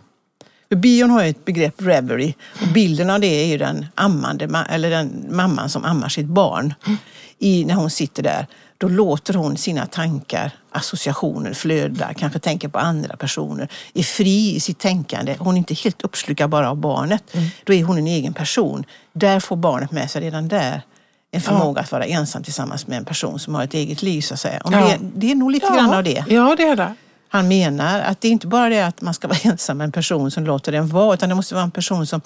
För 0.69 0.75
Bion 0.75 1.09
har 1.09 1.23
ju 1.23 1.29
ett 1.29 1.45
begrepp, 1.45 1.81
reverie, 1.81 2.33
och 2.61 2.67
bilden 2.67 3.09
av 3.09 3.19
det 3.19 3.43
är 3.43 3.45
ju 3.45 3.57
den 3.57 3.85
ammande, 3.95 4.47
ma- 4.47 4.65
eller 4.69 4.89
den 4.89 5.27
mamman 5.31 5.69
som 5.69 5.85
ammar 5.85 6.09
sitt 6.09 6.25
barn. 6.25 6.73
I, 7.39 7.65
när 7.65 7.73
hon 7.73 7.89
sitter 7.89 8.23
där, 8.23 8.47
då 8.81 8.87
låter 8.87 9.33
hon 9.33 9.57
sina 9.57 9.85
tankar, 9.85 10.51
associationer 10.71 11.53
flöda, 11.53 12.13
kanske 12.13 12.39
tänker 12.39 12.67
på 12.67 12.79
andra 12.79 13.15
personer, 13.15 13.67
är 13.93 14.03
fri 14.03 14.55
i 14.55 14.59
sitt 14.59 14.79
tänkande. 14.79 15.35
Hon 15.39 15.53
är 15.53 15.57
inte 15.57 15.73
helt 15.73 16.01
uppslukad 16.01 16.49
bara 16.49 16.69
av 16.69 16.77
barnet. 16.77 17.23
Då 17.63 17.73
är 17.73 17.83
hon 17.83 17.97
en 17.97 18.07
egen 18.07 18.33
person. 18.33 18.85
Där 19.13 19.39
får 19.39 19.55
barnet 19.55 19.91
med 19.91 20.11
sig 20.11 20.21
redan 20.21 20.47
där 20.47 20.81
en 21.31 21.41
förmåga 21.41 21.81
att 21.81 21.91
vara 21.91 22.05
ensam 22.05 22.43
tillsammans 22.43 22.87
med 22.87 22.97
en 22.97 23.05
person 23.05 23.39
som 23.39 23.55
har 23.55 23.63
ett 23.63 23.73
eget 23.73 24.01
liv 24.01 24.21
så 24.21 24.33
att 24.33 24.39
säga. 24.39 24.61
Ja. 24.65 24.69
det, 24.71 24.99
det 25.15 25.31
är 25.31 25.35
nog 25.35 25.51
lite 25.51 25.67
grann 25.67 25.93
av 25.93 26.03
det. 26.03 26.25
Ja, 26.27 26.55
det 26.57 26.63
är 26.63 26.75
det. 26.75 26.95
Han 27.29 27.47
menar 27.47 27.99
att 27.99 28.21
det 28.21 28.27
är 28.27 28.31
inte 28.31 28.47
bara 28.47 28.69
det 28.69 28.81
att 28.81 29.01
man 29.01 29.13
ska 29.13 29.27
vara 29.27 29.39
ensam 29.43 29.77
med 29.77 29.85
en 29.85 29.91
person 29.91 30.31
som 30.31 30.45
låter 30.45 30.71
den 30.71 30.87
vara, 30.87 31.13
utan 31.13 31.29
det 31.29 31.35
måste 31.35 31.55
vara 31.55 31.63
en 31.63 31.71
person 31.71 32.07
som 32.07 32.21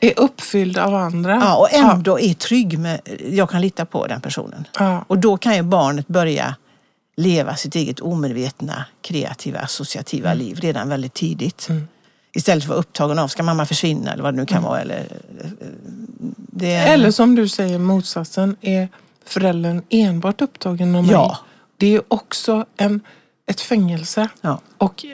Är 0.00 0.20
uppfylld 0.20 0.78
av 0.78 0.94
andra. 0.94 1.34
ja, 1.34 1.56
och 1.56 1.72
ändå 1.72 2.20
är 2.20 2.34
trygg 2.34 2.78
med, 2.78 3.00
jag 3.30 3.50
kan 3.50 3.60
lita 3.60 3.84
på 3.84 4.06
den 4.06 4.20
personen. 4.20 4.64
Ja. 4.78 5.04
Och 5.08 5.18
då 5.18 5.36
kan 5.36 5.56
ju 5.56 5.62
barnet 5.62 6.08
börja 6.08 6.54
leva 7.16 7.56
sitt 7.56 7.74
eget 7.74 8.00
omedvetna, 8.00 8.84
kreativa, 9.02 9.58
associativa 9.58 10.30
Mm. 10.30 10.38
liv 10.44 10.58
redan 10.60 10.88
väldigt 10.88 11.14
tidigt. 11.14 11.68
Istället 12.34 12.64
för 12.64 12.68
att 12.68 12.74
vara 12.74 12.78
upptagen 12.80 13.18
av, 13.18 13.28
ska 13.28 13.42
mamma 13.42 13.66
försvinna 13.66 14.12
eller 14.12 14.22
vad 14.22 14.34
det 14.34 14.40
nu 14.40 14.46
kan 14.46 14.58
Mm. 14.58 14.68
vara. 14.70 14.80
Eller, 14.80 15.06
det 16.36 16.72
är, 16.74 16.94
Eller 16.94 17.10
som 17.10 17.34
du 17.34 17.48
säger, 17.48 17.78
motsatsen. 17.78 18.56
Är 18.60 18.88
föräldern 19.24 19.82
enbart 19.88 20.40
upptagen 20.40 20.94
av 20.94 21.02
mig? 21.04 21.12
Ja. 21.12 21.38
Det 21.76 21.94
är 21.94 22.02
också 22.08 22.64
en, 22.76 23.00
ett 23.46 23.60
fängelse. 23.60 24.28
Ja. 24.40 24.60
Och 24.78 25.04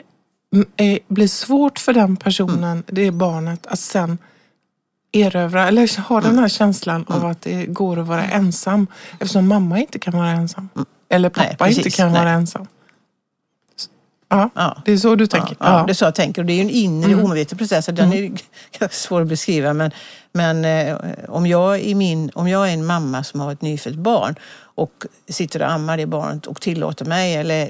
mm, 0.53 0.67
eh, 0.77 0.99
blir 1.07 1.27
svårt 1.27 1.79
för 1.79 1.93
den 1.93 2.17
personen, 2.17 2.83
det 2.87 3.01
är 3.01 3.11
barnet, 3.11 3.67
att 3.67 3.79
sen 3.79 4.17
erövra 5.11 5.67
eller 5.67 6.01
ha 6.01 6.21
den 6.21 6.39
här 6.39 6.47
känslan 6.49 7.05
av 7.07 7.25
att 7.25 7.41
det 7.41 7.65
går 7.65 7.99
att 7.99 8.07
vara 8.07 8.23
ensam. 8.25 8.87
Eftersom 9.13 9.47
mamma 9.47 9.79
inte 9.79 9.99
kan 9.99 10.13
vara 10.13 10.29
ensam. 10.29 10.69
Eller 11.09 11.29
pappa 11.29 11.47
Nej, 11.47 11.57
precis. 11.57 11.77
inte 11.85 11.89
kan 11.97 12.11
Nej. 12.11 12.21
vara 12.21 12.31
ensam. 12.31 12.67
Ja, 14.31 14.49
Ja. 14.55 14.81
det 14.85 14.91
är 14.91 14.97
så 14.97 15.15
du 15.15 15.27
tänker. 15.27 15.55
Ja, 15.59 15.79
ja, 15.79 15.83
det 15.85 15.91
är 15.91 15.93
så 15.93 16.05
jag 16.05 16.15
tänker. 16.15 16.41
Och 16.41 16.45
det 16.45 16.53
är 16.53 16.55
ju 16.55 16.61
en 16.61 16.69
inre 16.69 17.11
Mm. 17.11 17.25
omedveten 17.25 17.57
process. 17.57 17.85
Den 17.85 18.13
är 18.79 18.87
svår 18.91 19.21
att 19.21 19.27
beskriva. 19.27 19.73
Men, 19.73 19.91
men 20.31 20.65
eh, 20.65 20.97
om, 21.29 21.47
jag 21.47 21.79
är 21.79 21.95
min, 21.95 22.31
om 22.35 22.47
jag 22.47 22.69
är 22.69 22.73
en 22.73 22.85
mamma 22.85 23.23
som 23.23 23.39
har 23.39 23.51
ett 23.51 23.61
nyfött 23.61 23.95
barn 23.95 24.35
och 24.61 25.05
sitter 25.29 25.61
och 25.61 25.71
ammar 25.71 25.97
det 25.97 26.05
barnet 26.05 26.47
och 26.47 26.61
tillåter 26.61 27.05
mig 27.05 27.35
eller 27.35 27.69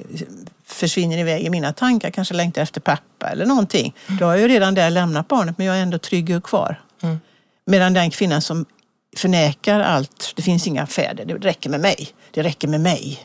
försvinner 0.65 1.17
iväg 1.17 1.43
i 1.45 1.49
mina 1.49 1.73
tankar, 1.73 2.09
kanske 2.09 2.33
längtar 2.33 2.61
efter 2.61 2.81
pappa 2.81 3.27
eller 3.29 3.45
någonting. 3.45 3.95
Då 4.07 4.25
har 4.25 4.31
jag 4.31 4.41
ju 4.41 4.47
redan 4.47 4.75
där 4.75 4.89
lämnat 4.89 5.27
barnet 5.27 5.57
men 5.57 5.67
jag 5.67 5.77
är 5.77 5.81
ändå 5.81 5.97
trygg 5.97 6.35
och 6.37 6.43
kvar. 6.43 6.81
Medan 7.69 7.93
den 7.93 8.09
kvinnan 8.11 8.41
som 8.41 8.65
förnekar 9.17 9.79
allt, 9.79 10.33
det 10.35 10.41
finns 10.41 10.67
inga 10.67 10.87
fäder, 10.87 11.25
det 11.25 11.33
räcker 11.33 11.69
med 11.69 11.79
mig. 11.79 12.09
Det 12.31 12.43
räcker 12.43 12.67
med 12.67 12.81
mig. 12.81 13.19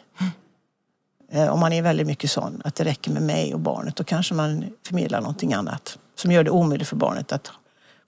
Mm. 1.30 1.48
Om 1.50 1.60
man 1.60 1.72
är 1.72 1.82
väldigt 1.82 2.06
mycket 2.06 2.30
sån, 2.30 2.62
att 2.64 2.74
det 2.74 2.84
räcker 2.84 3.10
med 3.10 3.22
mig 3.22 3.54
och 3.54 3.60
barnet, 3.60 3.96
då 3.96 4.04
kanske 4.04 4.34
man 4.34 4.64
förmedlar 4.86 5.20
någonting 5.20 5.52
annat 5.52 5.98
som 6.14 6.32
gör 6.32 6.44
det 6.44 6.50
omöjligt 6.50 6.88
för 6.88 6.96
barnet 6.96 7.32
att 7.32 7.50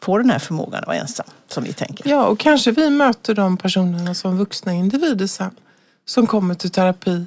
få 0.02 0.18
den 0.18 0.30
här 0.30 0.38
förmågan 0.38 0.80
att 0.80 0.86
vara 0.86 0.96
ensam, 0.96 1.26
som 1.48 1.64
vi 1.64 1.72
tänker. 1.72 2.08
Ja, 2.10 2.26
och 2.26 2.38
kanske 2.38 2.70
vi 2.70 2.90
möter 2.90 3.34
de 3.34 3.56
personerna 3.56 4.14
som 4.14 4.38
vuxna 4.38 4.72
individer 4.72 5.26
sen. 5.26 5.50
Som 6.04 6.26
kommer 6.26 6.54
till 6.54 6.70
terapi 6.70 7.26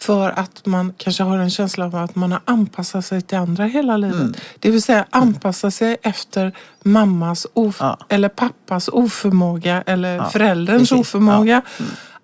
för 0.00 0.30
att 0.30 0.66
man 0.66 0.94
kanske 0.96 1.22
har 1.22 1.38
en 1.38 1.50
känsla 1.50 1.84
av 1.84 1.96
att 1.96 2.14
man 2.14 2.32
har 2.32 2.40
anpassat 2.44 3.06
sig 3.06 3.22
till 3.22 3.38
andra 3.38 3.64
hela 3.64 3.96
livet. 3.96 4.20
Mm. 4.20 4.34
Det 4.58 4.70
vill 4.70 4.82
säga 4.82 5.04
anpassa 5.10 5.70
sig 5.70 5.96
efter 6.02 6.52
mammas 6.82 7.46
of- 7.54 7.76
Ja. 7.80 7.98
eller 8.08 8.28
pappas 8.28 8.88
oförmåga 8.88 9.82
eller 9.86 10.16
Ja, 10.16 10.30
förälderns 10.30 10.88
precis. 10.90 11.00
oförmåga. 11.00 11.62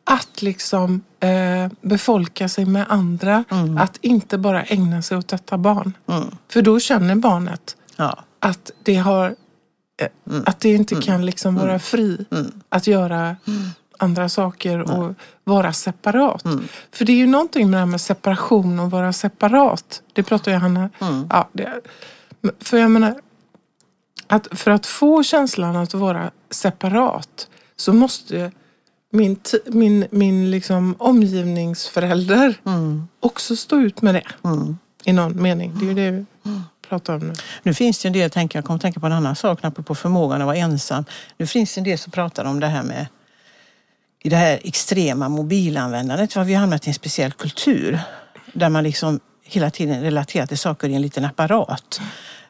Att 0.04 0.42
liksom 0.42 1.00
eh, 1.20 1.72
befolka 1.80 2.48
sig 2.48 2.64
med 2.64 2.86
andra. 2.88 3.44
Att 3.78 3.96
inte 4.00 4.38
bara 4.38 4.62
ägna 4.62 5.02
sig 5.02 5.16
åt 5.18 5.28
detta 5.28 5.58
barn. 5.58 5.92
Mm. 6.08 6.24
För 6.48 6.62
då 6.62 6.80
känner 6.80 7.14
barnet 7.14 7.76
Ja. 7.96 8.18
att 8.40 8.70
det 8.82 8.96
har 8.96 9.34
eh, 10.02 10.08
att 10.46 10.60
det 10.60 10.68
inte 10.74 10.94
kan 10.94 11.26
liksom 11.26 11.54
vara 11.54 11.78
fri 11.78 12.26
att 12.68 12.86
göra 12.86 13.36
andra 13.98 14.28
saker 14.28 14.80
och 14.80 15.14
vara 15.44 15.72
separat. 15.72 16.44
För 16.92 17.04
det 17.04 17.12
är 17.12 17.16
ju 17.16 17.26
någonting 17.26 17.70
med 17.70 17.74
det 17.74 17.78
här 17.78 17.86
med 17.86 18.00
separation 18.00 18.80
och 18.80 18.90
vara 18.90 19.12
separat. 19.12 20.02
Det 20.12 20.22
pratar 20.22 20.52
ju 20.52 20.58
Hanna. 20.58 20.90
Ja, 21.30 21.48
det, 21.52 21.80
för 22.60 22.78
jag 22.78 22.90
menar, 22.90 23.14
att 24.26 24.48
för 24.50 24.70
att 24.70 24.86
få 24.86 25.22
känslan 25.22 25.76
att 25.76 25.94
vara 25.94 26.30
separat 26.50 27.48
så 27.76 27.92
måste 27.92 28.50
min, 29.10 29.38
min, 29.66 30.06
min 30.10 30.50
liksom 30.50 30.94
omgivningsförälder 30.98 32.54
också 33.20 33.56
stå 33.56 33.76
ut 33.76 34.02
med 34.02 34.14
det. 34.14 34.26
I 35.04 35.12
någon 35.12 35.42
mening. 35.42 35.72
Det 35.78 35.84
är 35.84 35.88
ju 35.88 35.94
det 35.94 36.10
vi 36.10 36.24
pratar 36.88 37.14
om 37.14 37.20
nu. 37.20 37.32
Nu 37.62 37.74
finns 37.74 37.98
det 37.98 38.08
en 38.08 38.12
del, 38.12 38.22
jag, 38.22 38.32
tänker, 38.32 38.58
jag 38.58 38.64
kommer 38.64 38.80
tänka 38.80 39.00
på 39.00 39.06
en 39.06 39.12
annan 39.12 39.36
sak, 39.36 39.58
apropå 39.62 39.94
förmågan 39.94 40.40
att 40.40 40.46
vara 40.46 40.56
ensam. 40.56 41.04
Nu 41.36 41.46
finns 41.46 41.74
det 41.74 41.80
en 41.80 41.84
del 41.84 41.98
som 41.98 42.12
pratar 42.12 42.44
om 42.44 42.60
det 42.60 42.66
här 42.66 42.82
med 42.82 43.06
i 44.22 44.28
det 44.28 44.36
här 44.36 44.60
extrema 44.64 45.28
mobilanvändandet. 45.28 46.32
För 46.32 46.44
vi 46.44 46.54
har 46.54 46.60
hamnat 46.60 46.86
i 46.86 46.90
en 46.90 46.94
speciell 46.94 47.32
kultur 47.32 48.00
där 48.52 48.68
man 48.68 48.84
liksom 48.84 49.20
hela 49.44 49.70
tiden 49.70 50.02
relaterar 50.02 50.46
till 50.46 50.58
saker 50.58 50.88
i 50.88 50.94
en 50.94 51.02
liten 51.02 51.24
apparat. 51.24 52.00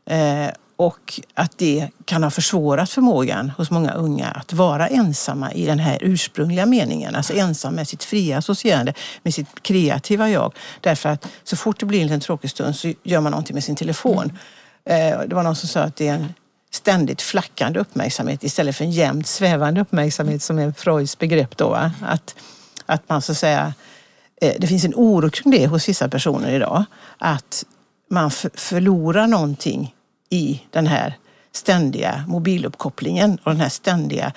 Eh, 0.06 0.48
och 0.76 1.20
att 1.34 1.58
det 1.58 1.88
kan 2.04 2.22
ha 2.22 2.30
försvårat 2.30 2.90
förmågan 2.90 3.50
hos 3.50 3.70
många 3.70 3.92
unga 3.92 4.26
att 4.26 4.52
vara 4.52 4.88
ensamma 4.88 5.52
i 5.52 5.66
den 5.66 5.78
här 5.78 5.98
ursprungliga 6.00 6.66
meningen. 6.66 7.14
Alltså 7.14 7.32
ensam 7.32 7.74
med 7.74 7.88
sitt 7.88 8.04
fria 8.04 8.38
associerande, 8.38 8.94
med 9.22 9.34
sitt 9.34 9.62
kreativa 9.62 10.30
jag. 10.30 10.54
Därför 10.80 11.08
att 11.08 11.28
så 11.44 11.56
fort 11.56 11.80
det 11.80 11.86
blir 11.86 12.00
en 12.00 12.06
liten 12.06 12.20
tråkig 12.20 12.50
stund 12.50 12.76
så 12.76 12.92
gör 13.02 13.20
man 13.20 13.30
någonting 13.30 13.54
med 13.54 13.64
sin 13.64 13.76
telefon. 13.76 14.38
Eh, 14.84 15.20
det 15.26 15.34
var 15.34 15.42
någon 15.42 15.56
som 15.56 15.68
sa 15.68 15.80
att 15.80 15.96
det 15.96 16.08
är 16.08 16.14
en 16.14 16.34
ständigt 16.76 17.22
flackande 17.22 17.80
uppmärksamhet 17.80 18.44
istället 18.44 18.76
för 18.76 18.84
en 18.84 18.90
jämnt 18.90 19.26
svävande 19.26 19.80
uppmärksamhet 19.80 20.42
som 20.42 20.58
är 20.58 20.72
Freuds 20.72 21.18
begrepp 21.18 21.56
då. 21.56 21.68
Va? 21.68 21.92
Att, 22.02 22.34
att 22.86 23.08
man 23.08 23.22
så 23.22 23.32
att 23.32 23.38
säga, 23.38 23.74
eh, 24.40 24.54
det 24.58 24.66
finns 24.66 24.84
en 24.84 24.94
oro 24.94 25.30
kring 25.30 25.50
det 25.50 25.66
hos 25.66 25.88
vissa 25.88 26.08
personer 26.08 26.50
idag. 26.50 26.84
Att 27.18 27.64
man 28.10 28.30
för, 28.30 28.50
förlorar 28.54 29.26
någonting 29.26 29.94
i 30.30 30.62
den 30.70 30.86
här 30.86 31.14
ständiga 31.52 32.24
mobiluppkopplingen 32.28 33.38
och 33.42 33.50
den 33.50 33.60
här 33.60 33.68
ständiga 33.68 34.32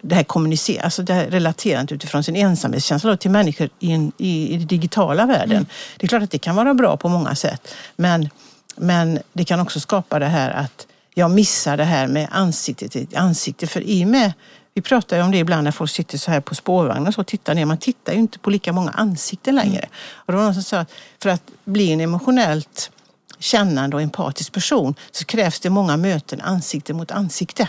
det 0.00 0.14
här 0.14 0.24
kommunicer- 0.24 0.82
alltså 0.82 1.02
det 1.02 1.12
här 1.12 1.26
relaterandet 1.26 1.92
utifrån 1.92 2.24
sin 2.24 2.36
ensamhetskänsla 2.36 3.16
till 3.16 3.30
människor 3.30 3.68
i, 3.78 3.92
en, 3.92 4.12
i, 4.18 4.54
i 4.54 4.56
den 4.56 4.66
digitala 4.66 5.26
världen. 5.26 5.66
Det 5.96 6.06
är 6.06 6.08
klart 6.08 6.22
att 6.22 6.30
det 6.30 6.38
kan 6.38 6.56
vara 6.56 6.74
bra 6.74 6.96
på 6.96 7.08
många 7.08 7.34
sätt 7.34 7.74
men, 7.96 8.28
men 8.76 9.18
det 9.32 9.44
kan 9.44 9.60
också 9.60 9.80
skapa 9.80 10.18
det 10.18 10.26
här 10.26 10.50
att 10.50 10.86
jag 11.14 11.30
missar 11.30 11.76
det 11.76 11.84
här 11.84 12.06
med 12.06 12.28
ansikte 12.30 12.88
till 12.88 13.16
ansikte. 13.16 13.66
För 13.66 13.80
i 13.80 14.04
och 14.04 14.08
med, 14.08 14.32
vi 14.74 14.82
pratar 14.82 15.16
ju 15.16 15.22
om 15.22 15.30
det 15.30 15.38
ibland 15.38 15.64
när 15.64 15.70
folk 15.70 15.90
sitter 15.90 16.18
så 16.18 16.30
här 16.30 16.40
på 16.40 16.54
spårvagnen 16.54 17.06
och 17.06 17.14
så 17.14 17.24
tittar 17.24 17.54
ner. 17.54 17.64
Man 17.64 17.78
tittar 17.78 18.12
ju 18.12 18.18
inte 18.18 18.38
på 18.38 18.50
lika 18.50 18.72
många 18.72 18.90
ansikten 18.90 19.54
längre. 19.54 19.88
Och 20.14 20.32
det 20.32 20.36
var 20.36 20.44
någon 20.44 20.54
som 20.54 20.62
sa 20.62 20.78
att 20.78 20.92
för 21.22 21.30
att 21.30 21.42
bli 21.64 21.92
en 21.92 22.00
emotionellt 22.00 22.90
kännande 23.38 23.96
och 23.96 24.02
empatisk 24.02 24.52
person 24.52 24.94
så 25.10 25.24
krävs 25.24 25.60
det 25.60 25.70
många 25.70 25.96
möten 25.96 26.40
ansikte 26.40 26.94
mot 26.94 27.10
ansikte. 27.10 27.68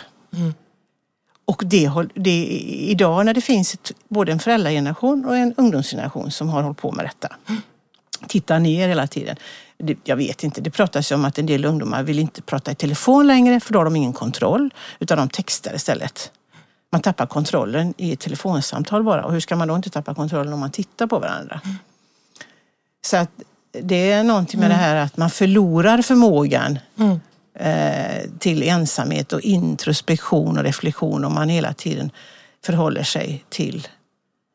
Och 1.45 1.63
det, 1.65 1.91
det, 2.13 2.45
idag 2.89 3.25
när 3.25 3.33
det 3.33 3.41
finns 3.41 3.73
ett, 3.73 3.91
både 4.07 4.31
en 4.31 4.39
föräldrageneration 4.39 5.25
och 5.25 5.37
en 5.37 5.53
ungdomsgeneration 5.57 6.31
som 6.31 6.49
har 6.49 6.61
hållit 6.61 6.77
på 6.77 6.91
med 6.91 7.05
detta. 7.05 7.35
Tittar 8.27 8.59
ner 8.59 8.87
hela 8.87 9.07
tiden. 9.07 9.35
Det, 9.77 9.97
jag 10.03 10.15
vet 10.15 10.43
inte, 10.43 10.61
det 10.61 10.69
pratas 10.71 11.11
ju 11.11 11.15
om 11.15 11.25
att 11.25 11.37
en 11.37 11.45
del 11.45 11.65
ungdomar 11.65 12.03
vill 12.03 12.19
inte 12.19 12.41
prata 12.41 12.71
i 12.71 12.75
telefon 12.75 13.27
längre 13.27 13.59
för 13.59 13.73
då 13.73 13.79
har 13.79 13.85
de 13.85 13.95
ingen 13.95 14.13
kontroll. 14.13 14.73
Utan 14.99 15.17
de 15.17 15.29
textar 15.29 15.75
istället. 15.75 16.31
Man 16.91 17.01
tappar 17.01 17.25
kontrollen 17.25 17.93
i 17.97 18.13
ett 18.13 18.19
telefonsamtal 18.19 19.03
bara. 19.03 19.25
Och 19.25 19.33
hur 19.33 19.39
ska 19.39 19.55
man 19.55 19.67
då 19.67 19.75
inte 19.75 19.89
tappa 19.89 20.15
kontrollen 20.15 20.53
om 20.53 20.59
man 20.59 20.71
tittar 20.71 21.07
på 21.07 21.19
varandra? 21.19 21.61
Så 23.05 23.17
att 23.17 23.29
det 23.81 24.11
är 24.11 24.23
någonting 24.23 24.59
med 24.59 24.69
det 24.69 24.75
här 24.75 24.95
att 24.95 25.17
man 25.17 25.29
förlorar 25.29 26.01
förmågan 26.01 26.79
Mm. 26.99 27.19
eh, 27.59 28.29
till 28.39 28.63
ensamhet 28.63 29.33
och 29.33 29.41
introspektion 29.41 30.57
och 30.57 30.63
reflektion 30.63 31.25
om 31.25 31.33
man 31.33 31.49
hela 31.49 31.73
tiden 31.73 32.11
förhåller 32.65 33.03
sig 33.03 33.43
till 33.49 33.87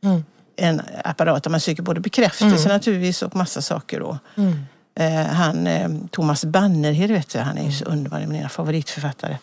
Mm. 0.02 0.24
en 0.56 0.82
apparat 1.04 1.42
där 1.42 1.50
man 1.50 1.60
söker 1.60 1.82
både 1.82 2.00
bekräftelse 2.00 2.68
naturligtvis 2.68 3.22
och 3.22 3.36
massa 3.36 3.62
saker. 3.62 4.00
Då. 4.00 4.18
Mm. 4.36 4.58
Eh, 4.94 5.26
han, 5.26 5.66
eh, 5.66 5.90
Thomas 6.10 6.44
Bannerhed, 6.44 7.10
vet 7.10 7.28
du, 7.28 7.38
han 7.38 7.58
är 7.58 7.64
ju 7.64 7.72
så 7.72 7.84
underbar, 7.84 8.26
mina 8.26 8.48
favoritförfattare. 8.48 9.38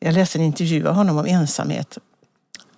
Jag 0.00 0.14
läste 0.14 0.38
en 0.38 0.44
intervju 0.44 0.88
av 0.88 0.94
honom 0.94 1.18
om 1.18 1.26
ensamhet. 1.26 1.98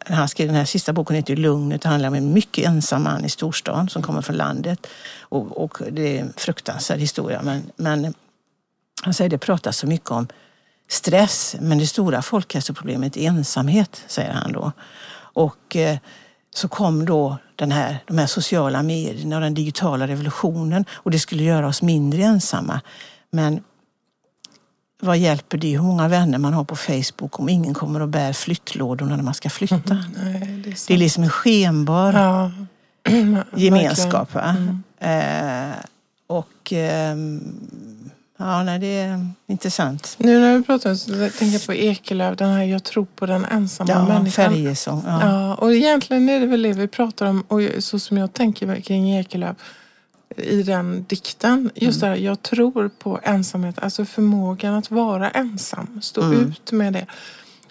Han 0.06 0.28
skrev 0.28 0.46
den 0.46 0.56
här 0.56 0.64
sista 0.64 0.92
boken 0.92 1.16
heter 1.16 1.36
Lugnet. 1.36 1.82
Det 1.82 1.88
handlar 1.88 2.08
om 2.08 2.14
en 2.14 2.32
mycket 2.32 2.66
ensam 2.66 3.02
man 3.02 3.24
i 3.24 3.28
storstan 3.28 3.88
som 3.88 4.02
kommer 4.02 4.22
från 4.22 4.36
landet. 4.36 4.86
Och, 5.20 5.64
och 5.64 5.78
det 5.90 6.18
är 6.18 6.20
en 6.20 6.32
fruktansvärd 6.36 6.98
historia. 6.98 7.42
Men, 7.42 7.70
men 7.76 8.14
han 9.02 9.14
säger 9.14 9.30
det 9.30 9.38
pratas 9.38 9.76
så 9.76 9.86
mycket 9.86 10.11
om 10.11 10.28
stress, 10.88 11.56
men 11.61 11.78
det 11.78 11.86
stora 11.86 12.22
folkhälsoproblemet 12.22 13.16
är 13.16 13.28
ensamhet, 13.28 14.04
säger 14.06 14.32
han 14.32 14.52
då. 14.52 14.72
Och 15.32 15.76
eh, 15.76 15.98
så 16.54 16.68
kom 16.68 17.04
då 17.04 17.38
den 17.61 17.72
här, 17.72 17.98
de 18.06 18.18
här 18.18 18.26
sociala 18.26 18.82
medierna 18.82 19.36
och 19.36 19.42
den 19.42 19.54
digitala 19.54 20.06
revolutionen 20.06 20.84
och 20.92 21.11
det 21.11 21.18
skulle 21.18 21.42
göra 21.42 21.66
oss 21.66 21.82
mindre 21.82 22.22
ensamma. 22.22 22.80
Men 23.30 23.61
vad 25.02 25.18
hjälper 25.18 25.58
det 25.58 25.76
hur 25.76 25.82
många 25.82 26.08
vänner 26.08 26.38
man 26.38 26.52
har 26.54 26.64
på 26.64 26.76
Facebook 26.76 27.40
om 27.40 27.48
ingen 27.48 27.74
kommer 27.74 28.02
och 28.02 28.08
bär 28.08 28.32
flyttlådorna 28.32 29.16
när 29.16 29.22
man 29.22 29.34
ska 29.34 29.50
flytta? 29.50 29.94
Nej, 30.24 30.62
det 30.64 30.70
är 30.70 30.74
sant. 30.74 30.88
Det 30.88 30.94
är 30.94 30.98
liksom 30.98 31.22
en 31.22 31.30
skenbar 31.30 32.12
ja. 32.12 32.50
gemenskap. 33.56 34.28
Mm. 34.34 34.82
Eh, 34.98 35.76
och 36.26 36.72
ehm, 36.72 37.40
ja, 38.41 38.62
nej, 38.62 38.78
det 38.78 38.99
är 39.01 39.26
intressant. 39.47 40.16
Nu 40.18 40.41
när 40.41 40.59
vi 40.59 40.64
pratar 40.64 40.95
så 40.95 41.12
tänker 41.12 41.47
jag 41.47 41.66
på 41.66 41.74
Ekelöf, 41.74 42.38
den 42.38 42.51
här 42.51 42.64
Jag 42.64 42.84
tror 42.84 43.05
på 43.05 43.26
den 43.26 43.45
ensamma 43.45 43.91
Ja, 43.93 44.09
människan. 44.09 44.53
färjesång. 44.53 45.03
Ja. 45.07 45.20
Ja, 45.22 45.55
och 45.55 45.74
egentligen 45.74 46.28
är 46.28 46.41
det 46.41 46.47
väl 46.47 46.62
det 46.62 46.72
vi 46.72 46.88
pratar 46.88 47.26
om 47.26 47.41
och 47.49 47.61
så 47.78 47.99
som 47.99 48.16
jag 48.16 48.32
tänker 48.32 48.80
kring 48.80 49.14
Ekelöf. 49.18 49.57
i 50.36 50.62
den 50.62 51.05
dikten. 51.09 51.70
Just 51.74 52.03
mm. 52.03 52.14
det 52.14 52.24
jag 52.24 52.43
tror 52.43 52.88
på 52.88 53.20
ensamhet, 53.22 53.78
alltså 53.78 54.05
förmågan 54.05 54.74
att 54.74 54.91
vara 54.91 55.30
ensam, 55.30 56.01
stå 56.03 56.22
mm. 56.22 56.41
ut 56.41 56.72
med 56.72 56.93
det. 56.93 57.07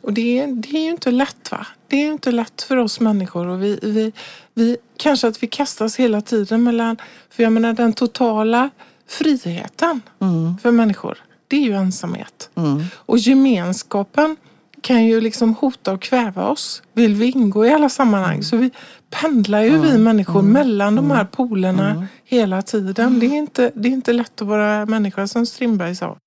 Och 0.01 0.13
det, 0.13 0.45
det 0.45 0.77
är 0.77 0.83
ju 0.83 0.89
inte 0.89 1.11
lätt 1.11 1.51
va? 1.51 1.67
Det 1.87 1.95
är 1.95 2.05
ju 2.05 2.11
inte 2.11 2.31
lätt 2.31 2.61
för 2.61 2.77
oss 2.77 2.99
människor 2.99 3.47
och 3.47 3.63
vi, 3.63 3.79
vi, 3.81 4.11
vi 4.53 4.77
kanske 4.97 5.27
att 5.27 5.43
vi 5.43 5.47
kastas 5.47 5.95
hela 5.95 6.21
tiden 6.21 6.63
mellan, 6.63 6.97
för 7.29 7.43
jag 7.43 7.51
menar 7.51 7.73
den 7.73 7.93
totala 7.93 8.69
friheten 9.09 10.01
mm. 10.19 10.57
för 10.57 10.71
människor, 10.71 11.17
det 11.47 11.55
är 11.55 11.61
ju 11.61 11.73
ensamhet. 11.73 12.49
Mm. 12.55 12.83
Och 12.93 13.17
gemenskapen 13.17 14.35
kan 14.81 15.05
ju 15.05 15.21
liksom 15.21 15.53
hota 15.53 15.93
och 15.93 16.01
kväva 16.01 16.47
oss. 16.49 16.81
Vill 16.93 17.15
vi 17.15 17.31
ingå 17.31 17.65
i 17.65 17.73
alla 17.73 17.89
sammanhang 17.89 18.33
mm. 18.33 18.43
så 18.43 18.57
vi 18.57 18.71
pendlar 19.09 19.61
ju 19.61 19.77
vi 19.77 19.97
människor 19.97 20.41
mellan 20.41 20.95
de 20.95 21.11
här 21.11 21.25
polerna 21.25 22.07
hela 22.25 22.61
tiden. 22.61 23.19
Det 23.19 23.25
är, 23.25 23.37
inte, 23.37 23.71
det 23.75 23.87
är 23.87 23.91
inte 23.91 24.13
lätt 24.13 24.41
att 24.41 24.47
vara 24.47 24.85
människa 24.85 25.27
som 25.27 25.45
Strindberg 25.45 25.95
sa. 25.95 26.17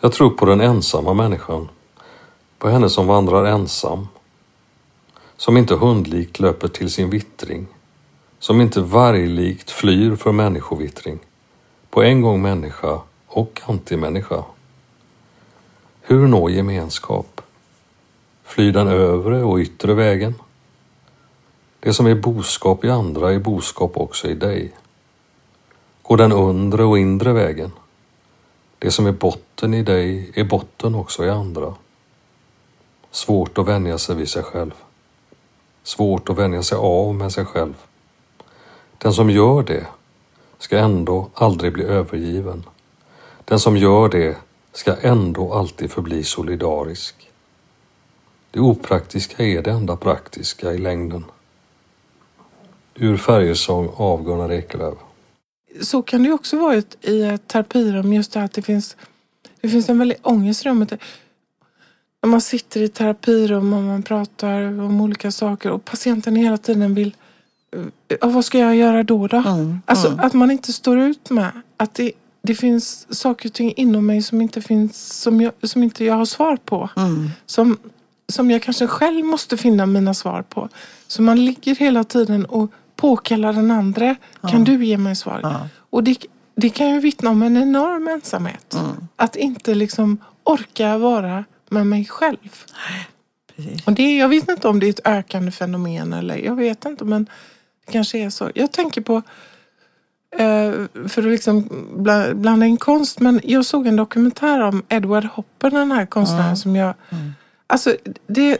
Jag 0.00 0.12
tror 0.12 0.30
på 0.30 0.44
den 0.44 0.60
ensamma 0.60 1.14
människan. 1.14 1.68
På 2.58 2.68
henne 2.68 2.90
som 2.90 3.06
vandrar 3.06 3.44
ensam. 3.44 4.08
Som 5.36 5.56
inte 5.56 5.74
hundlikt 5.74 6.40
löper 6.40 6.68
till 6.68 6.90
sin 6.90 7.10
vittring. 7.10 7.66
Som 8.38 8.60
inte 8.60 8.80
varglikt 8.80 9.70
flyr 9.70 10.16
för 10.16 10.32
människovittring. 10.32 11.18
På 11.94 12.02
en 12.02 12.22
gång 12.22 12.42
människa 12.42 13.00
och 13.26 13.60
antimänniska. 13.66 14.44
Hur 16.00 16.26
nå 16.26 16.48
gemenskap? 16.48 17.40
Flyr 18.44 18.72
den 18.72 18.88
övre 18.88 19.42
och 19.42 19.58
yttre 19.58 19.94
vägen? 19.94 20.34
Det 21.80 21.94
som 21.94 22.06
är 22.06 22.14
boskap 22.14 22.84
i 22.84 22.90
andra 22.90 23.32
är 23.32 23.38
boskap 23.38 23.96
också 23.96 24.28
i 24.28 24.34
dig. 24.34 24.72
Går 26.02 26.16
den 26.16 26.32
undre 26.32 26.84
och 26.84 26.98
inre 26.98 27.32
vägen? 27.32 27.72
Det 28.78 28.90
som 28.90 29.06
är 29.06 29.12
botten 29.12 29.74
i 29.74 29.82
dig 29.82 30.30
är 30.34 30.44
botten 30.44 30.94
också 30.94 31.24
i 31.24 31.30
andra. 31.30 31.74
Svårt 33.10 33.58
att 33.58 33.68
vänja 33.68 33.98
sig 33.98 34.16
vid 34.16 34.28
sig 34.28 34.42
själv. 34.42 34.74
Svårt 35.82 36.28
att 36.28 36.38
vänja 36.38 36.62
sig 36.62 36.78
av 36.78 37.14
med 37.14 37.32
sig 37.32 37.44
själv. 37.44 37.74
Den 38.98 39.12
som 39.12 39.30
gör 39.30 39.62
det 39.62 39.86
ska 40.64 40.78
ändå 40.78 41.30
aldrig 41.34 41.72
bli 41.72 41.84
övergiven. 41.84 42.64
Den 43.44 43.60
som 43.60 43.76
gör 43.76 44.08
det 44.08 44.36
ska 44.72 44.96
ändå 44.96 45.54
alltid 45.54 45.90
förbli 45.90 46.24
solidarisk. 46.24 47.30
Det 48.50 48.60
opraktiska 48.60 49.42
är 49.42 49.62
det 49.62 49.70
enda 49.70 49.96
praktiska 49.96 50.72
i 50.72 50.78
längden. 50.78 51.24
Ur 52.94 53.16
Färjesång 53.16 53.90
av 53.96 54.24
Gunnar 54.24 54.52
Ekelöf. 54.52 54.94
Så 55.80 56.02
kan 56.02 56.22
det 56.22 56.32
också 56.32 56.58
vara 56.58 56.82
i 57.00 57.22
ett 57.22 57.48
terapirum, 57.48 58.12
just 58.12 58.32
det 58.32 58.42
att 58.42 58.52
det 58.52 58.62
finns, 58.62 58.96
det 59.60 59.68
finns 59.68 59.88
en 59.88 59.98
väldig 59.98 60.18
ångest 60.22 60.66
i 60.66 60.68
rummet. 60.68 60.92
När 62.22 62.30
man 62.30 62.40
sitter 62.40 62.80
i 62.80 62.88
terapirum 62.88 63.72
och 63.72 63.82
man 63.82 64.02
pratar 64.02 64.62
om 64.62 65.00
olika 65.00 65.30
saker 65.30 65.70
och 65.70 65.84
patienten 65.84 66.36
hela 66.36 66.58
tiden 66.58 66.94
vill 66.94 67.16
ja, 68.08 68.28
vad 68.28 68.44
ska 68.44 68.58
jag 68.58 68.76
göra 68.76 69.02
då? 69.02 69.26
då? 69.26 69.36
Mm, 69.36 69.80
alltså 69.86 70.06
mm. 70.06 70.20
att 70.20 70.32
man 70.32 70.50
inte 70.50 70.72
står 70.72 70.98
ut 70.98 71.30
med 71.30 71.50
att 71.76 71.94
det, 71.94 72.12
det 72.42 72.54
finns 72.54 73.18
saker 73.18 73.48
och 73.48 73.52
ting 73.52 73.72
inom 73.76 74.06
mig 74.06 74.22
som 74.22 74.40
inte, 74.40 74.62
finns, 74.62 75.20
som 75.20 75.40
jag, 75.40 75.52
som 75.62 75.82
inte 75.82 76.04
jag 76.04 76.14
har 76.14 76.24
svar 76.24 76.56
på. 76.56 76.90
Mm. 76.96 77.30
Som, 77.46 77.78
som 78.28 78.50
jag 78.50 78.62
kanske 78.62 78.86
själv 78.86 79.24
måste 79.24 79.56
finna 79.56 79.86
mina 79.86 80.14
svar 80.14 80.42
på. 80.42 80.68
Så 81.06 81.22
man 81.22 81.44
ligger 81.44 81.74
hela 81.74 82.04
tiden 82.04 82.44
och 82.44 82.70
påkallar 82.96 83.52
den 83.52 83.70
andra. 83.70 84.16
Kan 84.50 84.64
du 84.64 84.84
ge 84.84 84.98
mig 84.98 85.16
svar? 85.16 85.68
Och 85.90 86.04
det, 86.04 86.18
det 86.54 86.70
kan 86.70 86.90
ju 86.90 87.00
vittna 87.00 87.30
om 87.30 87.42
en 87.42 87.56
enorm 87.56 88.08
ensamhet. 88.08 88.74
Mm. 88.74 89.08
Att 89.16 89.36
inte 89.36 89.74
liksom 89.74 90.18
orka 90.44 90.98
vara 90.98 91.44
med 91.68 91.86
mig 91.86 92.04
själv. 92.04 92.64
Precis. 93.56 93.86
Och 93.86 93.92
det, 93.92 94.16
jag 94.16 94.28
vet 94.28 94.48
inte 94.48 94.68
om 94.68 94.80
det 94.80 94.86
är 94.86 94.90
ett 94.90 95.06
ökande 95.06 95.50
fenomen 95.50 96.12
eller 96.12 96.36
jag 96.36 96.54
vet 96.54 96.84
inte 96.84 97.04
men 97.04 97.26
det 97.86 97.92
kanske 97.92 98.18
är 98.18 98.30
så. 98.30 98.50
Jag 98.54 98.72
tänker 98.72 99.00
på, 99.00 99.22
eh, 100.36 100.72
för 101.08 101.22
att 101.22 101.30
liksom 101.30 101.68
blanda 102.34 102.66
in 102.66 102.76
konst, 102.76 103.20
men 103.20 103.40
jag 103.44 103.64
såg 103.64 103.86
en 103.86 103.96
dokumentär 103.96 104.60
om 104.60 104.82
Edward 104.88 105.24
Hopper, 105.24 105.70
den 105.70 105.92
här 105.92 106.06
konstnären 106.06 106.48
ja. 106.48 106.56
som 106.56 106.76
jag... 106.76 106.94
Mm. 107.10 107.32
Alltså, 107.66 107.96
det... 108.26 108.58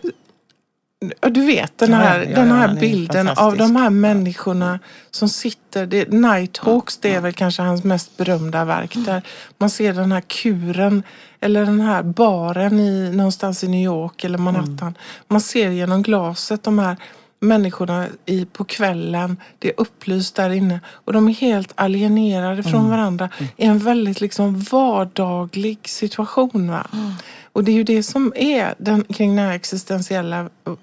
Du 1.20 1.46
vet 1.46 1.78
den 1.78 1.92
här, 1.92 2.20
ja, 2.20 2.30
ja, 2.30 2.36
den 2.36 2.50
här 2.50 2.80
bilden 2.80 3.28
av 3.28 3.56
de 3.56 3.76
här 3.76 3.90
människorna 3.90 4.78
som 5.10 5.28
sitter. 5.28 5.86
Det, 5.86 6.12
Nighthawks, 6.12 6.96
det 6.96 7.14
är 7.14 7.20
väl 7.20 7.32
kanske 7.32 7.62
hans 7.62 7.84
mest 7.84 8.16
berömda 8.16 8.64
verk. 8.64 8.94
Där 8.94 9.22
man 9.58 9.70
ser 9.70 9.92
den 9.92 10.12
här 10.12 10.20
kuren 10.20 11.02
eller 11.40 11.64
den 11.64 11.80
här 11.80 12.02
baren 12.02 12.80
i, 12.80 13.10
någonstans 13.10 13.64
i 13.64 13.68
New 13.68 13.84
York 13.84 14.24
eller 14.24 14.38
Manhattan. 14.38 14.78
Mm. 14.80 14.94
Man 15.28 15.40
ser 15.40 15.70
genom 15.70 16.02
glaset 16.02 16.62
de 16.62 16.78
här 16.78 16.96
människorna 17.44 18.06
i, 18.26 18.44
på 18.44 18.64
kvällen. 18.64 19.36
Det 19.58 19.68
är 19.68 19.80
upplyst 19.80 20.34
där 20.34 20.50
inne 20.50 20.80
och 20.88 21.12
de 21.12 21.28
är 21.28 21.32
helt 21.32 21.72
alienerade 21.74 22.62
från 22.62 22.74
mm. 22.74 22.90
varandra 22.90 23.28
mm. 23.38 23.50
i 23.56 23.64
en 23.64 23.78
väldigt 23.78 24.20
liksom 24.20 24.60
vardaglig 24.60 25.78
situation. 25.88 26.70
Va? 26.70 26.86
Mm. 26.92 27.12
Och 27.52 27.64
det 27.64 27.72
är 27.72 27.74
ju 27.74 27.84
det 27.84 28.02
som 28.02 28.32
är 28.36 28.74
den, 28.78 29.04
kring 29.04 29.36
den 29.36 29.46
här 29.46 29.54
existentiella 29.54 30.42
uh, 30.42 30.76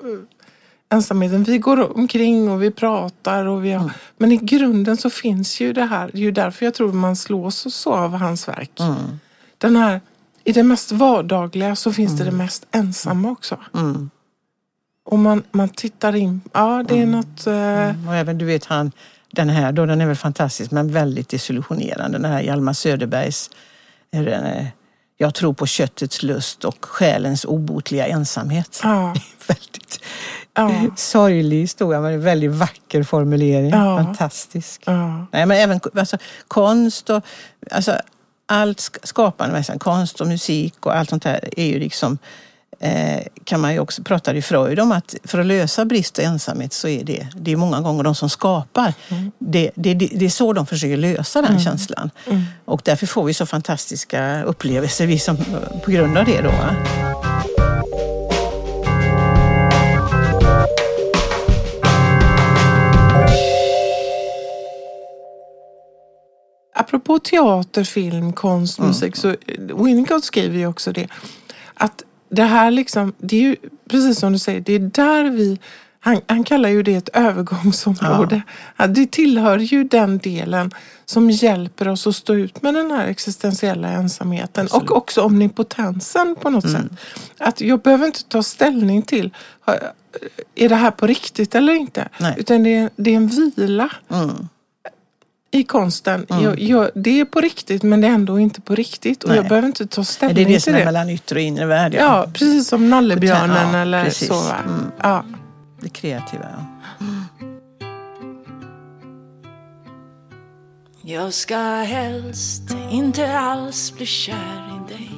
ensamheten. 0.89 1.43
Vi 1.43 1.57
går 1.57 1.97
omkring 1.97 2.51
och 2.51 2.64
vi 2.64 2.72
pratar 2.72 3.45
och 3.45 3.66
vi 3.66 3.72
har, 3.72 3.84
mm. 3.84 3.93
men 4.18 4.32
i 4.32 4.38
grunden 4.38 4.97
så 4.97 5.09
finns 5.09 5.59
ju 5.59 5.74
det 5.74 5.86
här. 5.86 6.09
Det 6.14 6.18
är 6.18 6.22
ju 6.22 6.32
därför 6.32 6.66
jag 6.66 6.74
tror 6.74 6.93
man 6.93 7.16
slås 7.16 7.74
så 7.76 7.93
av 7.93 8.14
hans 8.14 8.47
verk. 8.47 8.80
Mm. 8.80 9.20
Den 9.57 9.76
här, 9.76 10.01
I 10.43 10.51
det 10.51 10.64
mest 10.64 10.91
vardagliga 10.91 11.76
så 11.76 11.93
finns 11.93 12.18
det 12.18 12.24
det 12.24 12.32
mest 12.32 12.68
ensamma 12.72 13.32
också. 13.32 13.57
Och 15.12 15.20
man, 15.20 15.43
man 15.51 15.70
tittar 15.70 16.16
in. 16.16 16.41
Ja, 16.53 16.84
det 16.88 16.93
är 16.93 17.03
mm. 17.03 17.12
något... 17.12 17.47
Uh... 17.47 17.53
Mm. 17.53 18.07
Och 18.07 18.16
även 18.16 18.38
du 18.38 18.45
vet 18.45 18.66
han, 18.66 18.91
den 19.32 19.49
här 19.49 19.72
då, 19.72 19.86
den 19.86 20.01
är 20.01 20.05
väl 20.05 20.16
fantastisk 20.16 20.72
men 20.72 20.91
väldigt 20.91 21.30
desillusionerande. 21.30 22.18
Den 22.18 22.32
här 22.32 22.41
Hjalmar 22.41 22.74
Söderbergs 22.74 23.49
den, 24.12 24.68
Jag 25.18 25.34
tror 25.34 25.53
på 25.53 25.66
köttets 25.66 26.24
lust 26.24 26.66
och 26.66 26.86
själens 26.86 27.45
obotliga 27.45 28.07
ensamhet. 28.07 28.80
Ja. 28.84 29.16
väldigt 29.47 29.99
ja. 30.53 30.72
sorglig 30.95 31.57
historia 31.57 32.01
men 32.01 32.14
en 32.14 32.22
väldigt 32.22 32.51
vacker 32.51 33.03
formulering. 33.03 33.70
Ja. 33.70 34.03
Fantastisk. 34.03 34.84
Ja. 34.86 35.26
Nej, 35.32 35.45
men 35.45 35.57
även 35.57 35.80
alltså, 35.95 36.18
konst 36.47 37.09
och 37.09 37.24
alltså, 37.72 37.95
allt 38.45 38.99
skapande, 39.03 39.64
konst 39.80 40.22
och 40.22 40.28
musik 40.28 40.86
och 40.86 40.95
allt 40.95 41.09
sånt 41.09 41.24
där 41.24 41.59
är 41.59 41.66
ju 41.66 41.80
liksom 41.80 42.18
Eh, 42.18 42.51
kan 43.44 43.62
man 43.62 43.74
ju 43.74 43.80
också, 43.80 44.04
pratar 44.04 44.34
i 44.34 44.42
Freud 44.42 44.80
om 44.80 44.92
att 44.92 45.16
för 45.24 45.40
att 45.40 45.46
lösa 45.46 45.86
brist 45.86 46.18
och 46.18 46.24
ensamhet 46.24 46.74
så 46.74 46.88
är 46.88 47.04
det, 47.04 47.28
det 47.36 47.52
är 47.52 47.56
många 47.56 47.82
gånger 47.82 48.04
de 48.04 48.16
som 48.16 48.30
skapar. 48.30 48.94
Mm. 49.10 49.32
Det, 49.40 49.72
det, 49.76 49.94
det, 49.94 50.26
är 50.26 50.30
så 50.30 50.54
de 50.54 50.66
försöker 50.66 50.98
lösa 50.98 51.42
den 51.42 51.52
mm. 51.52 51.64
känslan. 51.64 52.10
Mm. 52.28 52.44
Och 52.66 52.82
därför 52.86 53.08
får 53.08 53.24
vi 53.24 53.34
så 53.34 53.46
fantastiska 53.46 54.44
upplevelser 54.44 55.08
vi 55.08 55.20
som, 55.20 55.38
på 55.86 55.92
grund 55.92 56.18
av 56.18 56.26
det. 56.26 56.42
Då. 56.42 56.52
Apropå 66.76 67.20
teater, 67.20 67.84
film, 67.84 68.34
konst, 68.34 68.80
mm. 68.80 68.88
musik 68.88 69.16
så 69.16 69.36
Winnicott 69.58 70.24
skriver 70.24 70.58
ju 70.58 70.68
också 70.68 70.92
det. 70.92 71.08
Att 71.74 72.04
det 72.32 72.44
här 72.44 72.72
liksom, 72.72 73.14
det 73.18 73.36
är 73.36 73.42
ju 73.42 73.56
precis 73.90 74.20
som 74.20 74.34
du 74.34 74.40
säger, 74.40 74.62
det 74.62 74.74
är 74.74 74.80
där 74.80 75.30
vi 75.30 75.60
han, 76.04 76.22
han 76.28 76.44
kallar 76.44 76.70
ju 76.70 76.84
det 76.84 76.96
ett 76.96 77.10
övergångsområde. 77.14 78.42
Ja. 78.78 78.88
Det 78.88 79.12
tillhör 79.12 79.58
ju 79.58 79.84
den 79.84 80.18
delen 80.18 80.72
som 81.06 81.32
hjälper 81.32 81.88
oss 81.88 82.08
att 82.08 82.16
stå 82.16 82.34
ut 82.34 82.62
med 82.62 82.74
den 82.74 82.92
här 82.92 83.08
existentiella 83.08 83.88
ensamheten 83.88 84.66
Absolut. 84.66 84.90
och 84.90 84.98
också 84.98 85.22
omnipotensen 85.22 86.36
på 86.36 86.50
något 86.50 86.66
mm. 86.66 86.82
sätt. 86.82 86.92
Att 87.38 87.62
jag 87.62 87.82
behöver 87.82 88.06
inte 88.06 88.24
ta 88.24 88.44
ställning 88.44 89.02
till 89.02 89.32
är 90.56 90.70
det 90.70 90.76
här 90.76 90.92
på 90.92 91.08
riktigt 91.08 91.56
eller 91.56 91.74
inte? 91.74 92.10
Nej. 92.20 92.36
Utan 92.38 92.64
det 92.64 92.76
är, 92.76 92.90
det 92.96 93.12
är 93.12 93.16
en 93.16 93.28
vila. 93.28 93.90
Mm 94.10 94.48
i 95.52 95.64
konsten. 95.64 96.26
Mm. 96.30 96.43
Jag, 96.43 96.60
jag, 96.60 96.89
det 96.95 97.20
är 97.20 97.26
på 97.26 97.41
riktigt 97.41 97.84
men 97.84 98.02
det 98.02 98.08
är 98.08 98.12
ändå 98.12 98.39
inte 98.39 98.62
på 98.62 98.76
riktigt. 98.76 99.24
Och 99.24 99.30
Nej. 99.30 99.38
jag 99.38 99.47
behöver 99.47 99.68
inte 99.68 99.88
ta 99.88 100.04
ställning 100.04 100.36
till 100.36 100.43
det. 100.43 100.49
Det 100.49 100.54
är 100.54 100.56
det 100.56 100.62
som 100.62 100.76
är 100.76 100.86
mellan 100.86 101.10
yttre 101.10 101.36
och 101.36 101.41
inre 101.41 101.66
värld. 101.66 101.93
Ja, 101.93 101.99
ja 101.99 102.32
precis 102.34 102.68
som 102.68 102.89
nallebjörnen 102.89 103.74
ja, 103.74 103.80
eller 103.80 104.04
precis. 104.04 104.28
så. 104.28 104.34
Mm. 104.34 104.91
Ja. 105.02 105.26
Det 105.82 105.89
kreativa, 105.89 106.45
ja. 106.58 106.66
Mm. 107.06 107.24
Jag 111.04 111.34
ska 111.34 111.58
helst 111.82 112.64
inte 112.91 113.39
alls 113.39 113.93
bli 113.97 114.06
kär 114.06 114.86
i 114.89 114.93
dig 114.93 115.12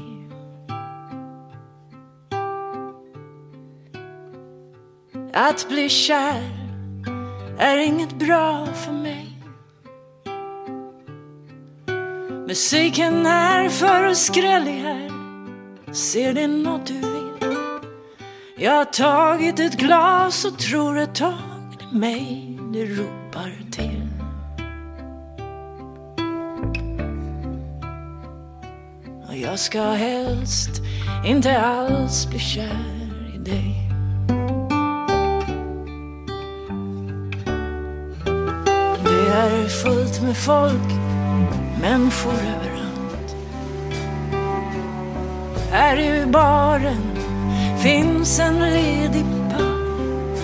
Att 5.34 5.70
bli 5.70 5.90
kär 5.90 6.42
är 7.60 7.78
inget 7.78 8.20
bra 8.20 8.68
för 8.86 8.92
mig 8.92 9.23
Musiken 12.48 13.26
är 13.26 13.70
för 13.70 14.14
skrällig 14.14 14.82
här. 14.82 15.10
Ser 15.94 16.34
det 16.34 16.48
något 16.48 16.86
du 16.88 16.94
vill? 16.94 17.50
Jag 18.58 18.72
har 18.72 18.86
tagit 18.86 19.60
ett 19.60 19.78
glas 19.78 20.46
och 20.46 20.60
tror 20.60 20.98
ett 20.98 21.16
tag 21.16 21.78
det 21.80 21.86
är 21.96 22.00
mig 22.00 22.60
det 22.74 22.86
ropar 22.86 23.72
till. 23.72 24.08
Och 29.28 29.36
jag 29.36 29.60
ska 29.60 29.82
helst 29.82 30.82
inte 31.26 31.60
alls 31.60 32.28
bli 32.30 32.40
kär 32.40 33.32
i 33.36 33.38
dig. 33.38 33.90
Det 39.04 39.32
är 39.32 39.68
fullt 39.68 40.22
med 40.22 40.38
folk, 40.38 41.03
människor 41.84 42.34
överallt. 42.34 43.36
Här 45.72 46.00
i 46.00 46.26
baren 46.26 47.18
finns 47.78 48.40
en 48.40 48.60
ledig 48.60 49.26
pall. 49.52 50.40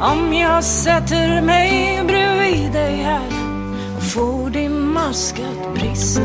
Om 0.00 0.34
jag 0.34 0.64
sätter 0.64 1.42
mig 1.42 2.02
bredvid 2.06 2.72
dig 2.72 2.96
här 2.96 3.28
och 3.96 4.02
får 4.02 4.50
din 4.50 4.92
mask 4.92 5.40
att 5.40 5.74
brista. 5.74 6.20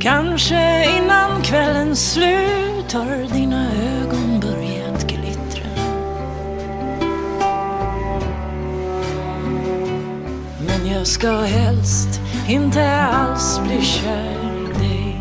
Kanske 0.00 0.90
innan 0.98 1.42
kvällens 1.42 2.12
slut 2.12 2.92
har 2.92 3.32
dina 3.32 3.66
ögon 3.72 4.40
börjat 4.40 5.06
glittra. 5.06 5.66
Men 10.66 10.86
jag 10.86 11.06
ska 11.06 11.40
helst 11.40 12.21
inte 12.48 12.96
alls 12.96 13.60
blir 13.64 13.80
kär 13.80 14.38
i 14.54 14.78
dig. 14.78 15.20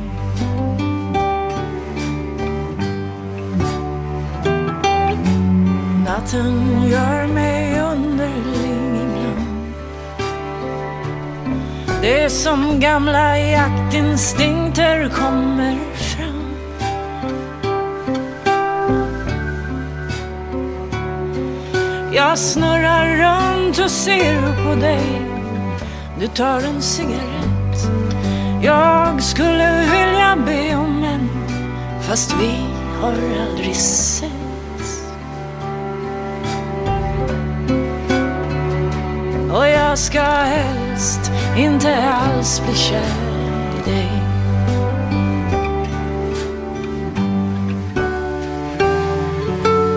Natten 6.05 6.84
gör 6.89 7.28
mig 7.28 7.80
underlig 7.80 8.95
ibland. 8.95 9.74
Det 12.01 12.24
är 12.24 12.30
som 12.30 12.80
gamla 12.80 13.39
jaktinstinkter 13.39 15.09
kommer 15.09 15.78
fram. 15.93 16.55
Jag 22.13 22.38
snurrar 22.39 23.15
runt 23.15 23.80
och 23.80 23.91
ser 23.91 24.65
på 24.65 24.76
dig. 24.82 25.30
Du 26.22 26.28
tar 26.28 26.61
en 26.61 26.82
cigarett. 26.82 27.89
Jag 28.63 29.24
skulle 29.24 29.82
vilja 29.82 30.38
be 30.45 30.76
om 30.76 31.03
en, 31.03 31.30
fast 32.01 32.36
vi 32.41 32.51
har 33.01 33.13
aldrig 33.47 33.76
setts. 33.76 35.03
Och 39.51 39.67
jag 39.67 39.97
ska 39.97 40.22
helst 40.22 41.32
inte 41.57 42.03
alls 42.03 42.61
bli 42.65 42.76
kär 42.76 43.15
i 43.78 43.89
dig. 43.89 44.11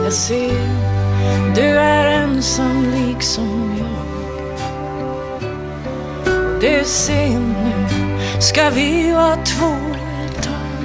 Jag 0.04 0.12
ser, 0.12 0.68
du 1.54 1.78
är 1.78 2.22
ensam 2.22 2.92
liksom 3.08 3.53
Det 6.84 7.28
nu, 7.38 7.86
ska 8.40 8.70
vi 8.70 9.12
vara 9.12 9.36
två 9.36 9.74
ett 10.24 10.42
tag? 10.42 10.84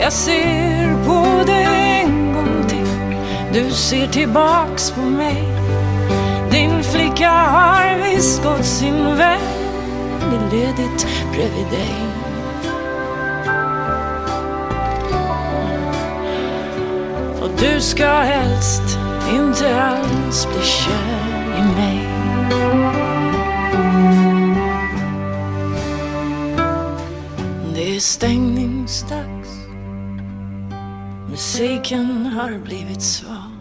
Jag 0.00 0.12
ser 0.12 1.04
på 1.06 1.44
dig 1.46 2.02
en 2.02 2.32
gång 2.32 2.68
till, 2.68 2.86
du 3.52 3.70
ser 3.70 4.06
tillbaks 4.06 4.90
på 4.90 5.00
mig. 5.00 5.44
Din 6.50 6.82
flicka 6.82 7.30
har 7.30 7.96
visst 7.96 8.42
gått 8.42 8.64
sin 8.64 9.16
väg, 9.16 9.40
det 10.20 10.36
är 10.36 10.50
ledigt 10.50 11.06
bredvid 11.32 11.66
dig. 11.70 11.96
Och 17.42 17.50
du 17.58 17.80
ska 17.80 18.06
helst 18.06 19.01
inte 19.30 19.82
alls 19.82 20.46
bli 20.46 20.62
kär 20.62 21.58
i 21.58 21.62
mig. 21.62 22.08
Det 27.74 27.96
är 27.96 28.00
stängningsdags. 28.00 29.48
Musiken 31.30 32.26
har 32.26 32.58
blivit 32.58 33.02
svag. 33.02 33.52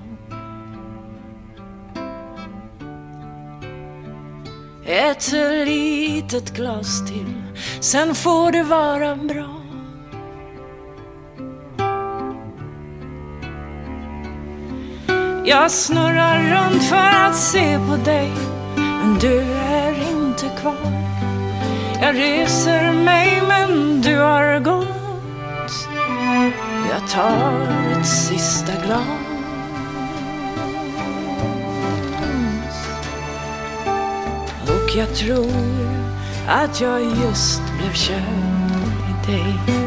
Ett 4.86 5.32
litet 5.66 6.54
glas 6.54 7.06
till, 7.08 7.44
sen 7.80 8.16
får 8.16 8.52
det 8.52 8.64
vara 8.64 9.16
bra. 9.16 9.61
Jag 15.52 15.72
snurrar 15.72 16.40
runt 16.40 16.84
för 16.84 17.28
att 17.28 17.36
se 17.36 17.80
på 17.88 17.96
dig, 17.96 18.32
men 18.76 19.20
du 19.20 19.42
är 19.42 20.12
inte 20.12 20.50
kvar. 20.62 20.92
Jag 22.02 22.16
reser 22.16 22.92
mig, 22.92 23.42
men 23.48 24.02
du 24.02 24.18
har 24.18 24.60
gått. 24.60 25.88
Jag 26.90 27.10
tar 27.10 27.62
ett 27.92 28.08
sista 28.08 28.72
glas. 28.86 29.06
Och 34.64 34.96
jag 34.96 35.16
tror 35.16 35.54
att 36.48 36.82
jag 36.82 37.02
just 37.02 37.62
blev 37.78 37.94
kär 37.94 38.24
i 39.10 39.32
dig. 39.32 39.81